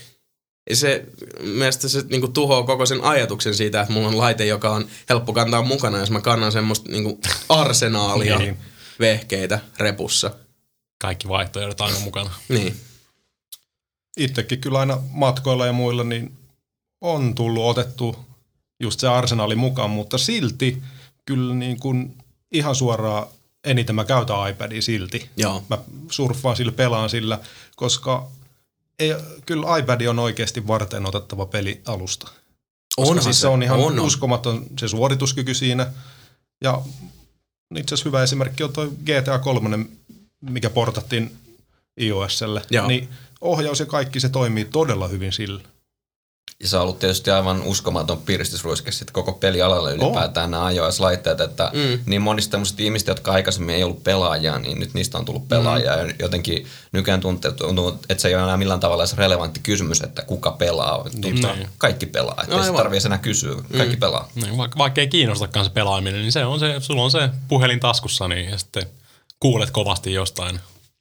[0.70, 1.06] Ja se,
[1.42, 5.34] mielestäni se niin tuhoaa koko sen ajatuksen siitä, että mulla on laite, joka on helppo
[5.34, 7.20] kantaa mukana, jos mä kannan semmoista niin
[7.50, 8.58] arsenaalia Niin.
[9.00, 10.32] vehkeitä repussa.
[11.02, 12.32] Kaikki vaihtoehdot aina mukana.
[12.50, 12.76] Niin.
[14.18, 16.38] itsekin kyllä aina matkoilla ja muilla niin
[17.02, 18.26] on tullut otettu
[18.80, 20.82] just se arsenaali mukaan, mutta silti
[21.26, 22.18] kyllä niin kuin
[22.52, 23.28] ihan suoraan
[23.64, 25.30] eniten mä käytän iPadia silti.
[25.38, 25.64] Joo.
[25.70, 25.78] Mä
[26.12, 27.40] surffaan sillä, pelaan sillä,
[27.76, 28.28] koska
[29.00, 29.16] ei,
[29.46, 32.28] kyllä iPad on oikeasti varten otettava pelialusta.
[32.96, 34.06] Koska Onhan siis se se, on ihan on, on, on.
[34.06, 35.92] uskomaton se suorituskyky siinä.
[36.64, 36.82] Ja
[37.76, 39.86] itse asiassa hyvä esimerkki on toi GTA 3,
[40.42, 41.38] mikä portattiin
[42.02, 42.62] iOSlle.
[42.70, 42.88] Joo.
[42.88, 43.10] Niin
[43.42, 45.62] ohjaus ja kaikki se toimii todella hyvin sillä.
[46.64, 51.72] Ja se on ollut tietysti aivan uskomaton piristysruiske sitten koko pelialalle ylipäätään nämä iOS-laitteet, että
[51.74, 52.00] mm.
[52.06, 55.92] niin monista tämmöisistä ihmistä, jotka aikaisemmin ei ollut pelaajia, niin nyt niistä on tullut pelaajia.
[55.96, 56.08] Mm.
[56.08, 60.22] Ja jotenkin nykyään tuntuu, että se ei ole enää millään tavalla edes relevantti kysymys, että
[60.22, 61.04] kuka pelaa.
[61.04, 61.70] Tuntuu, Niin.
[61.78, 62.40] kaikki pelaa.
[62.44, 63.56] Että ei se tarvitse enää kysyä.
[63.78, 64.00] Kaikki mm.
[64.00, 64.30] pelaa.
[64.36, 67.80] Niin, vaikka, vaikka ei kiinnostakaan se pelaaminen, niin se on se, sulla on se puhelin
[67.80, 68.84] taskussa, niin ja sitten
[69.40, 70.60] kuulet kovasti jostain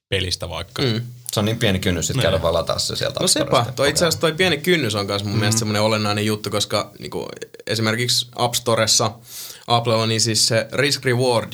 [0.08, 0.82] pelistä vaikka.
[0.82, 1.00] Mm.
[1.32, 3.20] Se on niin pieni kynnys sitten käydä vaan lataa se sieltä.
[3.20, 5.38] No sepä, toi itse asiassa toi pieni kynnys on myös mun mm.
[5.38, 7.28] mielestä semmoinen olennainen juttu, koska niinku,
[7.66, 9.12] esimerkiksi App Storessa
[9.66, 11.52] Applella, niin siis se risk reward,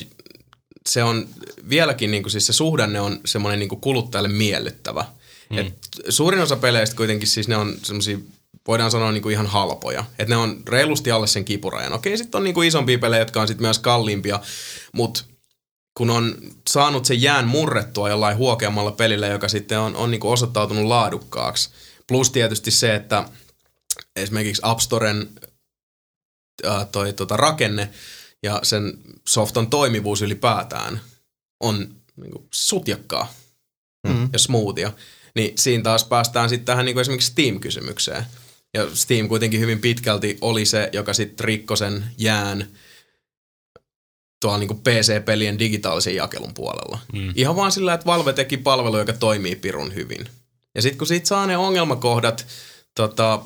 [0.89, 1.27] se on
[1.69, 5.05] vieläkin niinku, siis se suhdanne on semmoinen niinku kuluttajalle miellyttävä.
[5.49, 5.57] Mm.
[5.57, 5.73] Et
[6.09, 8.17] suurin osa peleistä kuitenkin siis ne on semmoisia
[8.67, 10.05] voidaan sanoa niinku ihan halpoja.
[10.19, 11.93] Että ne on reilusti alle sen kipurajan.
[11.93, 14.39] Okei, sitten on niinku isompia pelejä, jotka on sitten myös kalliimpia,
[14.91, 15.23] mutta
[15.97, 16.35] kun on
[16.69, 21.69] saanut sen jään murrettua jollain huokeammalla pelillä, joka sitten on, on niinku osoittautunut laadukkaaksi.
[22.07, 23.29] Plus tietysti se, että
[24.15, 25.29] esimerkiksi App Storen
[26.63, 27.89] ää, toi, tota, rakenne
[28.43, 28.93] ja sen
[29.27, 31.01] softon toimivuus ylipäätään
[31.59, 33.33] on niinku sutjakkaa
[34.07, 34.29] mm.
[34.33, 34.93] ja smoothia.
[35.35, 38.25] Niin siinä taas päästään sitten tähän niinku esimerkiksi Steam-kysymykseen.
[38.73, 42.67] Ja Steam kuitenkin hyvin pitkälti oli se, joka sitten rikkoi sen jään
[44.45, 46.99] tuolla niin PC-pelien digitaalisen jakelun puolella.
[47.13, 47.33] Mm.
[47.35, 50.29] Ihan vaan sillä, että Valve teki palvelu, joka toimii pirun hyvin.
[50.75, 52.47] Ja sitten kun siitä saa ne ongelmakohdat
[52.95, 53.41] tota,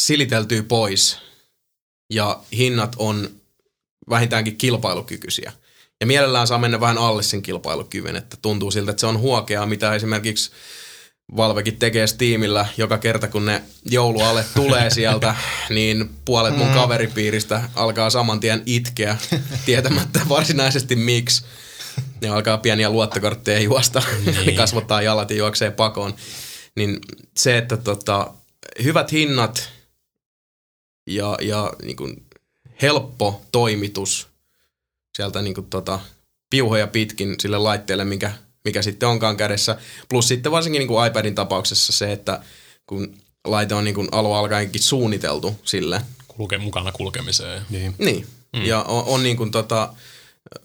[0.00, 1.18] siliteltyy pois
[2.12, 3.30] ja hinnat on
[4.10, 5.52] vähintäänkin kilpailukykyisiä.
[6.00, 9.66] Ja mielellään saa mennä vähän alle sen kilpailukyvyn, että tuntuu siltä, että se on huokeaa,
[9.66, 10.50] mitä esimerkiksi
[11.36, 15.34] Valvekin tekee Steamillä joka kerta, kun ne joulualle tulee sieltä,
[15.70, 19.16] niin puolet mun kaveripiiristä alkaa saman tien itkeä,
[19.66, 21.44] tietämättä varsinaisesti miksi.
[22.20, 24.56] Ne alkaa pieniä luottokortteja juosta, niin.
[24.62, 26.14] kasvattaa jalat ja juoksee pakoon.
[26.76, 26.98] Niin
[27.36, 28.34] se, että tota,
[28.82, 29.70] hyvät hinnat
[31.06, 32.26] ja, ja niin kuin
[32.82, 34.28] helppo toimitus
[35.16, 36.00] sieltä niin kuin tota,
[36.50, 38.32] piuhoja pitkin sille laitteelle, mikä,
[38.64, 39.78] mikä sitten onkaan kädessä.
[40.08, 42.40] Plus sitten varsinkin niin kuin iPadin tapauksessa se, että
[42.86, 46.02] kun laite on niin kuin alun alkaenkin suunniteltu sille.
[46.28, 47.62] Kulke, mukana kulkemiseen.
[47.70, 47.94] Niin.
[47.98, 48.26] Niin.
[48.56, 48.64] Mm.
[48.64, 49.94] Ja on, on niin kuin tota,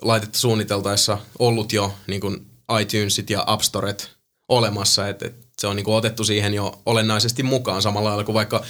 [0.01, 2.45] laitetta suunniteltaessa ollut jo niin kuin
[2.81, 4.11] iTunesit ja App Storet
[4.49, 8.33] olemassa, että et se on niin kuin otettu siihen jo olennaisesti mukaan samalla lailla kuin
[8.33, 8.63] vaikka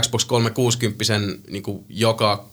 [0.00, 1.04] Xbox 360
[1.50, 2.48] niin kuin joka,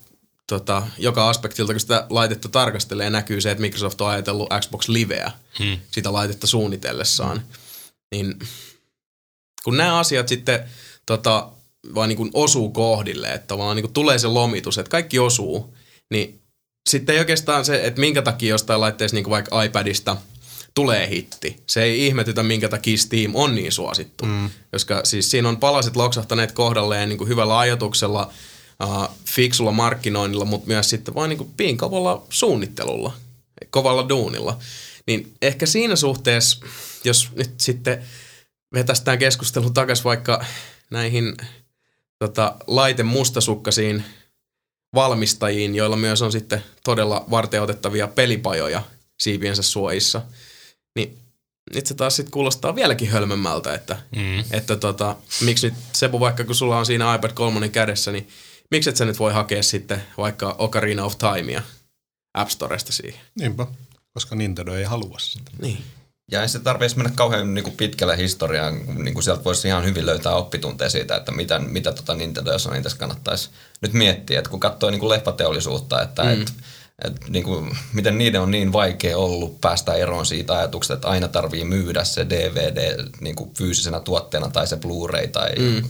[0.48, 5.32] tota, joka aspektilta, kun sitä laitetta tarkastelee, näkyy se, että Microsoft on ajatellut Xbox Liveä
[5.60, 5.80] Hmm.
[5.92, 7.42] sitä laitetta suunnitellessaan.
[8.12, 8.40] Niin
[9.64, 10.64] kun nämä asiat sitten
[11.06, 11.50] tota,
[11.96, 15.74] vaan niin kuin osuu kohdille, että tavallaan niin kuin tulee se lomitus, että kaikki osuu,
[16.12, 16.42] niin
[16.90, 20.18] sitten ei oikeastaan se, että minkä takia jostain laitteessa niin kuin vaikka iPadista
[20.74, 21.64] tulee hitti.
[21.68, 24.26] Se ei ihmetytä, minkä takia Steam on niin suosittu.
[24.26, 24.50] Mm.
[24.72, 28.34] Koska siis siinä on palaset loksahtaneet kohdalleen niin kuin hyvällä ajatuksella,
[28.84, 33.14] uh, fiksulla markkinoinnilla, mutta myös sitten vain niin kuin piinkovalla suunnittelulla,
[33.70, 34.58] kovalla duunilla.
[35.08, 36.66] Niin ehkä siinä suhteessa,
[37.04, 38.04] jos nyt sitten
[38.74, 40.46] vetästään keskustelu takaisin vaikka
[40.90, 41.38] näihin
[42.20, 44.04] tota, laite mustasukkaisiin
[44.96, 48.84] valmistajiin, joilla myös on sitten todella varteutettavia pelipajoja
[49.20, 50.22] siipiensä suojissa,
[50.96, 51.18] niin
[51.74, 54.44] nyt se taas sitten kuulostaa vieläkin hölmömmältä, että, Mm.
[54.52, 58.28] että tota, miksi nyt Sepu, vaikka kun sulla on siinä iPad 3 kädessä, niin
[58.72, 61.62] miksi et sä nyt voi hakea sitten vaikka Ocarina of Timea
[62.34, 63.22] App Storesta siihen?
[63.40, 63.68] Niinpä,
[64.14, 65.52] koska Nintendo ei halua sitä.
[65.62, 65.84] Niin.
[66.32, 69.86] Ja ei se tarvitsisi mennä kauhean niin kuin pitkälle historiaan, niin kuin sieltä voisi ihan
[69.86, 73.50] hyvin löytää oppitunteja siitä, että mitä, mitä tota Nintendo ja Sony tässä kannattaisi
[73.82, 76.42] nyt miettiä, että kun katsoo niin kuin leffateollisuutta, että mm.
[76.42, 76.54] et,
[77.04, 81.28] et, niin kuin, miten niiden on niin vaikea ollut päästä eroon siitä ajatuksesta, että aina
[81.28, 85.84] tarvii myydä se DVD niin kuin fyysisenä tuotteena tai se Blu-ray tai mm.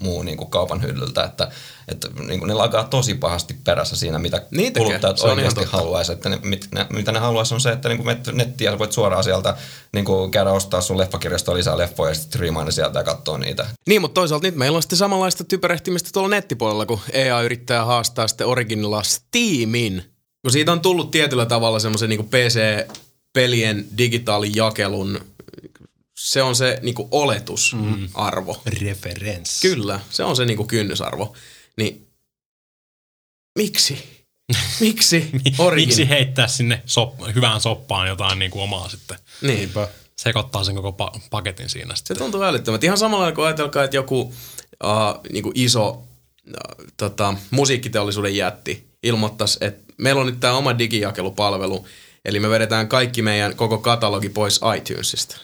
[0.00, 1.50] muu niin kuin kaupan hyllyltä, että,
[1.88, 4.86] että niin kuin ne lagaa tosi pahasti perässä siinä, mitä Niin tekee.
[4.86, 5.76] kuluttajat Se oikeasti totta.
[5.76, 6.12] haluaisi.
[6.12, 9.24] Että ne, mit, ne, mitä ne haluaisi on se, että niin kuin nettiä voit suoraan
[9.24, 9.56] sieltä
[9.92, 13.38] niin kuin käydä ostaa sun leffakirjastoon lisää leffoja ja sitten striimaa ne sieltä ja katsoa
[13.38, 13.66] niitä.
[13.86, 18.28] Niin, mutta toisaalta nyt meillä on sitten samanlaista typerehtimistä tuolla nettipuolella, kun EA yrittää haastaa
[18.28, 20.11] sitten Originalla Steamin.
[20.42, 25.20] Kun siitä on tullut tietyllä tavalla semmoisen niin PC-pelien digitaalijakelun,
[26.18, 28.62] se on se niin oletusarvo.
[28.80, 29.68] Referenssi.
[29.68, 31.36] Kyllä, se on se niin kynnysarvo.
[31.76, 32.06] Niin
[33.58, 34.22] miksi?
[34.80, 35.88] Miksi Origin?
[35.88, 39.18] Miksi heittää sinne sop- hyvään soppaan jotain niin kuin omaa sitten?
[39.42, 39.56] Niin.
[39.58, 39.88] Niinpä.
[40.16, 42.16] Sekoittaa sen koko pa- paketin siinä Se sitten.
[42.16, 42.86] tuntuu älyttömältä.
[42.86, 44.34] Ihan samalla kuin ajatelkaa, että joku uh,
[45.32, 46.04] niin kuin iso uh,
[46.96, 51.86] tota, musiikkiteollisuuden jätti ilmoittaisi, että meillä on nyt tämä oma digijakelupalvelu,
[52.24, 55.36] eli me vedetään kaikki meidän koko katalogi pois iTunesista.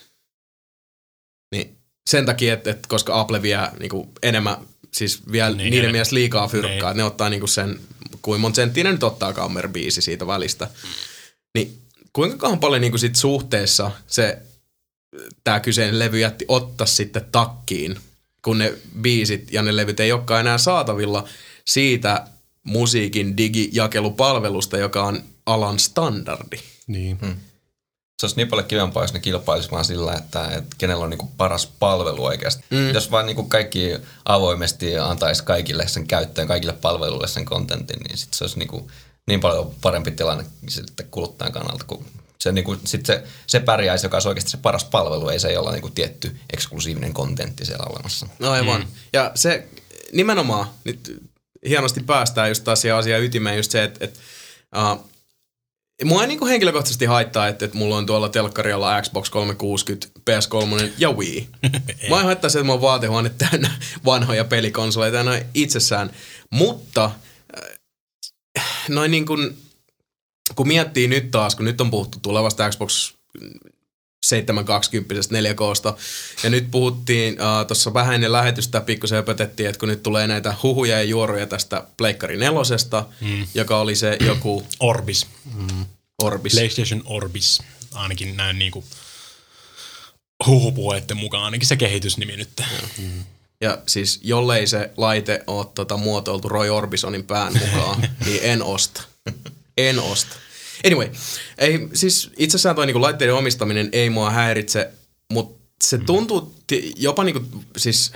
[1.55, 1.77] Niin
[2.11, 4.57] sen takia, että, että koska Apple vie niin kuin enemmän,
[4.95, 6.83] siis vielä Niin, niin, niiden eli- mielestä liikaa fyrkkaa, niin.
[6.85, 7.81] että ne ottaa niin kuin sen,
[8.23, 10.71] kuinka monta senttiä ne nyt ottaa Kammer biisi siitä välistä.
[11.55, 11.79] Niin
[12.13, 14.39] kuinka paljon niin kuin sit suhteessa se
[15.45, 17.97] tämä kyseinen levyjätti ottaa sitten takkiin,
[18.43, 21.29] kun ne biisit ja ne levyt ei olekaan enää saatavilla
[21.67, 22.27] siitä
[22.69, 26.57] musiikin digijakelupalvelusta, joka on alan standardi.
[26.87, 27.19] Niin.
[27.21, 27.37] Hmm.
[28.21, 31.29] Se olisi niin paljon kivempaa, jos ne kilpailisi vaan sillä, että, että kenellä on niin
[31.37, 32.65] paras palvelu oikeasti.
[32.71, 32.95] Mm.
[32.95, 38.35] Jos vaan niin kaikki avoimesti antaisi kaikille sen käyttöön, kaikille palveluille sen kontentin, niin sit
[38.35, 38.87] se olisi niin, kuin
[39.27, 42.05] niin paljon parempi tilanne sitten kuluttajan kannalta, kun
[42.39, 45.49] se, niin kuin, sit se, se pärjäisi, joka olisi oikeasti se paras palvelu, ei se
[45.49, 48.27] ei olla niin kuin tietty eksklusiivinen kontentti siellä olemassa.
[48.39, 48.81] No aivan.
[48.81, 48.87] Mm.
[49.13, 49.69] Ja se
[50.13, 51.23] nimenomaan, nyt
[51.69, 54.21] hienosti päästään just taas siihen asiaan ytimeen, just se, että, että
[54.77, 55.09] uh,
[56.05, 61.13] Mua ei niinku henkilökohtaisesti haittaa, että, että mulla on tuolla telkkarialla Xbox 360, PS3 ja
[61.13, 61.49] Wii.
[62.09, 63.71] Mua ei haittaa se, että mulla on vaatehuone täynnä
[64.05, 66.11] vanhoja pelikonsoleita noin itsessään.
[66.51, 67.11] Mutta
[68.59, 69.59] äh, noin niin kuin,
[70.55, 73.15] kun miettii nyt taas, kun nyt on puhuttu tulevasta Xbox
[74.27, 75.99] 720 4Ksta.
[76.43, 80.55] Ja nyt puhuttiin, uh, tuossa vähän ennen lähetystä pikkusen öpötettiin, että kun nyt tulee näitä
[80.63, 83.47] huhuja ja juoruja tästä Pleikkari nelosesta, mm.
[83.55, 85.27] joka oli se joku Orbis.
[86.23, 86.53] Orbis.
[86.53, 87.63] PlayStation Orbis.
[87.95, 88.85] Ainakin näin niinku
[90.47, 92.63] huhupuheiden mukaan ainakin se kehitysnimi nyt.
[93.61, 99.03] Ja siis jollei se laite ole tota muotoiltu Roy Orbisonin pään mukaan, niin en osta.
[99.77, 100.37] En osta.
[100.87, 101.09] Anyway,
[101.59, 104.91] ei, siis itsessään toi niinku laitteiden omistaminen ei mua häiritse,
[105.33, 107.41] mutta se tuntuu ti- jopa niinku,
[107.77, 108.13] siis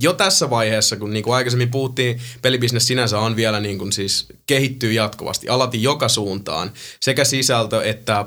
[0.00, 5.48] jo tässä vaiheessa, kun niinku aikaisemmin puhuttiin, pelibisnes sinänsä on vielä niinku siis kehittyy jatkuvasti,
[5.48, 8.26] alati joka suuntaan, sekä sisältö että äh,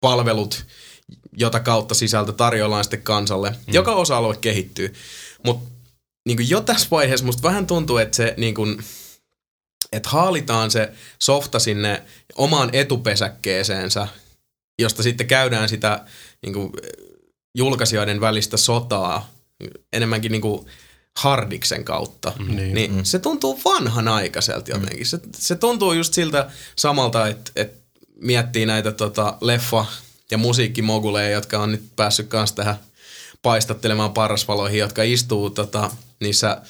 [0.00, 0.64] palvelut,
[1.36, 3.50] jota kautta sisältö tarjoillaan sitten kansalle.
[3.50, 3.74] Mm.
[3.74, 4.94] Joka osa-alue kehittyy.
[5.44, 5.70] Mutta
[6.26, 8.84] niin jo tässä vaiheessa musta vähän tuntuu, että se niin kuin,
[9.92, 12.02] että haalitaan se softa sinne
[12.34, 14.08] omaan etupesäkkeeseensä,
[14.78, 16.04] josta sitten käydään sitä
[16.42, 16.72] niin kuin,
[17.54, 19.30] julkaisijoiden välistä sotaa
[19.92, 20.66] enemmänkin niin kuin
[21.16, 22.32] hardiksen kautta.
[22.38, 23.04] Mm, niin, niin mm.
[23.04, 25.06] se tuntuu vanhanaikaiselta jotenkin.
[25.06, 27.78] Se, se tuntuu just siltä samalta, että, että
[28.20, 29.92] miettii näitä tota, leffa-
[30.30, 32.76] ja musiikkimoguleja, jotka on nyt päässyt kanssa tähän
[33.42, 35.90] paistattelemaan parasvaloihin, jotka istuu tota,
[36.20, 36.62] niissä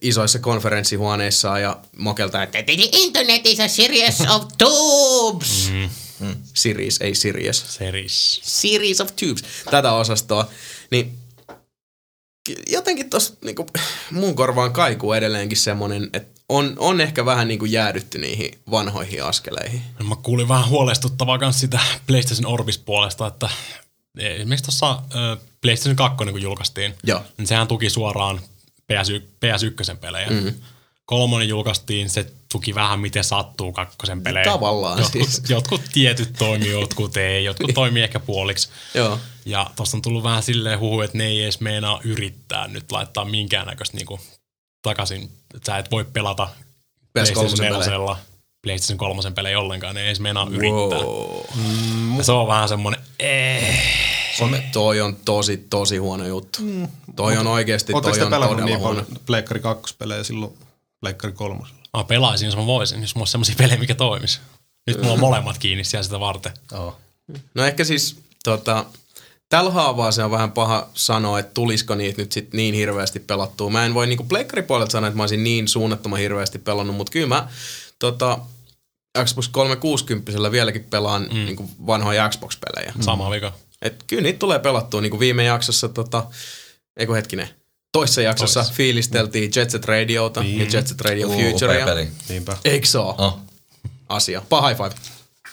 [0.00, 5.70] isoissa konferenssihuoneissa ja mokeltaa, että The internet is a series of tubes.
[6.20, 6.34] mm.
[6.54, 7.64] series, ei Sirius.
[7.68, 8.40] Seris.
[8.42, 10.48] Series of Tubes, tätä osastoa,
[10.90, 11.18] niin
[12.44, 13.66] ki- jotenkin tuossa niinku,
[14.10, 19.82] mun korvaan kaikuu edelleenkin semmonen, että on, on ehkä vähän niinku jäädytty niihin vanhoihin askeleihin.
[19.98, 23.48] No Mä kuulin vähän huolestuttavaa myös sitä PlayStation Orbis puolesta, että
[24.18, 25.02] esimerkiksi tuossa
[25.60, 27.22] PlayStation 2 kun julkaistiin, Joo.
[27.38, 28.40] niin sehän tuki suoraan
[28.92, 30.30] PS1, PS1 pelejä.
[30.30, 30.54] Mm.
[31.04, 34.44] Kolmonen julkaistiin, se tuki vähän miten sattuu kakkosen pelejä.
[34.44, 35.42] Tavallaan jotkut, siis.
[35.50, 38.68] Jotkut tietyt toimii, jotkut ei, jotkut toimii ehkä puoliksi.
[38.94, 39.18] Joo.
[39.44, 43.24] Ja tosta on tullut vähän silleen huhu, että ne ei edes meinaa yrittää nyt laittaa
[43.24, 44.20] minkäännäköistä niinku
[44.82, 45.22] takaisin.
[45.54, 47.98] Että sä et voi pelata PS3 PlayStation pelejä.
[47.98, 48.16] 4
[48.64, 50.98] PlayStation 3 pelejä ollenkaan, ne ei edes meinaa yrittää.
[50.98, 52.18] Wow.
[52.18, 53.03] Ja se on vähän semmonen, eh,
[54.40, 56.58] On, toi on tosi, tosi huono juttu.
[56.62, 56.88] Mm.
[57.16, 59.02] Toi on oikeasti, Oletteko toi te on pelannut todella niin huono.
[59.02, 60.58] paljon Pleikkari 2-pelejä silloin
[61.00, 61.80] Pleikkari kolmosella.
[61.96, 64.40] Mä pelaisin, jos mä voisin, jos mulla olisi semmosia pelejä, mikä toimisi.
[64.86, 66.52] Nyt mulla on molemmat kiinni siellä sitä varten.
[66.72, 66.96] Joo.
[67.54, 68.84] No ehkä siis tota,
[69.48, 73.70] tällä haavaa se on vähän paha sanoa, että tulisiko niitä nyt sit niin hirveästi pelattua.
[73.70, 77.26] Mä en voi niinku pleikkaripuolelta sanoa, että mä olisin niin suunnattoman hirveästi pelannut, mutta kyllä
[77.26, 77.48] mä
[77.98, 78.38] tota,
[79.24, 81.44] Xbox 360 vieläkin pelaan mm.
[81.44, 82.92] niinku vanhoja Xbox-pelejä.
[83.00, 83.52] Sama vika.
[83.84, 86.26] Et kyllä niitä tulee pelattua, niin kuin viime jaksossa, tota,
[86.96, 87.48] eikö hetkinen,
[87.92, 88.74] toissa jaksossa Toissa.
[88.74, 90.58] fiilisteltiin Jet Set Radiota Niin.
[90.60, 91.82] ja Jet Set Radio Uu, Futurea.
[91.82, 92.08] upea peli.
[92.28, 92.56] Niinpä.
[92.64, 93.14] Eikö se ole?
[93.18, 93.38] Oh.
[94.08, 94.42] Asia.
[94.48, 94.94] Paha high five.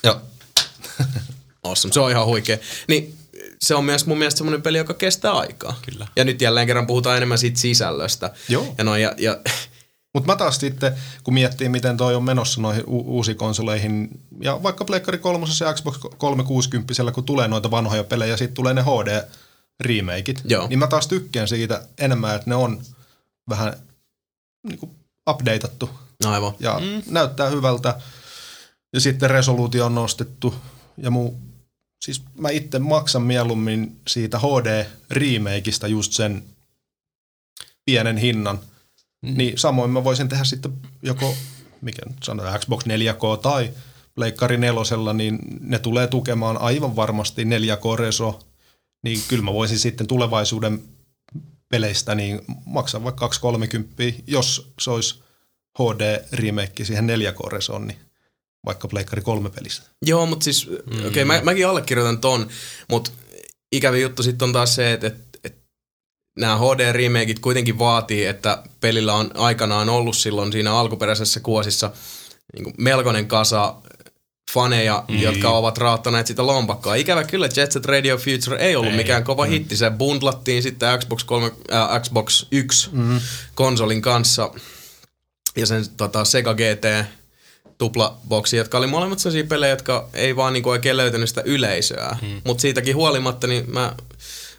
[0.03, 0.22] Joo.
[1.64, 1.94] Awesome.
[1.94, 2.58] Se on ihan huikea.
[2.88, 3.16] Niin
[3.62, 5.80] se on myös mun mielestä semmoinen peli, joka kestää aikaa.
[5.91, 6.08] Kyllä.
[6.16, 8.34] Ja nyt jälleen kerran puhutaan enemmän siitä sisällöstä.
[8.49, 8.76] Joo.
[8.78, 9.40] Ja, no, ja, ja
[10.13, 10.93] Mutta mä taas sitten,
[11.23, 14.09] kun miettii, miten toi on menossa noihin u- uusiin konsoleihin,
[14.41, 18.81] ja vaikka Pleikkari 3 ja Xbox 360, kun tulee noita vanhoja pelejä, sitten tulee ne
[18.81, 20.67] HD-remakeit, Joo.
[20.67, 22.81] niin mä taas tykkään siitä enemmän, että ne on
[23.49, 23.73] vähän
[24.67, 24.91] niin kuin
[25.29, 25.89] updateattu
[26.23, 26.53] no aivan.
[26.59, 27.03] ja mm.
[27.07, 28.01] näyttää hyvältä.
[28.93, 30.55] Ja sitten resoluutio on nostettu
[30.97, 31.39] ja muu.
[32.01, 36.43] Siis mä itse maksan mieluummin siitä HD-remakeista just sen
[37.85, 38.59] pienen hinnan.
[39.22, 39.38] Mm.
[39.38, 40.73] Niin samoin mä voisin tehdä sitten
[41.03, 41.35] joko,
[41.81, 43.72] mikä nyt sanoo, Xbox 4K tai
[44.15, 48.39] Pleikkari nelosella, niin ne tulee tukemaan aivan varmasti 4K-reso.
[49.03, 50.84] Niin kyllä mä voisin sitten tulevaisuuden
[51.69, 55.23] peleistä niin maksaa vaikka 230, jos se olisi
[55.80, 57.99] HD-remake siihen 4K-resoon, niin
[58.65, 59.84] vaikka Pleikkari 3 pelissä.
[60.02, 60.76] Joo, mutta siis, mm.
[60.98, 62.48] okei, okay, mä, mäkin allekirjoitan ton,
[62.89, 63.11] mutta
[63.72, 65.11] ikävä juttu sitten on taas se, että,
[66.36, 71.91] nämä HD-remakeit kuitenkin vaatii, että pelillä on aikanaan ollut silloin siinä alkuperäisessä kuosissa
[72.53, 73.76] niin kuin melkoinen kasa
[74.53, 75.22] faneja, mm.
[75.22, 76.95] jotka ovat raattaneet sitä lompakkoa.
[76.95, 78.98] Ikävä kyllä Jet Set Radio Future ei ollut ei.
[78.98, 79.52] mikään kova mm.
[79.52, 79.78] hitti.
[79.78, 83.20] Se bundlattiin sitten Xbox, 3, äh, Xbox 1 mm.
[83.56, 84.52] konsolin kanssa
[85.56, 87.08] ja sen tota, Sega GT
[87.78, 92.18] tuplaboksi, jotka oli molemmat sellaisia pelejä, jotka ei vaan niinku oikein löytänyt sitä yleisöä.
[92.22, 92.41] Mm.
[92.44, 93.95] Mutta siitäkin huolimatta, niin mä,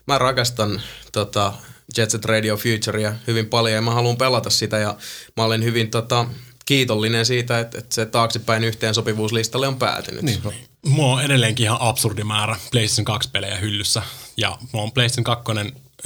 [0.06, 1.52] mä rakastan tota,
[1.96, 4.96] Jet Set Radio Futurea hyvin paljon ja mä haluan pelata sitä ja
[5.36, 6.26] mä olen hyvin tota,
[6.64, 10.22] kiitollinen siitä, että, että se taaksepäin yhteen sopivuuslistalle on päätynyt.
[10.22, 10.42] Niin.
[10.86, 14.02] Mulla on edelleenkin ihan absurdi määrä PlayStation 2 pelejä hyllyssä.
[14.36, 15.44] Ja mulla on PlayStation 2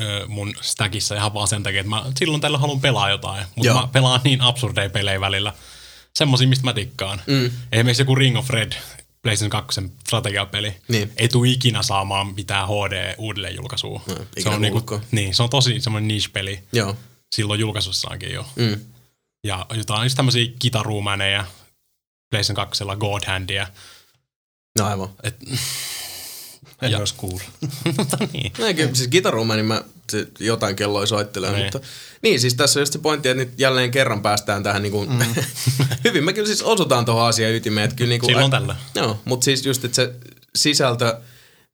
[0.00, 3.44] ö, mun stackissa ihan vaan sen takia, että mä silloin tällä haluan pelaa jotain.
[3.54, 3.80] Mutta Joo.
[3.80, 5.52] mä pelaan niin absurdeja pelejä välillä.
[6.14, 7.22] Semmosia, mistä mä tikkaan.
[7.26, 7.50] Mm.
[7.72, 8.72] Esimerkiksi joku Ring of Red,
[9.22, 10.74] PlayStation 2 strategiapeli.
[10.88, 11.12] Niin.
[11.16, 14.02] Ei tule ikinä saamaan mitään HD uudelleenjulkaisua.
[14.06, 16.62] No, se on niinku, niin, se on tosi semmoinen niche-peli.
[16.72, 16.96] Joo.
[17.34, 18.46] Silloin julkaisussaankin jo.
[18.56, 18.80] Mm.
[19.44, 21.44] Ja jotain just tämmöisiä kitaruumäneja,
[22.30, 23.66] PlayStation 2 God Handia.
[24.78, 25.08] No aivan.
[25.22, 25.36] Et,
[26.82, 27.42] En Ja- olisi kuulla.
[27.98, 28.52] mutta niin.
[28.58, 29.82] No, kyllä, siis kitaruuma, niin mä
[30.38, 31.64] jotain kelloa soittelen, Niin.
[31.64, 31.80] mutta
[32.22, 35.12] niin, siis tässä on just se pointti, että nyt jälleen kerran päästään tähän niin kuin,
[35.12, 35.18] mm.
[36.04, 38.76] hyvin me kyllä siis osutaan tuohon asian ytimeen, että kyllä niin kuin, Silloin tällä.
[38.94, 40.12] Joo, mutta siis just, että se
[40.56, 41.20] sisältö,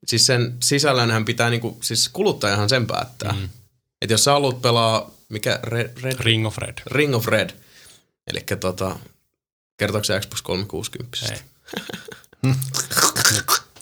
[0.07, 3.33] siis sen sisällönhän pitää niin kuin, siis kuluttajahan sen päättää.
[3.33, 3.49] Mm.
[4.03, 6.79] Että jos sä haluat pelaa, mikä, Red, Red, Ring of Red.
[6.87, 7.51] Ring of Red,
[8.27, 8.97] eli tota,
[9.79, 11.19] kertooko se Xbox 360?
[11.33, 11.39] Ei.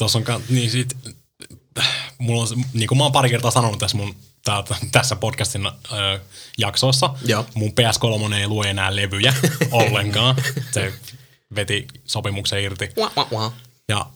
[0.01, 0.97] Tuossa on, niin sit,
[2.19, 6.21] mulla on, niin kuin mä oon pari kertaa sanonut tässä mun täältä, tässä podcastin ö,
[6.59, 7.47] jaksoissa, Joo.
[7.55, 9.35] mun PS3 ei lue enää levyjä
[9.71, 10.37] ollenkaan.
[10.71, 10.93] Se
[11.55, 12.91] veti sopimuksen irti.
[12.99, 13.53] Wah, wah, wah.
[13.89, 14.07] Ja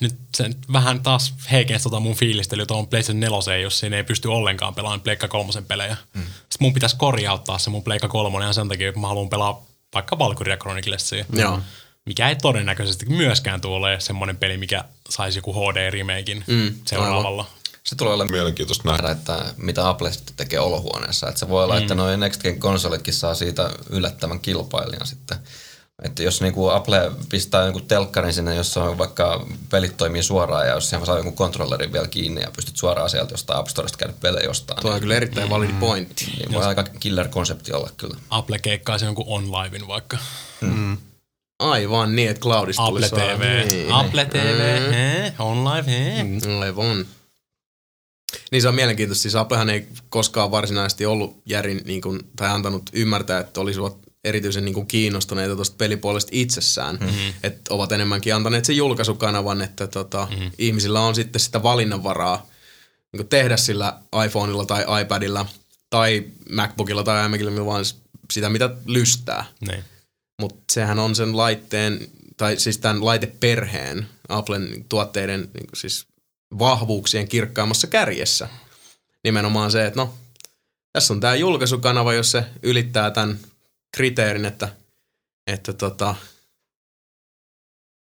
[0.00, 4.04] nyt se nyt vähän taas heikensi tota mun fiilistelyä tuohon PlayStation 4, jos siinä ei
[4.04, 5.96] pysty ollenkaan pelaamaan Pleikka 3 pelejä.
[6.14, 6.22] Mm.
[6.22, 9.62] Sitten mun pitäisi korjauttaa se mun Pleikka 3 ihan sen takia, että mä haluan pelaa
[9.94, 11.24] vaikka Valkyria Chroniclesia.
[11.32, 11.60] Joo.
[12.06, 17.46] Mikä ei todennäköisesti myöskään tule olemaan semmoinen peli, mikä saisi joku HD-remakein mm, seuraavalla.
[17.84, 19.10] Se tulee olemaan Mielenkiintoista nähdä.
[19.10, 21.28] että mitä Apple sitten tekee olohuoneessa.
[21.28, 25.38] Että se voi olla, että noin Next Gen konsolitkin saa siitä yllättävän kilpailijan sitten.
[26.02, 30.74] Että jos niinku Apple pistää jonkun telkkarin sinne, jossa on vaikka pelit toimii suoraan ja
[30.74, 34.14] jos siihen saa jonkun kontrollerin vielä kiinni ja pystyt suoraan sieltä jostain App Storesta käydä
[34.20, 36.24] pelejä jostain, Tuo on niin, kyllä erittäin validi pointti.
[36.24, 38.16] niin voi aika killer-konsepti olla kyllä.
[38.30, 40.18] Apple keikkaisi jonkun OnLivein vaikka.
[41.70, 43.66] Aivan niin, että Cloudista Apple vaan- TV.
[43.72, 43.92] Niin.
[43.92, 46.26] Apple TV, he, OnLive, he.
[46.60, 47.06] Aivan.
[48.50, 49.22] Niin se on mielenkiintoista.
[49.22, 54.64] Siis Applehan ei koskaan varsinaisesti ollut järin niin kuin, tai antanut ymmärtää, että olisivat erityisen
[54.64, 56.96] niin kuin, kiinnostuneita tuosta pelipuolesta itsessään.
[57.00, 57.32] Mm-hmm.
[57.42, 60.50] Että ovat enemmänkin antaneet sen julkaisukanavan, että tota, mm-hmm.
[60.58, 62.46] ihmisillä on sitten sitä valinnanvaraa
[63.12, 65.46] niin kuin tehdä sillä iPhoneilla tai iPadilla
[65.90, 67.84] tai MacBookilla tai iMacilla, vaan
[68.32, 69.44] sitä mitä lystää.
[69.68, 69.84] Niin.
[70.40, 76.06] Mutta sehän on sen laitteen, tai siis tämän laiteperheen, Applen tuotteiden siis
[76.58, 78.48] vahvuuksien kirkkaammassa kärjessä.
[79.24, 80.14] Nimenomaan se, että no,
[80.92, 83.38] tässä on tämä julkaisukanava, jos se ylittää tämän
[83.96, 84.68] kriteerin, että,
[85.46, 86.14] että tota,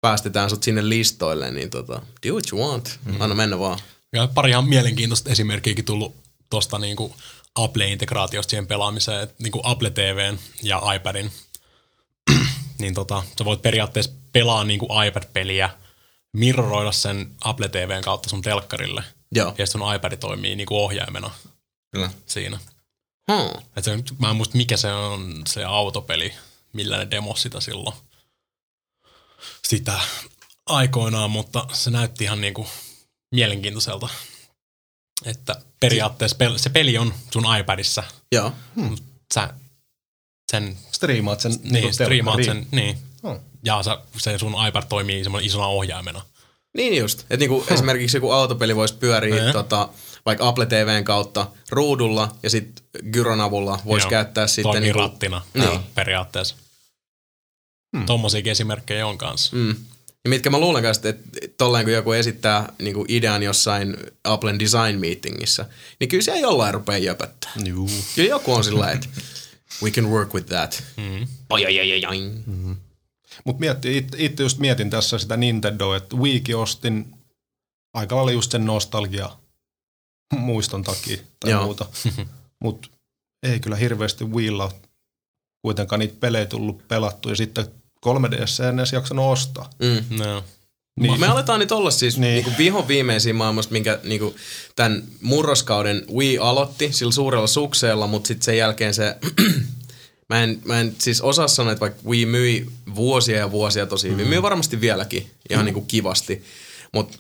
[0.01, 2.99] päästetään sut sinne listoille, niin tota, do what you want.
[3.19, 3.79] Anna mennä vaan.
[4.13, 6.17] Ja pari ihan mielenkiintoista esimerkkiäkin tullut
[6.51, 7.17] tuosta niinku
[7.55, 11.33] Apple-integraatiosta siihen pelaamiseen, että niinku Apple TVn ja iPadin,
[12.81, 15.71] niin tota, sä voit periaatteessa pelaa niinku iPad-peliä,
[16.33, 19.55] mirroroida sen Apple TVn kautta sun telkkarille, Joo.
[19.59, 21.31] ja sun iPad toimii niinku ohjaimena
[21.93, 22.11] Kyllä.
[22.27, 22.59] siinä.
[23.33, 23.63] Hmm.
[23.77, 26.35] Et se, mä en muista mikä se on se autopeli,
[26.73, 27.97] millä ne demos sitä silloin.
[29.69, 30.01] Sitä
[30.67, 32.67] aikoinaan, mutta se näytti ihan niinku
[33.35, 34.09] mielenkiintoiselta.
[35.25, 38.03] Että periaatteessa pel- se peli on sun iPadissa.
[38.33, 38.53] Joo.
[39.35, 39.55] Sä
[40.51, 42.99] sen, Striimaat sen niin, niinku striimaat sen, niin.
[43.23, 43.37] Oh.
[43.65, 46.23] Ja sä, se sun iPad toimii semmoinen isona ohjaimena.
[46.77, 47.21] Niin just.
[47.21, 49.53] Että niinku esimerkiksi joku autopeli voisi pyöriä Niin.
[49.53, 49.89] tota,
[50.27, 54.11] vaikka Apple TVn kautta ruudulla ja sitten Gyron avulla voisi Joo.
[54.11, 55.81] käyttää sitten Toimii niinku, rattina Niin.
[55.95, 56.55] periaatteessa.
[57.97, 58.07] Hmm.
[58.07, 59.57] Tommosiakin esimerkkejä on kanssa.
[59.57, 59.77] Mm.
[60.25, 64.99] Ja mitkä mä luulen kanssa, että tolleen kun joku esittää niinku idean jossain Applen design
[65.01, 65.67] meetingissä,
[66.01, 67.51] niin kyllä se jollain rupeaa jöpöttää.
[67.65, 67.91] Juu.
[68.15, 69.07] Kyllä joku on sillä että
[69.83, 70.83] we can work with that.
[70.97, 71.27] Mm.
[71.49, 72.45] Pajajajajain.
[73.45, 73.65] Mutta
[74.17, 77.15] itse just mietin tässä sitä Nintendoa, että Wiikin ostin
[77.95, 79.37] aika lailla just sen nostalgia
[80.39, 81.65] muiston takia tai Joo.
[81.65, 81.87] muuta.
[82.63, 82.89] Mutta
[83.43, 84.73] ei kyllä hirveästi Wiilla
[85.63, 87.67] kuitenkaan niitä pelejä tullut pelattu ja sitten
[88.07, 89.71] 3DS en edes jaksanut ostaa.
[89.79, 90.19] Mm.
[90.19, 90.45] No.
[91.01, 91.21] Niin.
[91.21, 92.35] Me aletaan nyt olla siis niin.
[92.35, 92.45] Niin.
[92.45, 94.35] niinku vihon viimeisiä maailmasta, minkä niinku
[94.77, 99.17] tämän murroskauden Wii aloitti sillä suurella sukseella, mutta sitten sen jälkeen se...
[100.29, 104.11] mä, en, mä en siis osaa sanoa, että vaikka Wii myi vuosia ja vuosia tosi
[104.11, 104.27] hyvin.
[104.27, 104.31] Mm.
[104.31, 105.67] Myy varmasti vieläkin ihan mm.
[105.67, 106.45] niinku kivasti,
[106.93, 107.19] mutta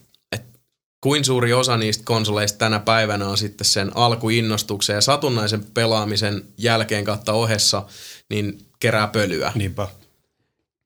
[1.00, 7.04] kuin suuri osa niistä konsoleista tänä päivänä on sitten sen alkuinnostuksen ja satunnaisen pelaamisen jälkeen
[7.04, 7.82] kautta ohessa,
[8.30, 9.52] niin kerää pölyä.
[9.54, 9.88] Niinpä.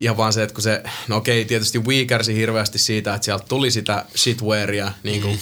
[0.04, 3.44] Ihan vaan se, että kun se, no okei, tietysti Wii kärsi hirveästi siitä, että sieltä
[3.48, 5.40] tuli sitä shitwarea niin kuin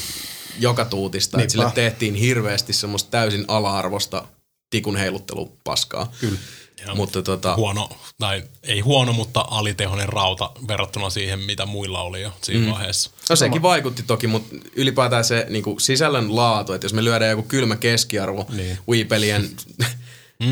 [0.58, 1.40] joka tuutista.
[1.40, 4.24] Että sille tehtiin hirveästi semmoista täysin ala-arvosta
[4.70, 6.12] tikun heiluttelupaskaa.
[6.20, 6.38] Kyllä.
[6.86, 12.22] Ja Mutta tota, huono, tai ei huono, mutta alitehonen rauta verrattuna siihen, mitä muilla oli
[12.22, 12.72] jo siinä mm.
[12.72, 13.10] vaiheessa.
[13.30, 17.30] no sekin vaikutti toki, mutta ylipäätään se niin kuin sisällön laatu, että jos me lyödään
[17.30, 18.78] joku kylmä keskiarvo Niin.
[18.88, 19.50] Wii-pelien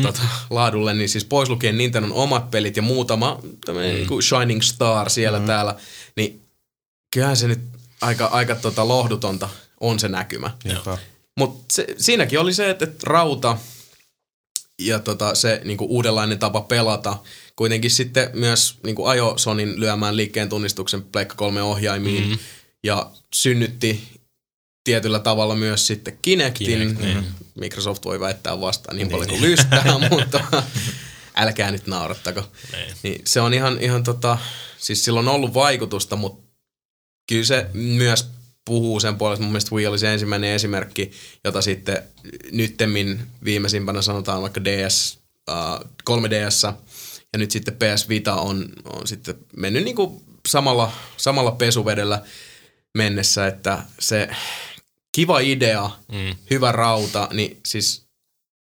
[0.01, 4.61] tota, laadulle, niin siis pois lukien Nintendon omat pelit ja muutama tämmöinen niin kuin Shining
[4.61, 5.75] Star siellä täällä,
[6.15, 6.41] niin
[7.13, 7.59] kyllähän se nyt
[8.01, 9.49] aika, aika tota lohdutonta
[9.79, 10.51] on se näkymä.
[11.37, 13.57] Mutta siinäkin oli se, että, että rauta
[14.79, 17.17] ja tota, se niinku uudenlainen tapa pelata.
[17.55, 22.39] Kuitenkin sitten myös niinku ajo Sonin lyömään liikkeen tunnistuksen Pleikka 3 ohjaimiin mm-hmm.
[22.83, 24.20] ja synnytti
[24.83, 26.67] tietyllä tavalla myös sitten Kinectin.
[26.67, 27.25] Kinect, niin.
[27.55, 30.63] Microsoft voi väittää vastaan niin, paljon kuin lystää, mutta
[31.35, 32.43] älkää nyt naurattako.
[32.71, 32.95] Niin.
[33.03, 34.37] Niin se on ihan, ihan tota,
[34.77, 36.51] siis sillä on ollut vaikutusta, mutta
[37.29, 38.27] kyllä se myös
[38.65, 39.43] puhuu sen puolesta.
[39.43, 41.11] Mun mielestä Wii oli se ensimmäinen esimerkki,
[41.43, 42.03] jota sitten
[42.51, 46.73] nyttemmin viimeisimpänä sanotaan vaikka DS, äh, 3DS
[47.33, 52.21] ja nyt sitten PS Vita on, on sitten mennyt niinku samalla, samalla pesuvedellä
[52.97, 54.29] mennessä, että se
[55.15, 56.35] kiva idea, Mm.
[56.49, 58.05] hyvä rauta, niin siis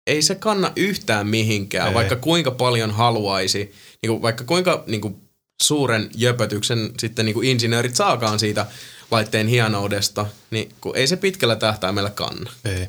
[0.08, 1.94] ei se kanna yhtään mihinkään, Ei.
[1.94, 5.22] vaikka kuinka paljon haluaisi, niin kuin, vaikka kuinka niin kuin,
[5.64, 8.66] suuren jöpötyksen sitten niin kuin insinöörit saakaan siitä
[9.12, 12.52] laitteen hienoudesta, niin kun ei se pitkällä tähtäimellä kanna.
[12.66, 12.88] Ei.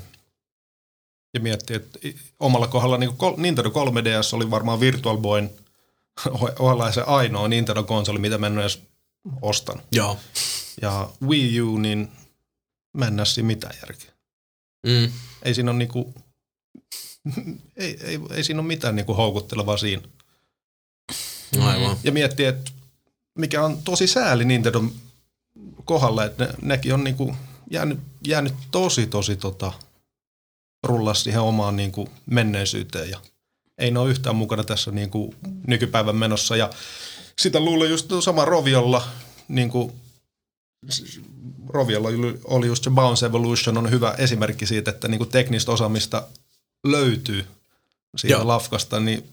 [1.35, 1.99] Ja miettii, että
[2.41, 5.51] omalla kohdalla niin Nintendo 3DS oli varmaan Virtual Boyn
[6.59, 8.83] ohella se ainoa Nintendo-konsoli, mitä mä en edes
[9.43, 9.85] ostanut.
[9.93, 10.19] Joo.
[10.83, 12.09] Ja Wii U, niin
[12.97, 14.11] mä en näe siinä mitään järkeä.
[14.87, 15.13] Mm.
[15.43, 16.15] Ei siinä ole niinku,
[17.77, 20.03] ei, ei, ei siinä ole mitään niinku houkuttelevaa siinä.
[21.61, 21.97] Aivan.
[22.05, 22.71] Ja miettii, että
[23.39, 24.93] mikä on tosi sääli Nintendon
[25.85, 27.37] kohdalla, että ne, nekin on niinku
[27.71, 29.73] jäänyt, jäänyt tosi, tosi tota,
[30.83, 33.21] rullaa siihen omaan niinku menneisyyteen ja
[33.79, 35.35] ei ne ole yhtään mukana tässä niinku
[35.67, 36.71] nykypäivän menossa ja
[37.39, 39.09] sitä luulen just sama Roviolla,
[39.49, 39.97] niinku,
[41.69, 42.09] Roviolla
[42.45, 46.23] oli- just se Bounce Evolution on hyvä esimerkki siitä, että niinku teknistä osaamista
[46.87, 47.47] löytyy
[48.17, 48.47] siitä Joo.
[48.47, 49.29] lafkasta, niin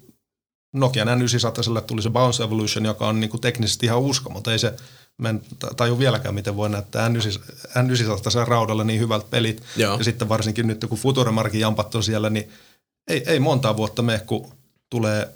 [0.73, 4.53] Nokian N900 tuli se Bounce Evolution, joka on niinku teknisesti ihan uskomaton.
[4.53, 4.73] Ei se,
[5.17, 9.63] mä en ta- taju vieläkään, miten voi näyttää N900 raudalla niin hyvältä pelit.
[9.75, 9.97] Joo.
[9.97, 12.51] Ja sitten varsinkin nyt, kun Futuremarkin jampat on siellä, niin
[13.07, 14.51] ei, ei montaa vuotta mene, kun
[14.89, 15.29] tulee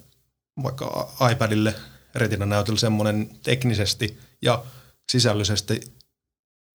[0.63, 1.76] vaikka iPadille
[2.15, 4.63] retina-näytöllä semmoinen teknisesti ja
[5.11, 5.81] sisällöllisesti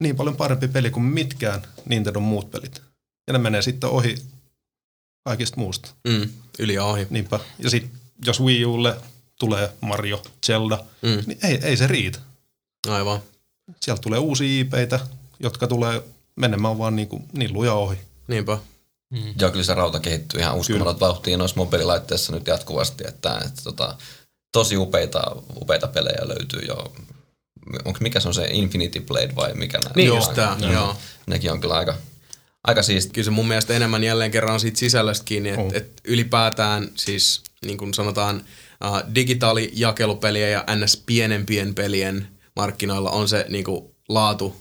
[0.01, 2.83] niin paljon parempi peli kuin mitkään Nintendo muut pelit.
[3.27, 4.17] Ja ne menee sitten ohi
[5.25, 5.91] kaikista muusta.
[6.09, 6.29] Mm.
[6.59, 7.07] Yli ja ohi.
[7.11, 7.41] Niinpä.
[7.59, 8.97] Ja sitten jos Wii Ulle
[9.39, 11.23] tulee Mario, Zelda, mm.
[11.27, 12.19] niin ei, ei se riitä.
[12.89, 13.21] Aivan.
[13.81, 15.01] Sieltä tulee uusia IPitä,
[15.41, 16.03] jotka tulee
[16.37, 17.99] menemään vaan niin kuin nilluja ohi.
[18.29, 18.59] Niinpä.
[19.41, 23.97] Joo, kyllä se rauta kehittyy ihan uskomaton vauhtiin noissa mobiililaitteissa nyt jatkuvasti, että, että tota,
[24.53, 26.93] tosi upeita, upeita pelejä löytyy jo.
[27.85, 29.93] Onko mikä se on se Infinity Blade vai mikä nämä?
[29.97, 30.17] Niin Joo.
[30.17, 30.97] just tää, joo.
[31.27, 31.95] Nekin on kyllä aika,
[32.65, 33.13] aika siisti.
[33.13, 35.71] Kyllä se mun mielestä enemmän jälleen kerran on siitä sisällöstä kiinni, että On.
[35.75, 38.37] et ylipäätään siis niin kuin sanotaan
[38.85, 41.03] uh, digitaalijakelupelien ja ns.
[41.07, 44.57] pienempien pelien markkinoilla on se niin kuin laatu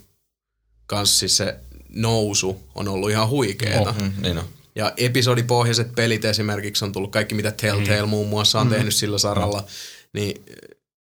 [0.86, 1.56] kanssa siis se
[1.90, 3.96] nousu on ollut ihan huikeeta.
[4.02, 4.46] Mm, niin on.
[4.76, 8.10] Ja episodipohjaiset pelit esimerkiksi on tullut, kaikki mitä Telltale mm.
[8.10, 8.74] muun muassa on mm.
[8.74, 9.68] tehnyt sillä saralla, mm.
[10.14, 10.46] niin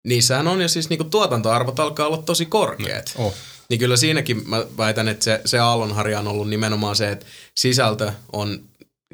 [0.03, 3.11] niissähän on jo siis niinku tuotantoarvot alkaa olla tosi korkeat.
[3.15, 3.33] Oh.
[3.69, 7.25] Niin kyllä siinäkin mä väitän, että se, se aallonharja on ollut nimenomaan se, että
[7.55, 8.61] sisältö on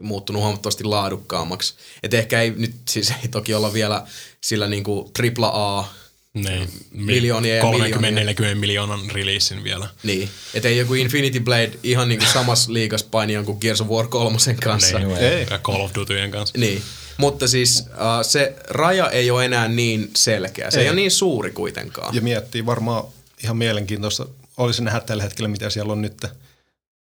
[0.01, 1.73] muuttunut huomattavasti laadukkaammaksi.
[2.03, 4.03] Että ehkä ei nyt siis ei toki olla vielä
[4.43, 5.85] sillä niinku tripla A,
[6.33, 6.69] Niin.
[6.91, 8.27] Miljoonien ja miljoonien.
[8.27, 9.87] 30-40 miljoonan releasin vielä.
[10.03, 10.29] niin.
[10.53, 14.55] Että ei joku Infinity Blade ihan niinku samassa liigas paini jonkun Gears of War kolmosen
[14.55, 14.99] kanssa.
[14.99, 15.17] Niin.
[15.17, 15.47] Ei.
[15.49, 16.57] Ja Call of Dutyjen kanssa.
[16.57, 16.81] Niin,
[17.19, 20.71] mutta siis uh, se raja ei ole enää niin selkeä.
[20.71, 20.89] Se ei, Ei.
[20.89, 22.15] ole niin suuri kuitenkaan.
[22.15, 23.03] Ja miettii varmaan
[23.43, 24.25] ihan mielenkiintoista,
[24.57, 26.25] olisi nähdä tällä hetkellä, mitä siellä on nyt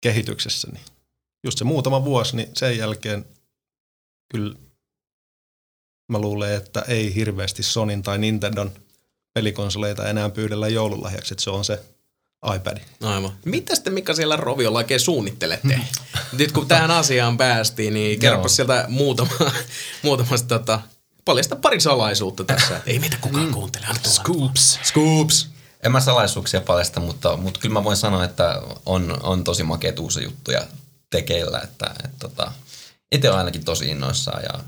[0.01, 0.69] kehityksessä.
[0.73, 0.85] Niin
[1.45, 3.25] just se muutama vuosi, niin sen jälkeen
[4.33, 4.55] kyllä
[6.13, 8.73] mä luulen, että ei hirveästi Sonin tai Nintendon
[9.35, 11.81] pelikonsoleita enää pyydellä joululahjaksi, että se on se
[12.57, 12.79] iPad.
[13.03, 13.33] Aivan.
[13.45, 15.81] Mitä sitten Mika siellä Roviolla oikein suunnittelette?
[16.39, 19.31] Nyt kun tähän asiaan päästiin, niin kerropa sieltä muutama,
[20.03, 20.81] muutamasta tota,
[21.25, 22.81] paljasta pari salaisuutta tässä.
[22.87, 23.53] Ei meitä kukaan mm.
[23.53, 23.87] kuuntele.
[24.07, 24.79] Scoops.
[24.85, 25.49] Scoops.
[25.83, 29.99] En mä salaisuuksia paljasta, mutta, mutta kyllä mä voin sanoa, että on, on tosi makeat
[29.99, 30.67] uusia juttuja
[31.11, 31.61] tekeillä.
[31.61, 32.53] Että, että, tota,
[33.13, 34.61] itse olen ainakin tosi innoissaan ja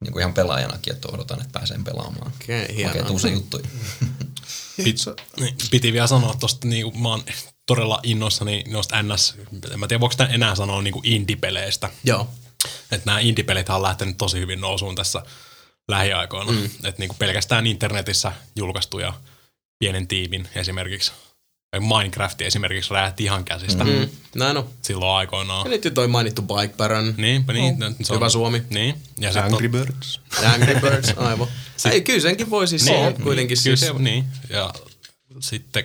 [0.00, 2.32] niin kuin ihan pelaajanakin, että odotan, että pääsen pelaamaan.
[2.42, 2.94] Okei, hienoa.
[2.94, 3.68] Makeat uusia juttuja.
[4.84, 4.96] Pit,
[5.40, 7.24] niin, piti vielä sanoa tosta, niin kuin mä oon
[7.66, 9.34] todella innoissani noista NS,
[9.72, 11.90] en mä tiedä voiko sitä enää sanoa niin kuin indie-peleistä.
[12.04, 12.28] Joo.
[12.92, 15.22] Että nämä indie-pelit on lähtenyt tosi hyvin nousuun tässä
[15.88, 16.52] lähiaikoina.
[16.52, 16.64] Mm.
[16.64, 19.12] Että niin kuin pelkästään internetissä julkaistuja
[19.78, 21.12] pienen tiimin esimerkiksi.
[21.80, 24.08] Minecraft esimerkiksi räjähti ihan käsistä mm.
[24.34, 24.68] Näin on.
[24.82, 25.66] silloin aikoinaan.
[25.66, 27.14] Ja nyt jo toi mainittu Bike Baron.
[27.16, 27.90] Niin, niin, no.
[28.02, 28.62] se on, Hyvä Suomi.
[28.70, 29.02] Niin.
[29.18, 30.20] Ja sit Angry Birds.
[30.54, 31.48] Angry Birds, aivan.
[31.92, 33.80] Ei, kyllä senkin voi siis olla kuitenkin kyllä siis.
[33.80, 34.24] se, niin.
[34.50, 34.74] Ja
[35.40, 35.84] sitten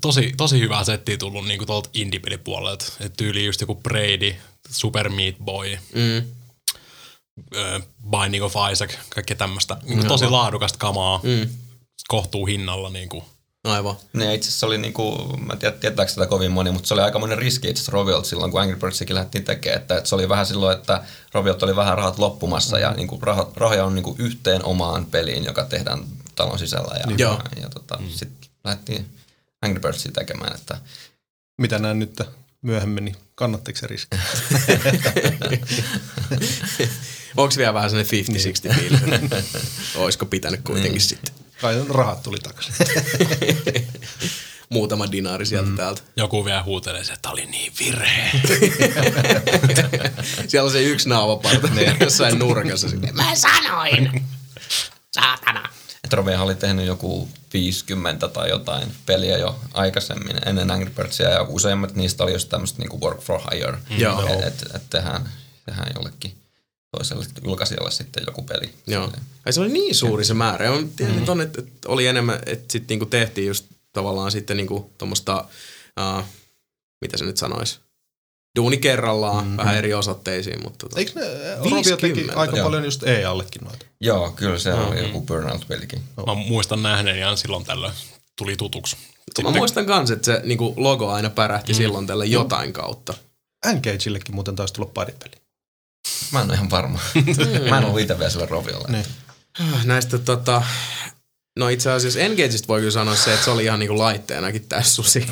[0.00, 2.84] tosi, tosi hyvää settiä tullut niinku tuolta indie-pelipuolelta.
[3.00, 4.34] Et tyyli just joku Brady,
[4.70, 6.16] Super Meat Boy, Mm.
[7.56, 9.76] äh, Binding of Isaac, kaikkea tämmöistä.
[9.82, 11.48] Niinku tosi laadukasta kamaa Mm.
[12.08, 12.90] kohtuu hinnalla.
[12.90, 13.24] Niinku.
[13.64, 13.96] Aivan.
[14.12, 17.02] Ne itse asiassa oli niinku, mä en tiedä tietääkö sitä kovin moni, mutta se oli
[17.02, 19.80] aika monen riski itse asiassa Roviolta silloin, kun Angry Birdsikin lähdettiin tekemään.
[19.80, 21.04] Että, että se oli vähän silloin, että
[21.34, 25.64] Roviolta oli vähän rahat loppumassa ja niinku rahat, rahoja on niinku yhteen omaan peliin, joka
[25.64, 26.04] tehdään
[26.34, 26.94] talon sisällä.
[26.94, 28.08] Ja, ja, ja tota, mm.
[28.08, 29.06] sitten lähdettiin
[29.62, 30.54] Angry Birdsia tekemään.
[30.54, 30.78] Että
[31.58, 32.20] Mitä näen nyt
[32.62, 34.16] myöhemmin, niin kannatteko se riski?
[37.36, 38.24] Onko vielä vähän sellainen
[38.72, 39.00] 50-60 fiilis?
[39.96, 42.74] Olisiko pitänyt kuitenkin sitten Kai rahat tuli takaisin.
[44.70, 45.76] muutama dinaari sieltä mm.
[45.76, 46.02] täältä.
[46.16, 48.30] Joku vielä huutelee, että oli niin virhe.
[50.48, 51.68] Siellä on se yksi naavaparta
[52.00, 52.88] jossain nurkassa.
[52.88, 53.12] Sinne.
[53.12, 54.24] Mä sanoin.
[55.12, 55.68] Saatana.
[56.04, 61.42] että Rovihan oli tehnyt joku 50 tai jotain peliä jo aikaisemmin ennen Angry Birdsia ja
[61.42, 63.78] useimmat niistä oli just tämmöistä niinku work for hire.
[63.90, 64.22] Joo.
[64.22, 65.28] Että et, et tehdään,
[65.66, 66.39] tehdään jollekin
[66.90, 68.74] toiselle julkaisijalle sitten joku peli.
[68.86, 69.12] Joo.
[69.46, 70.66] Ai se oli niin suuri se määrä.
[70.66, 71.24] Ja tiedän, mm.
[71.24, 75.44] ton, että, että oli enemmän, että sitten niinku tehtiin just tavallaan sitten niinku tuommoista,
[76.00, 76.24] uh,
[77.00, 77.78] mitä se nyt sanoisi,
[78.58, 79.56] duuni kerrallaan, mm.
[79.56, 81.26] vähän eri osoitteisiin, mutta tota, Eikö ne
[81.56, 82.64] Rovio teki 50, aika joo.
[82.64, 83.86] paljon just EA-allekin noita?
[84.00, 86.00] Joo, kyllä se oli joku Burnout-pelikin.
[86.26, 87.92] Mä muistan nähneen ja silloin tällöin
[88.36, 88.96] tuli tutuksi.
[89.42, 91.76] mä muistan kans, että se niinku logo aina pärähti mm.
[91.76, 93.14] silloin tällä jotain kautta.
[93.66, 95.32] Engageillekin muuten taisi tulla paripeli.
[96.32, 96.98] Mä en ole ihan varma.
[97.70, 98.88] Mä en ollut itse vielä sillä Roviolla.
[98.88, 99.04] Niin.
[99.84, 100.62] Näistä tota,
[101.56, 104.94] no itse asiassa Engageista voi kyllä sanoa se, että se oli ihan niinku laitteenakin tässä
[104.94, 105.26] susi.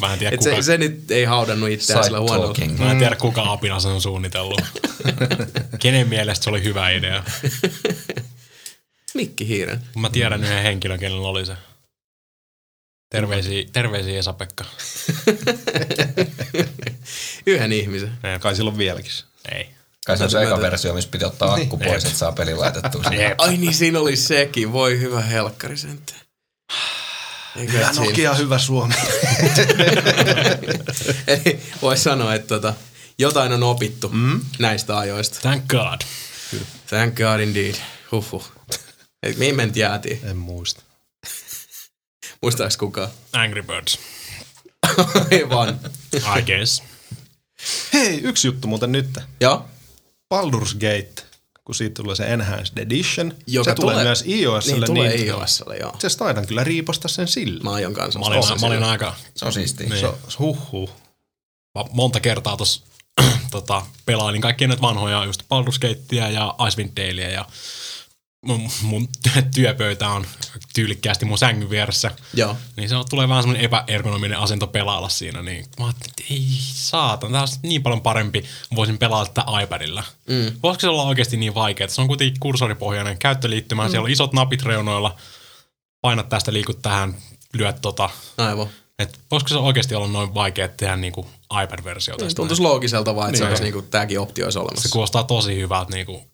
[0.00, 2.54] Mä en tiedä, Et se, kuka, se nyt ei haudannut itseään sillä huonolla.
[2.78, 4.60] mä en tiedä kuka apina sen on suunnitellut.
[5.80, 7.22] Kenen mielestä se oli hyvä idea.
[9.14, 9.82] Mikki Hiiren.
[9.98, 11.56] Mä tiedän yhden henkilön, kenellä oli se.
[13.10, 14.64] Terveisiä, terveisiä Esa-Pekka.
[17.46, 18.12] Yhden ihmisen.
[18.40, 19.12] Kai silloin vieläkin.
[19.54, 19.68] Ei.
[20.06, 23.02] Kai se on se eka versio, missä piti ottaa akku pois, että saa peli laitettua.
[23.02, 23.34] sinne.
[23.38, 24.72] Ai niin, siinä oli sekin.
[24.72, 26.20] Voi hyvä helkkari sentään.
[27.54, 27.92] Siinä?
[27.92, 28.94] Nokia hyvä Suomi.
[31.26, 32.74] Eli voi sanoa, että tota,
[33.18, 34.40] jotain on opittu mm?
[34.58, 35.38] näistä ajoista.
[35.40, 36.00] Thank God.
[36.86, 37.74] Thank God indeed.
[38.12, 38.52] Huhhuh.
[39.22, 40.20] Et mihin me nyt jäätiin?
[40.24, 40.82] En muista.
[42.42, 43.08] Muistaaks kukaan?
[43.32, 43.98] Angry Birds.
[45.30, 45.80] Ei vaan.
[46.38, 46.82] I guess.
[47.92, 49.18] Hei, yksi juttu muuten nyt.
[49.40, 49.68] Joo.
[50.32, 51.22] Baldur's Gate,
[51.64, 53.34] kun siitä tulee se Enhanced Edition.
[53.46, 54.86] Joka se tulee, tulee- myös iOSille.
[54.86, 55.96] Niin, tulee niin iOSlle, joo.
[55.98, 57.62] Se taidan kyllä riipasta sen sillä.
[57.62, 58.18] Mä aion kanssa.
[58.18, 59.88] Mä olin, mä olin aika Se on siistiä.
[59.88, 60.00] Niin.
[60.00, 60.90] Se on huh
[61.78, 62.80] mä monta kertaa tuossa
[63.50, 67.44] tota, pelailin kaikkia näitä vanhoja just Baldur's Gatea ja Icewind Dalea ja
[68.46, 69.08] mun, mun
[69.54, 70.26] työpöytä on
[70.74, 72.10] tyylikkäästi mun sängyn vieressä.
[72.34, 72.56] Joo.
[72.76, 76.46] Niin se on, tulee vähän semmoinen epäergonominen asento pelailla siinä, niin mä ajattelin, että ei
[76.74, 78.44] saatan, tää on niin paljon parempi,
[78.74, 80.04] voisin pelailla tätä iPadilla.
[80.28, 80.52] Mm.
[80.62, 81.88] Voisiko se olla oikeasti niin vaikeaa?
[81.88, 83.90] Se on kuitenkin kursoripohjainen käyttöliittymä, mm.
[83.90, 85.16] siellä on isot napit reunoilla,
[86.00, 87.14] painat tästä, liikut tähän,
[87.52, 88.10] lyöt tota.
[88.38, 88.68] Aivan.
[88.98, 91.26] Et voisiko se oikeasti olla noin vaikea tehdä niinku
[91.62, 92.36] iPad-versio tästä?
[92.36, 93.50] Tuntuisi loogiselta vaan, että se Niin.
[93.50, 94.88] olisi niinku, tääkin optio olisi Se olemassa.
[94.88, 96.31] kuulostaa tosi hyvältä niinku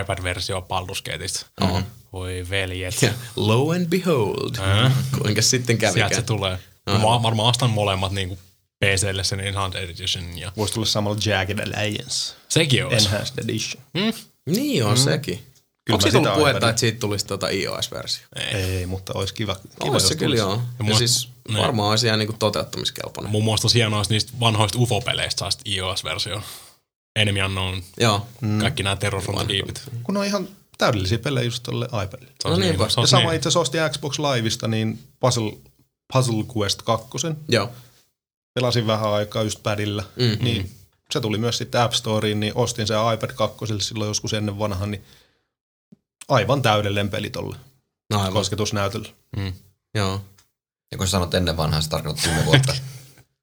[0.00, 0.66] iPad-versio
[1.04, 1.46] Gateista.
[1.60, 1.82] Oho.
[2.12, 3.02] Voi veljet.
[3.02, 4.56] Ja Lo and behold.
[4.58, 4.92] Äh.
[5.22, 6.58] Kuinka sitten Sieltä se tulee.
[6.90, 8.38] Mä varmaan ostan molemmat niinku
[8.84, 12.34] PClle sen Enhanced Edition ja Voisi tulla samalla Jagged Alliance.
[12.48, 13.06] sekin olisi.
[13.06, 13.82] Enhanced Edition.
[14.46, 15.38] Niin on sekin.
[15.84, 18.24] Kyllä Onko siitä ollut puhetta, iPadin- että siitä tulisi tuota iOS-versio?
[18.36, 19.54] Ei, mutta olisi kiva.
[19.54, 20.62] kiva Olisi jos se kyllä joo.
[20.78, 21.58] Ja mua- siis niin.
[21.58, 23.32] varmaan olisi ihan niinku toteuttamiskelpoinen.
[23.32, 26.42] Mun mielestä olisi hienoa, jos niistä vanhoista UFO-peleistä saisi iOS-versio.
[27.16, 28.26] Enemy Unknown, Joo.
[28.40, 28.58] mm.
[28.60, 29.82] kaikki nämä terrorfrontaliipit.
[30.02, 32.32] Kun on ihan täydellisiä pelejä just tolle iPadille.
[32.42, 32.82] Se No niinpä.
[32.84, 33.36] niin, se Ja sama niin.
[33.36, 35.52] itse asiassa ostin Xbox Liveista, niin Puzzle,
[36.12, 37.08] Puzzle Quest 2.
[37.48, 37.70] Joo.
[38.54, 40.04] Pelasin vähän aikaa just padilla.
[40.16, 40.44] Mm.
[40.44, 40.70] Niin
[41.10, 44.90] se tuli myös sitten App Storeen, niin ostin sen iPad 2 silloin joskus ennen vanhan,
[44.90, 45.04] niin
[46.28, 47.56] aivan täydellinen peli tolle
[48.10, 48.32] No aivan.
[48.32, 49.08] kosketusnäytöllä.
[49.36, 49.52] Mm.
[49.94, 50.20] Joo.
[50.92, 52.74] Ja kun sä sanot ennen vanhaa, se tarkoittaa viime vuotta.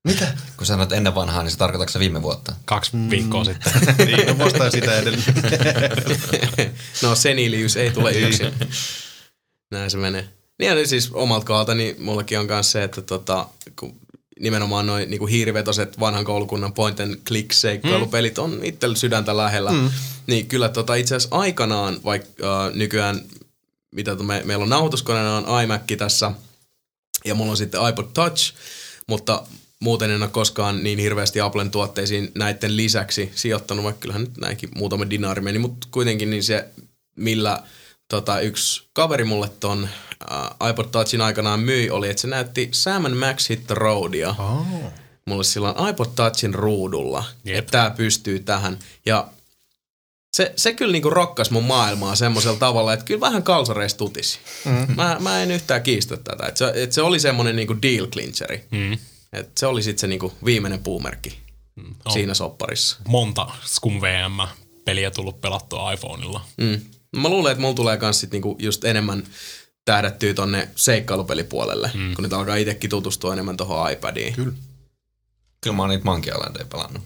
[0.08, 0.38] Mitä?
[0.58, 2.56] Kun sanot ennen vanhaa, niin se tarkoitatko se viime vuotta?
[2.66, 3.74] Kaksi viikkoa sitten.
[4.08, 5.24] niin, no vastaan sitä edelleen.
[7.04, 8.54] no seniliys ei tule yksin.
[9.72, 10.30] Näin se menee.
[10.60, 13.48] Niin ja siis omalta kohdalta, niin mullakin on myös se, että tota,
[13.80, 14.00] kun
[14.40, 19.72] nimenomaan noin niinku hiirivetoset vanhan koulukunnan point and click seikkailupelit on itsellä sydäntä lähellä.
[19.72, 19.92] Mm.
[20.28, 23.22] Niin kyllä tota, itse asiassa aikanaan, vaikka äh, nykyään,
[23.92, 26.32] mitä to, me, meillä on nauhoituskoneena on iMac tässä,
[27.26, 28.54] ja mulla on sitten iPod Touch,
[29.08, 29.44] mutta
[29.82, 34.70] muuten en ole koskaan niin hirveästi Applen tuotteisiin näiden lisäksi sijoittanut, vaikka kyllähän nyt näinkin
[34.76, 36.66] muutama dinaari meni, mutta kuitenkin niin se,
[37.16, 37.64] millä
[38.08, 39.90] tota, yksi kaveri mulle ton
[40.32, 44.66] uh, iPod Touchin aikanaan myi, oli, että se näytti Sam Max Hit Roadia Oh.
[45.26, 47.58] mulle silloin iPod Touchin ruudulla, Jep.
[47.58, 48.80] että tämä pystyy tähän.
[49.06, 49.28] Ja
[50.34, 54.40] se, se kyllä niinku rokkas mun maailmaa semmoisella tavalla, että kyllä vähän kalsareista tutisi.
[54.66, 54.96] Mm.
[54.96, 56.48] Mä, mä en yhtään kiistä tätä.
[56.48, 58.64] Että se, et se oli semmoinen niinku deal clincheri.
[58.72, 58.98] Mm.
[59.34, 61.40] Et se oli sitten se niinku viimeinen puumerkki
[62.06, 62.98] On siinä sopparissa.
[63.08, 66.46] monta Scum VM-peliä tullut pelattua iPhoneilla.
[66.58, 66.82] Mm.
[67.18, 69.24] Mä luulen, että mulla tulee kans sit niinku just enemmän
[69.86, 72.16] tähdättyä tonne seikkailupelipuolelle, mm.
[72.16, 74.34] kun nyt alkaa itsekin tutustua enemmän tohon iPadiin.
[74.34, 74.54] Kyllä.
[75.62, 77.04] Kyllä mä oon niitä Monkey Islandeja pelannut.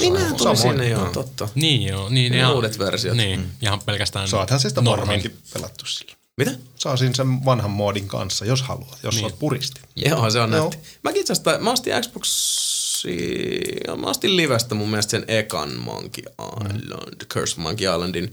[0.00, 1.48] Niin tuli sinne, joo, totta.
[1.54, 3.16] Niin joo, niin Ne ihan, uudet versiot.
[3.16, 5.38] Niin, ihan pelkästään Saathan se sitä normin.
[5.54, 6.17] pelattu sillä.
[6.38, 6.50] Mitä?
[6.76, 9.24] Saasin sen vanhan moodin kanssa, jos haluat, jos niin.
[9.24, 9.80] oot puristi.
[9.96, 10.64] Joo, se on Joo.
[10.64, 10.78] nätti.
[11.02, 16.24] Mäkin itse asiassa, mä ostin Xboxia, mä ostin livestä mun mielestä sen ekan Monkey
[16.66, 18.32] Island, Curse Monkey Islandin.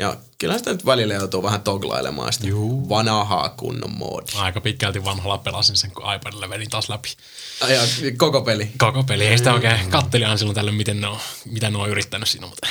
[0.00, 2.88] Ja kyllä sitä nyt välillä joutuu vähän toglailemaan sitä Juu.
[2.88, 4.40] vanhaa kunnon moodia.
[4.40, 7.08] Aika pitkälti vanhalla pelasin sen, kun iPadilla vedin taas läpi.
[7.60, 7.80] Ai Ja
[8.16, 8.70] koko peli.
[8.78, 9.26] Koko peli.
[9.26, 12.46] Ei sitä oikein katteli aina silloin tällöin, miten ne on, mitä ne on yrittänyt siinä,
[12.46, 12.66] mutta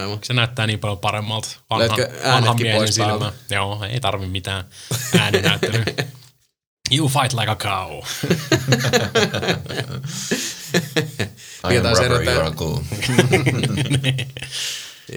[0.00, 0.18] Aivan.
[0.22, 3.12] se näyttää niin paljon paremmalta vanhan, vanhan äänetkin miehen pois päältä?
[3.14, 3.32] silmään.
[3.50, 4.64] Joo, ei tarvi mitään
[5.18, 5.84] ääninäyttelyä.
[6.90, 8.00] You fight like a cow.
[11.70, 12.80] I am rubber, you are glue.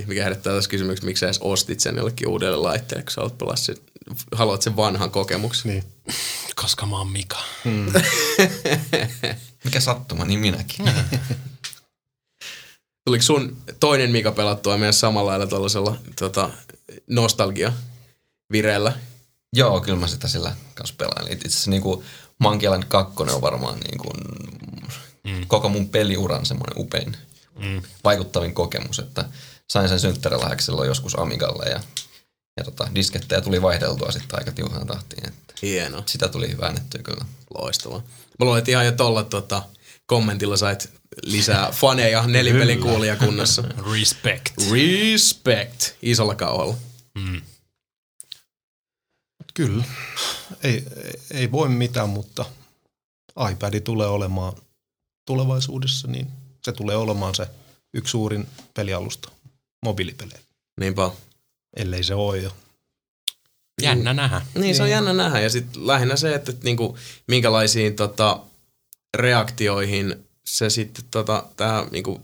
[0.07, 3.37] Mikä herättää tässä kysymyksi, miksi sä edes ostit sen jollekin uudelle laitteelle, kun sä haluat,
[3.37, 3.75] pelaa sen,
[4.31, 5.71] haluat sen vanhan kokemuksen.
[5.71, 5.83] Niin.
[6.61, 7.37] Koska mä oon Mika.
[9.63, 10.85] Mikä sattuma, niin minäkin.
[13.05, 16.49] Tuliko sun toinen Mika pelattua myös samalla lailla tuollaisella tota,
[17.07, 17.73] nostalgia
[18.51, 18.93] vireellä?
[19.53, 21.33] Joo, kyllä mä sitä sillä kanssa pelailin.
[21.33, 22.03] Itse asiassa niinku
[22.39, 24.13] Monkey Island 2 on varmaan niinku,
[25.23, 25.47] mm.
[25.47, 27.17] koko mun peliuran semmoinen upein,
[27.59, 27.81] mm.
[28.03, 29.25] vaikuttavin kokemus, että
[29.69, 31.79] sain sen synttärilahjaksi silloin joskus Amigalle ja,
[32.57, 35.27] ja tota, diskettejä tuli vaihdeltua sitten aika tiuhaan tahtiin.
[35.27, 36.03] Että Hienoa.
[36.05, 37.25] sitä tuli väännettyä kyllä.
[37.59, 37.99] Loistavaa.
[38.39, 39.63] Mä luulen, että ihan jo tolla tota,
[40.05, 40.89] kommentilla sait
[41.23, 43.63] lisää faneja nelipelin kuulijakunnassa.
[43.93, 44.49] Respect.
[44.71, 45.95] Respect.
[46.01, 46.75] Isolla kauhalla.
[49.53, 49.83] Kyllä.
[50.63, 52.45] Ei, ei, ei voi mitään, mutta
[53.51, 54.53] iPad tulee olemaan
[55.25, 56.27] tulevaisuudessa, niin
[56.63, 57.47] se tulee olemaan se
[57.93, 59.31] yksi suurin pelialusta
[59.85, 60.45] mobiilipeleille.
[60.79, 61.11] Niinpä.
[61.77, 62.51] ellei se ole jo.
[63.81, 64.41] Jännä nähdä.
[64.55, 65.39] Niin, se on jännä nähdä.
[65.39, 66.97] Ja sitten lähinnä se, että niinku,
[67.27, 68.39] minkälaisiin tota,
[69.17, 72.21] reaktioihin se sitten tota, tämä niinku,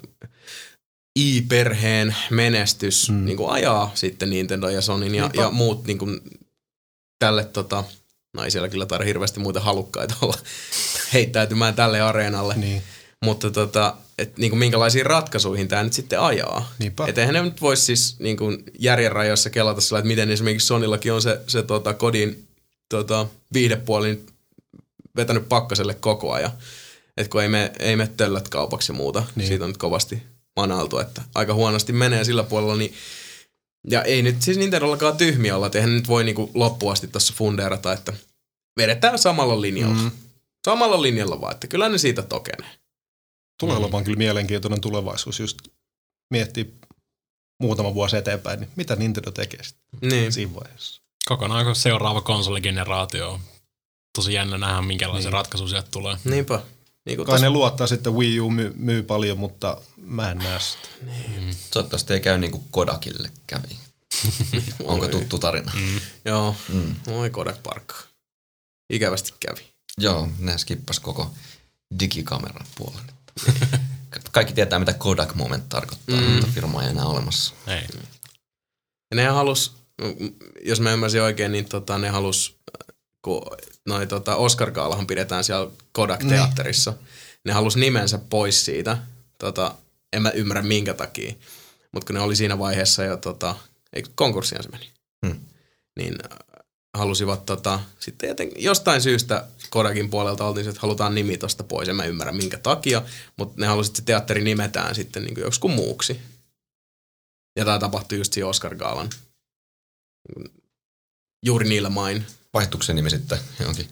[1.19, 3.25] i-perheen menestys mm.
[3.25, 6.05] niinku, ajaa sitten Nintendo ja Sonyn ja, ja muut niinku,
[7.19, 7.83] tälle tota,
[8.33, 10.37] no ei siellä kyllä taida hirveästi muuten halukkaita olla
[11.13, 12.55] heittäytymään tälle areenalle.
[12.55, 12.83] Niin.
[13.25, 16.73] Mutta tota, et niinku minkälaisiin ratkaisuihin tämä nyt sitten ajaa.
[16.79, 17.05] Niinpä.
[17.07, 21.13] Et eihän ne nyt voisi siis niinku järjen rajoissa kelata sillä, että miten esimerkiksi Sonillakin
[21.13, 22.47] on se, se tota, kodin
[22.89, 24.25] tota, viihdepuoli
[25.15, 26.51] vetänyt pakkaselle koko ajan.
[27.17, 29.23] Et kun ei me, ei me töllät kaupaksi ja muuta.
[29.35, 29.47] Niin.
[29.47, 30.23] Siitä on nyt kovasti
[30.55, 32.93] manailtu, että aika huonosti menee sillä puolella, niin
[33.89, 37.93] ja ei nyt siis Nintendollakaan tyhmiä olla, että eihän nyt voi niinku loppuasti tuossa fundeerata,
[37.93, 38.13] että
[38.77, 39.95] vedetään samalla linjalla.
[39.95, 40.11] Mm.
[40.65, 42.80] Samalla linjalla vaan, että kyllä ne siitä tokenee.
[43.61, 43.83] Tulee mm.
[43.83, 45.57] olemaan kyllä mielenkiintoinen tulevaisuus just
[46.29, 46.73] miettii
[47.59, 50.31] muutama vuosi eteenpäin, niin mitä Nintendo tekee sitten Niin.
[50.33, 51.01] siinä vaiheessa.
[51.25, 53.39] Kokonaan seuraava konsoligeneraatio.
[54.15, 55.25] Tosi jännä nähdä, minkälaisia Niin.
[55.25, 55.33] niin.
[55.33, 56.17] ratkaisuja sieltä tulee.
[56.23, 56.61] Niinpä.
[57.05, 60.59] Niin Kai tos, ne luottaa sitten Wii U myy, myy paljon, mutta mä en näe
[60.59, 60.87] sitä.
[61.73, 63.79] Toivottavasti ei käy niin kuin Kodakille kävi.
[64.83, 65.71] Onko tuttu tarina?
[65.75, 65.99] Mm.
[66.25, 66.95] joo, mm.
[67.07, 67.93] oi Kodak Park.
[68.93, 69.71] Ikävästi kävi.
[69.97, 71.31] Joo, ne skippas koko
[71.99, 73.05] digikameran puolen.
[74.31, 76.23] Kaikki tietää, mitä Kodak Moment tarkoittaa, mm.
[76.23, 77.53] mutta firma ei enää olemassa.
[77.67, 77.87] Ei.
[79.11, 79.75] Ja ne halus,
[80.65, 82.59] jos mä ymmärsin oikein, niin tota, ne halus,
[83.21, 83.41] kun
[83.85, 86.93] noi tota Oscar Gaalahan pidetään siellä Kodak-teatterissa,
[87.45, 88.97] ne halus nimensä pois siitä.
[89.37, 89.75] Tota,
[90.13, 91.33] en mä ymmärrä minkä takia.
[91.91, 93.55] Mutta kun ne oli siinä vaiheessa jo, tota,
[94.15, 94.91] konkurssiin se meni,
[95.25, 95.39] Hmm.
[95.95, 96.15] niin
[96.93, 101.89] halusivat tota, sitten joten, jostain syystä Kodakin puolelta oltiin, että halutaan nimi tosta pois.
[101.89, 103.01] En mä ymmärrä minkä takia,
[103.37, 106.21] mutta ne halusivat, että se teatteri nimetään sitten niin joksikin muuksi.
[107.55, 109.09] Ja tämä tapahtui just siinä Oscar Gaalan
[111.45, 112.25] juuri niillä main.
[112.53, 113.87] Vaihtuuko se nimi sitten johonkin?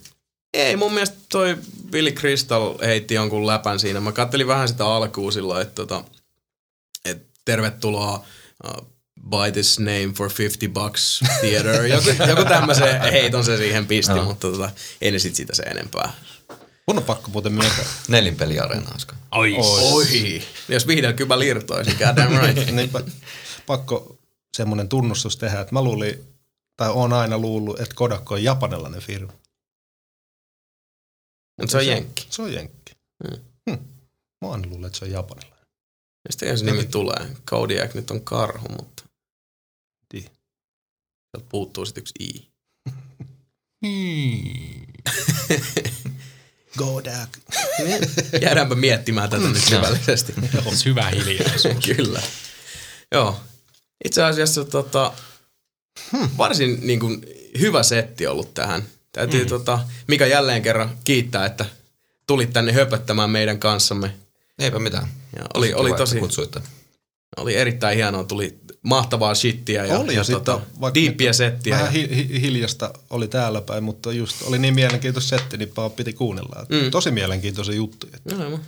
[0.54, 1.58] Ei, mun mielestä toi
[1.92, 4.00] Billy Crystal heitti jonkun läpän siinä.
[4.00, 6.04] Mä kattelin vähän sitä alkuun silloin, että tota,
[7.06, 8.26] et tervetuloa
[8.68, 8.88] uh,
[9.30, 11.86] buy this name for 50 bucks theater.
[11.94, 14.26] Joku, joku tämmöisen heiton se siihen pisti, Joo.
[14.26, 14.70] mutta tota,
[15.02, 16.14] ei ne sit sitä se enempää.
[16.88, 17.86] Mun on pakko muuten myöntää.
[18.08, 19.16] Nelinpeliareena, olisiko?
[19.32, 19.56] Oi.
[19.92, 20.42] Oi!
[20.70, 22.72] Jos vihdoin kybä lirtoisi, god damn right.
[22.76, 23.04] Niinpä
[23.66, 24.18] pakko
[24.58, 26.24] semmoinen tunnustus tehdä, että mä luulin,
[26.78, 29.34] tai on aina luullut, että Kodak on japanilainen firma.
[31.58, 32.28] Mutta se on jenkki.
[32.30, 32.94] Se on jenkki.
[33.28, 33.44] Hmm.
[33.70, 33.86] Hmm.
[34.42, 35.60] Mä aina luullut, että se on japanilainen.
[36.28, 37.28] Ja sitten se nimi tulee.
[37.50, 39.04] Kodiak nyt on karhu, mutta.
[41.32, 42.50] Sieltä puuttuu sitten yksi i.
[43.86, 44.86] Hmm.
[46.78, 47.30] Kodak.
[48.42, 50.34] Jäädäänpä miettimään tätä nyt syvällisesti.
[50.76, 51.86] Syvä hiljaisuus.
[51.96, 52.22] Kyllä.
[53.12, 53.40] Joo.
[54.06, 55.14] Itse asiassa tota,
[56.38, 57.26] varsin niin kuin,
[57.60, 58.84] hyvä setti ollut tähän.
[59.12, 59.50] Täytyy mm.
[59.50, 61.66] tota, Mika jälleen kerran kiittää, että
[62.28, 64.14] tulit tänne höpöttämään meidän kanssamme.
[64.60, 65.08] Eipä mitään.
[65.36, 66.62] Ja oli, Kiva, oli tosi, Kutsuitte.
[67.38, 71.74] oli erittäin hienoa, tuli mahtavaa shittiä ja, Oli ja ja tota, vaikka diippiä settiä.
[71.76, 75.72] Vähän Ja, hi- hi- hiljasta oli täällä päin, mutta just oli niin mielenkiintoinen setti, niin
[75.78, 76.66] vaan piti kuunnella.
[76.70, 76.92] Mm.
[76.92, 78.14] Tosi mielenkiintoisia juttuja.
[78.38, 78.60] no,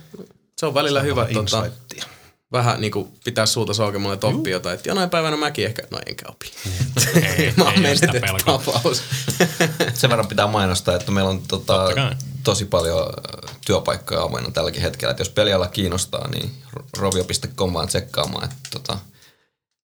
[0.58, 2.04] se on välillä hyvä Vähän tota, insightia.
[2.52, 4.74] vähän niin kuin pitää suuta soukemalla, että oppii jotain.
[4.74, 6.50] Että jonain päivänä mäkin ehkä, no enkä opi.
[7.38, 8.58] Ei, Mä oon menetetty pelkoa.
[8.58, 9.02] tapaus.
[9.94, 11.88] Sen verran pitää mainostaa, että meillä on tota,
[12.44, 13.12] tosi paljon
[13.66, 15.10] työpaikkoja avoinna tälläkin hetkellä.
[15.10, 18.44] Että jos peliala kiinnostaa, niin ro- rovio.com vaan tsekkaamaan.
[18.44, 18.98] Että, tota,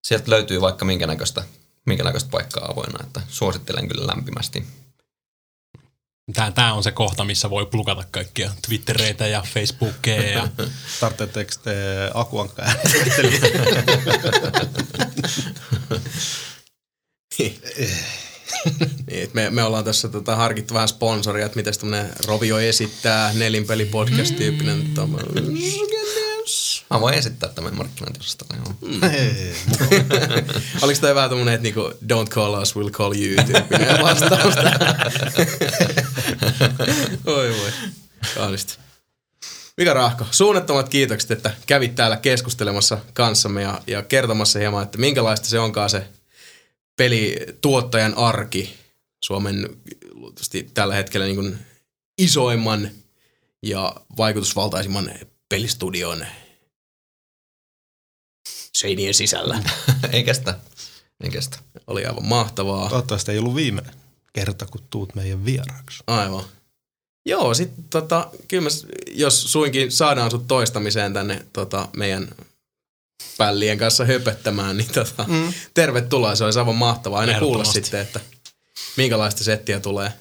[0.07, 1.45] sieltä löytyy vaikka minkä näköistä,
[1.87, 3.05] minkä näköistä paikkaa avoinna.
[3.05, 4.67] Että suosittelen kyllä lämpimästi.
[6.35, 10.49] Tää, tää on se kohta, missä voi plukata kaikkia Twittereitä ja Facebookia ja
[11.65, 12.63] te Akuankka
[17.39, 23.85] Niin, me, me ollaan tässä tota, harkittu vähän sponsoria, että miten tämmöinen Rovio esittää nelinpeli
[23.85, 24.95] podcast tyyppinen.
[26.91, 28.55] Mä voin esittää tämän markkinointiosastolla.
[28.57, 28.75] Joo.
[30.83, 34.55] Oliko toi vähän tämmöinen, että niinku, don't call us, we'll call you tyyppinen vastaus?
[37.37, 37.71] Oi voi,
[38.35, 38.79] kaunista.
[39.77, 45.49] Mika Rahko, suunnattomat kiitokset, että kävit täällä keskustelemassa kanssamme ja, ja kertomassa hieman, että minkälaista
[45.49, 46.09] se onkaan se
[46.97, 48.75] pelituottajan arki
[49.21, 49.69] Suomen
[50.13, 51.59] luultavasti tällä hetkellä niin kuin
[52.19, 52.91] isoimman
[53.63, 55.11] ja vaikutusvaltaisimman
[55.49, 56.27] pelistudion
[58.81, 59.63] seinien sisällä.
[60.13, 60.59] Ei kestä.
[61.25, 61.59] Ei kestä.
[61.87, 62.89] Oli aivan mahtavaa.
[62.89, 63.95] Toivottavasti ei ollut viimeinen
[64.33, 66.03] kerta, kun tuut meidän vieraaksi.
[66.07, 66.45] Aivan.
[67.27, 68.69] Joo, sitten tota, kyllä mä,
[69.11, 72.29] jos suinkin saadaan sut toistamiseen tänne tota, meidän
[73.39, 75.53] pällien kanssa höpöttämään, niin tota, mm.
[75.75, 76.37] tervetuloa.
[76.37, 78.21] Se olisi aivan mahtavaa aina kuulla sitten, että
[78.97, 80.13] minkälaista settiä tulee.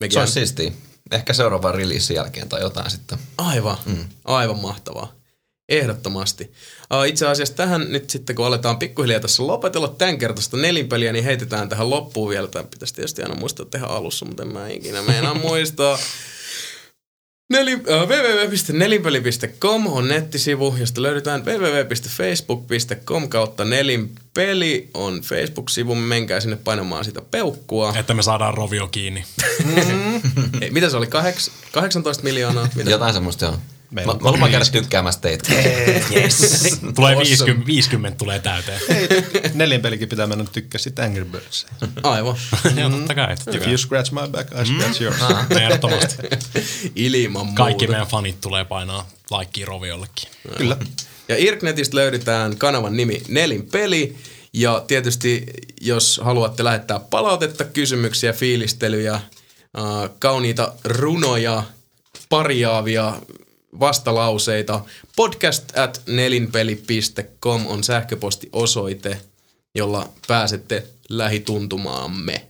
[0.00, 0.72] Mekin Se olisi siistiä.
[1.10, 3.18] Ehkä seuraavan releasin jälkeen tai jotain sitten.
[3.38, 4.08] Aivan, mm.
[4.24, 5.12] aivan mahtavaa.
[5.68, 6.52] Ehdottomasti.
[6.94, 11.24] Uh, itse asiassa tähän nyt sitten, kun aletaan pikkuhiljaa tässä lopetella tämän kertaista nelinpeliä, niin
[11.24, 12.48] heitetään tähän loppuun vielä.
[12.48, 15.98] Tämä pitäisi tietysti aina muistaa tehdä alussa, mutta en mä ikinä meinaa muistaa.
[17.50, 25.94] Neli, äh, www.nelinpeli.com on nettisivu, josta löydetään www.facebook.com kautta nelinpeli on Facebook-sivu.
[25.94, 27.94] Menkää sinne painamaan sitä peukkua.
[27.98, 29.24] Että me saadaan rovio kiinni.
[30.60, 31.06] Ei, mitä se oli?
[31.06, 32.68] Kaheks, 18 miljoonaa?
[32.74, 32.90] Mitä?
[32.90, 33.58] Jotain semmoista joo.
[33.90, 35.52] Meillä Mä, mä lupaan käydä tykkäämässä teitä.
[36.16, 36.62] Yes.
[36.96, 38.80] Tulee 50, 50 tulee täyteen.
[38.88, 39.08] Ei,
[39.54, 41.66] nelinpelikin pitää mennä tykkää sitten Angry Birds.
[42.02, 42.36] Aivan.
[42.76, 43.36] Joo, totta kai.
[43.36, 45.16] Totta If you scratch my back, I scratch yours.
[45.60, 46.22] Ehdottomasti.
[46.96, 47.92] Ilman Kaikki muuta.
[47.92, 50.28] meidän fanit tulee painaa laikkiin roviollekin.
[50.56, 50.76] Kyllä.
[51.28, 54.16] Ja Irknetistä löydetään kanavan nimi Nelin peli.
[54.52, 55.46] Ja tietysti,
[55.80, 59.22] jos haluatte lähettää palautetta, kysymyksiä, fiilistelyjä, äh,
[60.18, 61.62] kauniita runoja,
[62.28, 63.14] parjaavia
[63.80, 64.80] vastalauseita,
[65.16, 69.20] podcast at nelinpeli.com on sähköpostiosoite,
[69.74, 72.46] jolla pääsette lähituntumaamme.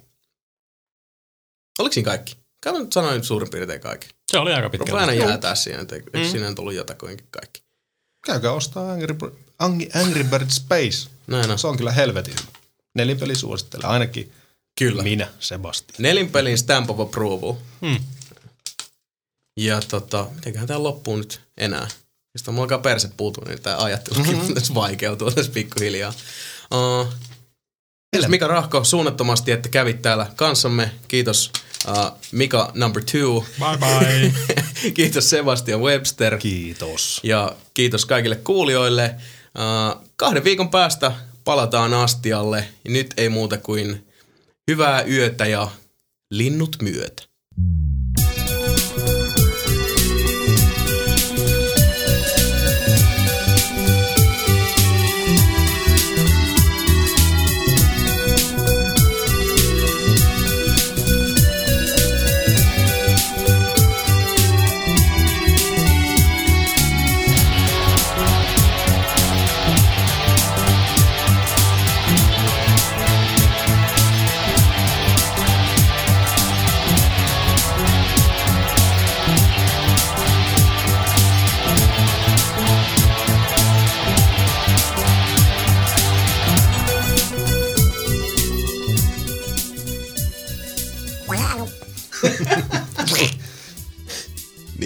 [1.79, 2.37] Oliko siinä kaikki?
[2.61, 4.09] Kai mä nyt sanoin suurin piirtein kaikki.
[4.31, 4.97] Se oli aika pitkä.
[4.97, 7.63] aina jäätää siinä, että eikö siinä nyt ollut jotakuinkin kaikki.
[8.27, 9.17] Käykää ostaa Angry,
[9.59, 11.09] Angry, Angry Bird Space.
[11.27, 11.59] Näin on.
[11.59, 12.59] Se on kyllä helvetin hyvä.
[12.95, 13.91] Nelinpeli suosittelee.
[13.91, 14.33] Ainakin
[14.79, 15.03] Kyllä.
[15.03, 15.97] minä, Sebastian.
[15.99, 17.55] Nelinpelin stamp of approval.
[17.81, 17.97] Hmm.
[19.57, 21.89] Ja tota, mitenköhän tää loppuu nyt enää?
[22.37, 24.55] Sitten mulla alkaa perse puutua, niin tää ajattelukin mm-hmm.
[24.55, 26.13] tässä vaikeutuu tässä pikkuhiljaa.
[26.75, 27.09] Uh,
[28.11, 30.91] kiitos Mika Rahko suunnattomasti, että kävit täällä kanssamme.
[31.09, 31.53] Kiitos
[31.89, 33.45] uh, Mika number two.
[33.59, 34.33] Bye bye.
[34.97, 36.39] kiitos Sebastian Webster.
[36.39, 37.21] Kiitos.
[37.23, 39.15] Ja kiitos kaikille kuulijoille.
[39.59, 41.13] Uh, kahden viikon päästä
[41.45, 42.69] palataan astialle.
[42.85, 44.07] Ja nyt ei muuta kuin
[44.71, 45.69] hyvää yötä ja
[46.31, 47.23] linnut myötä.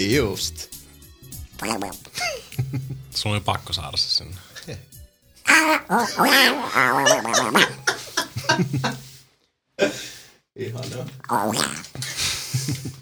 [0.09, 0.69] Just.
[3.15, 4.35] Sun oli pakko saada se sinne.
[10.55, 11.05] Ihanaa.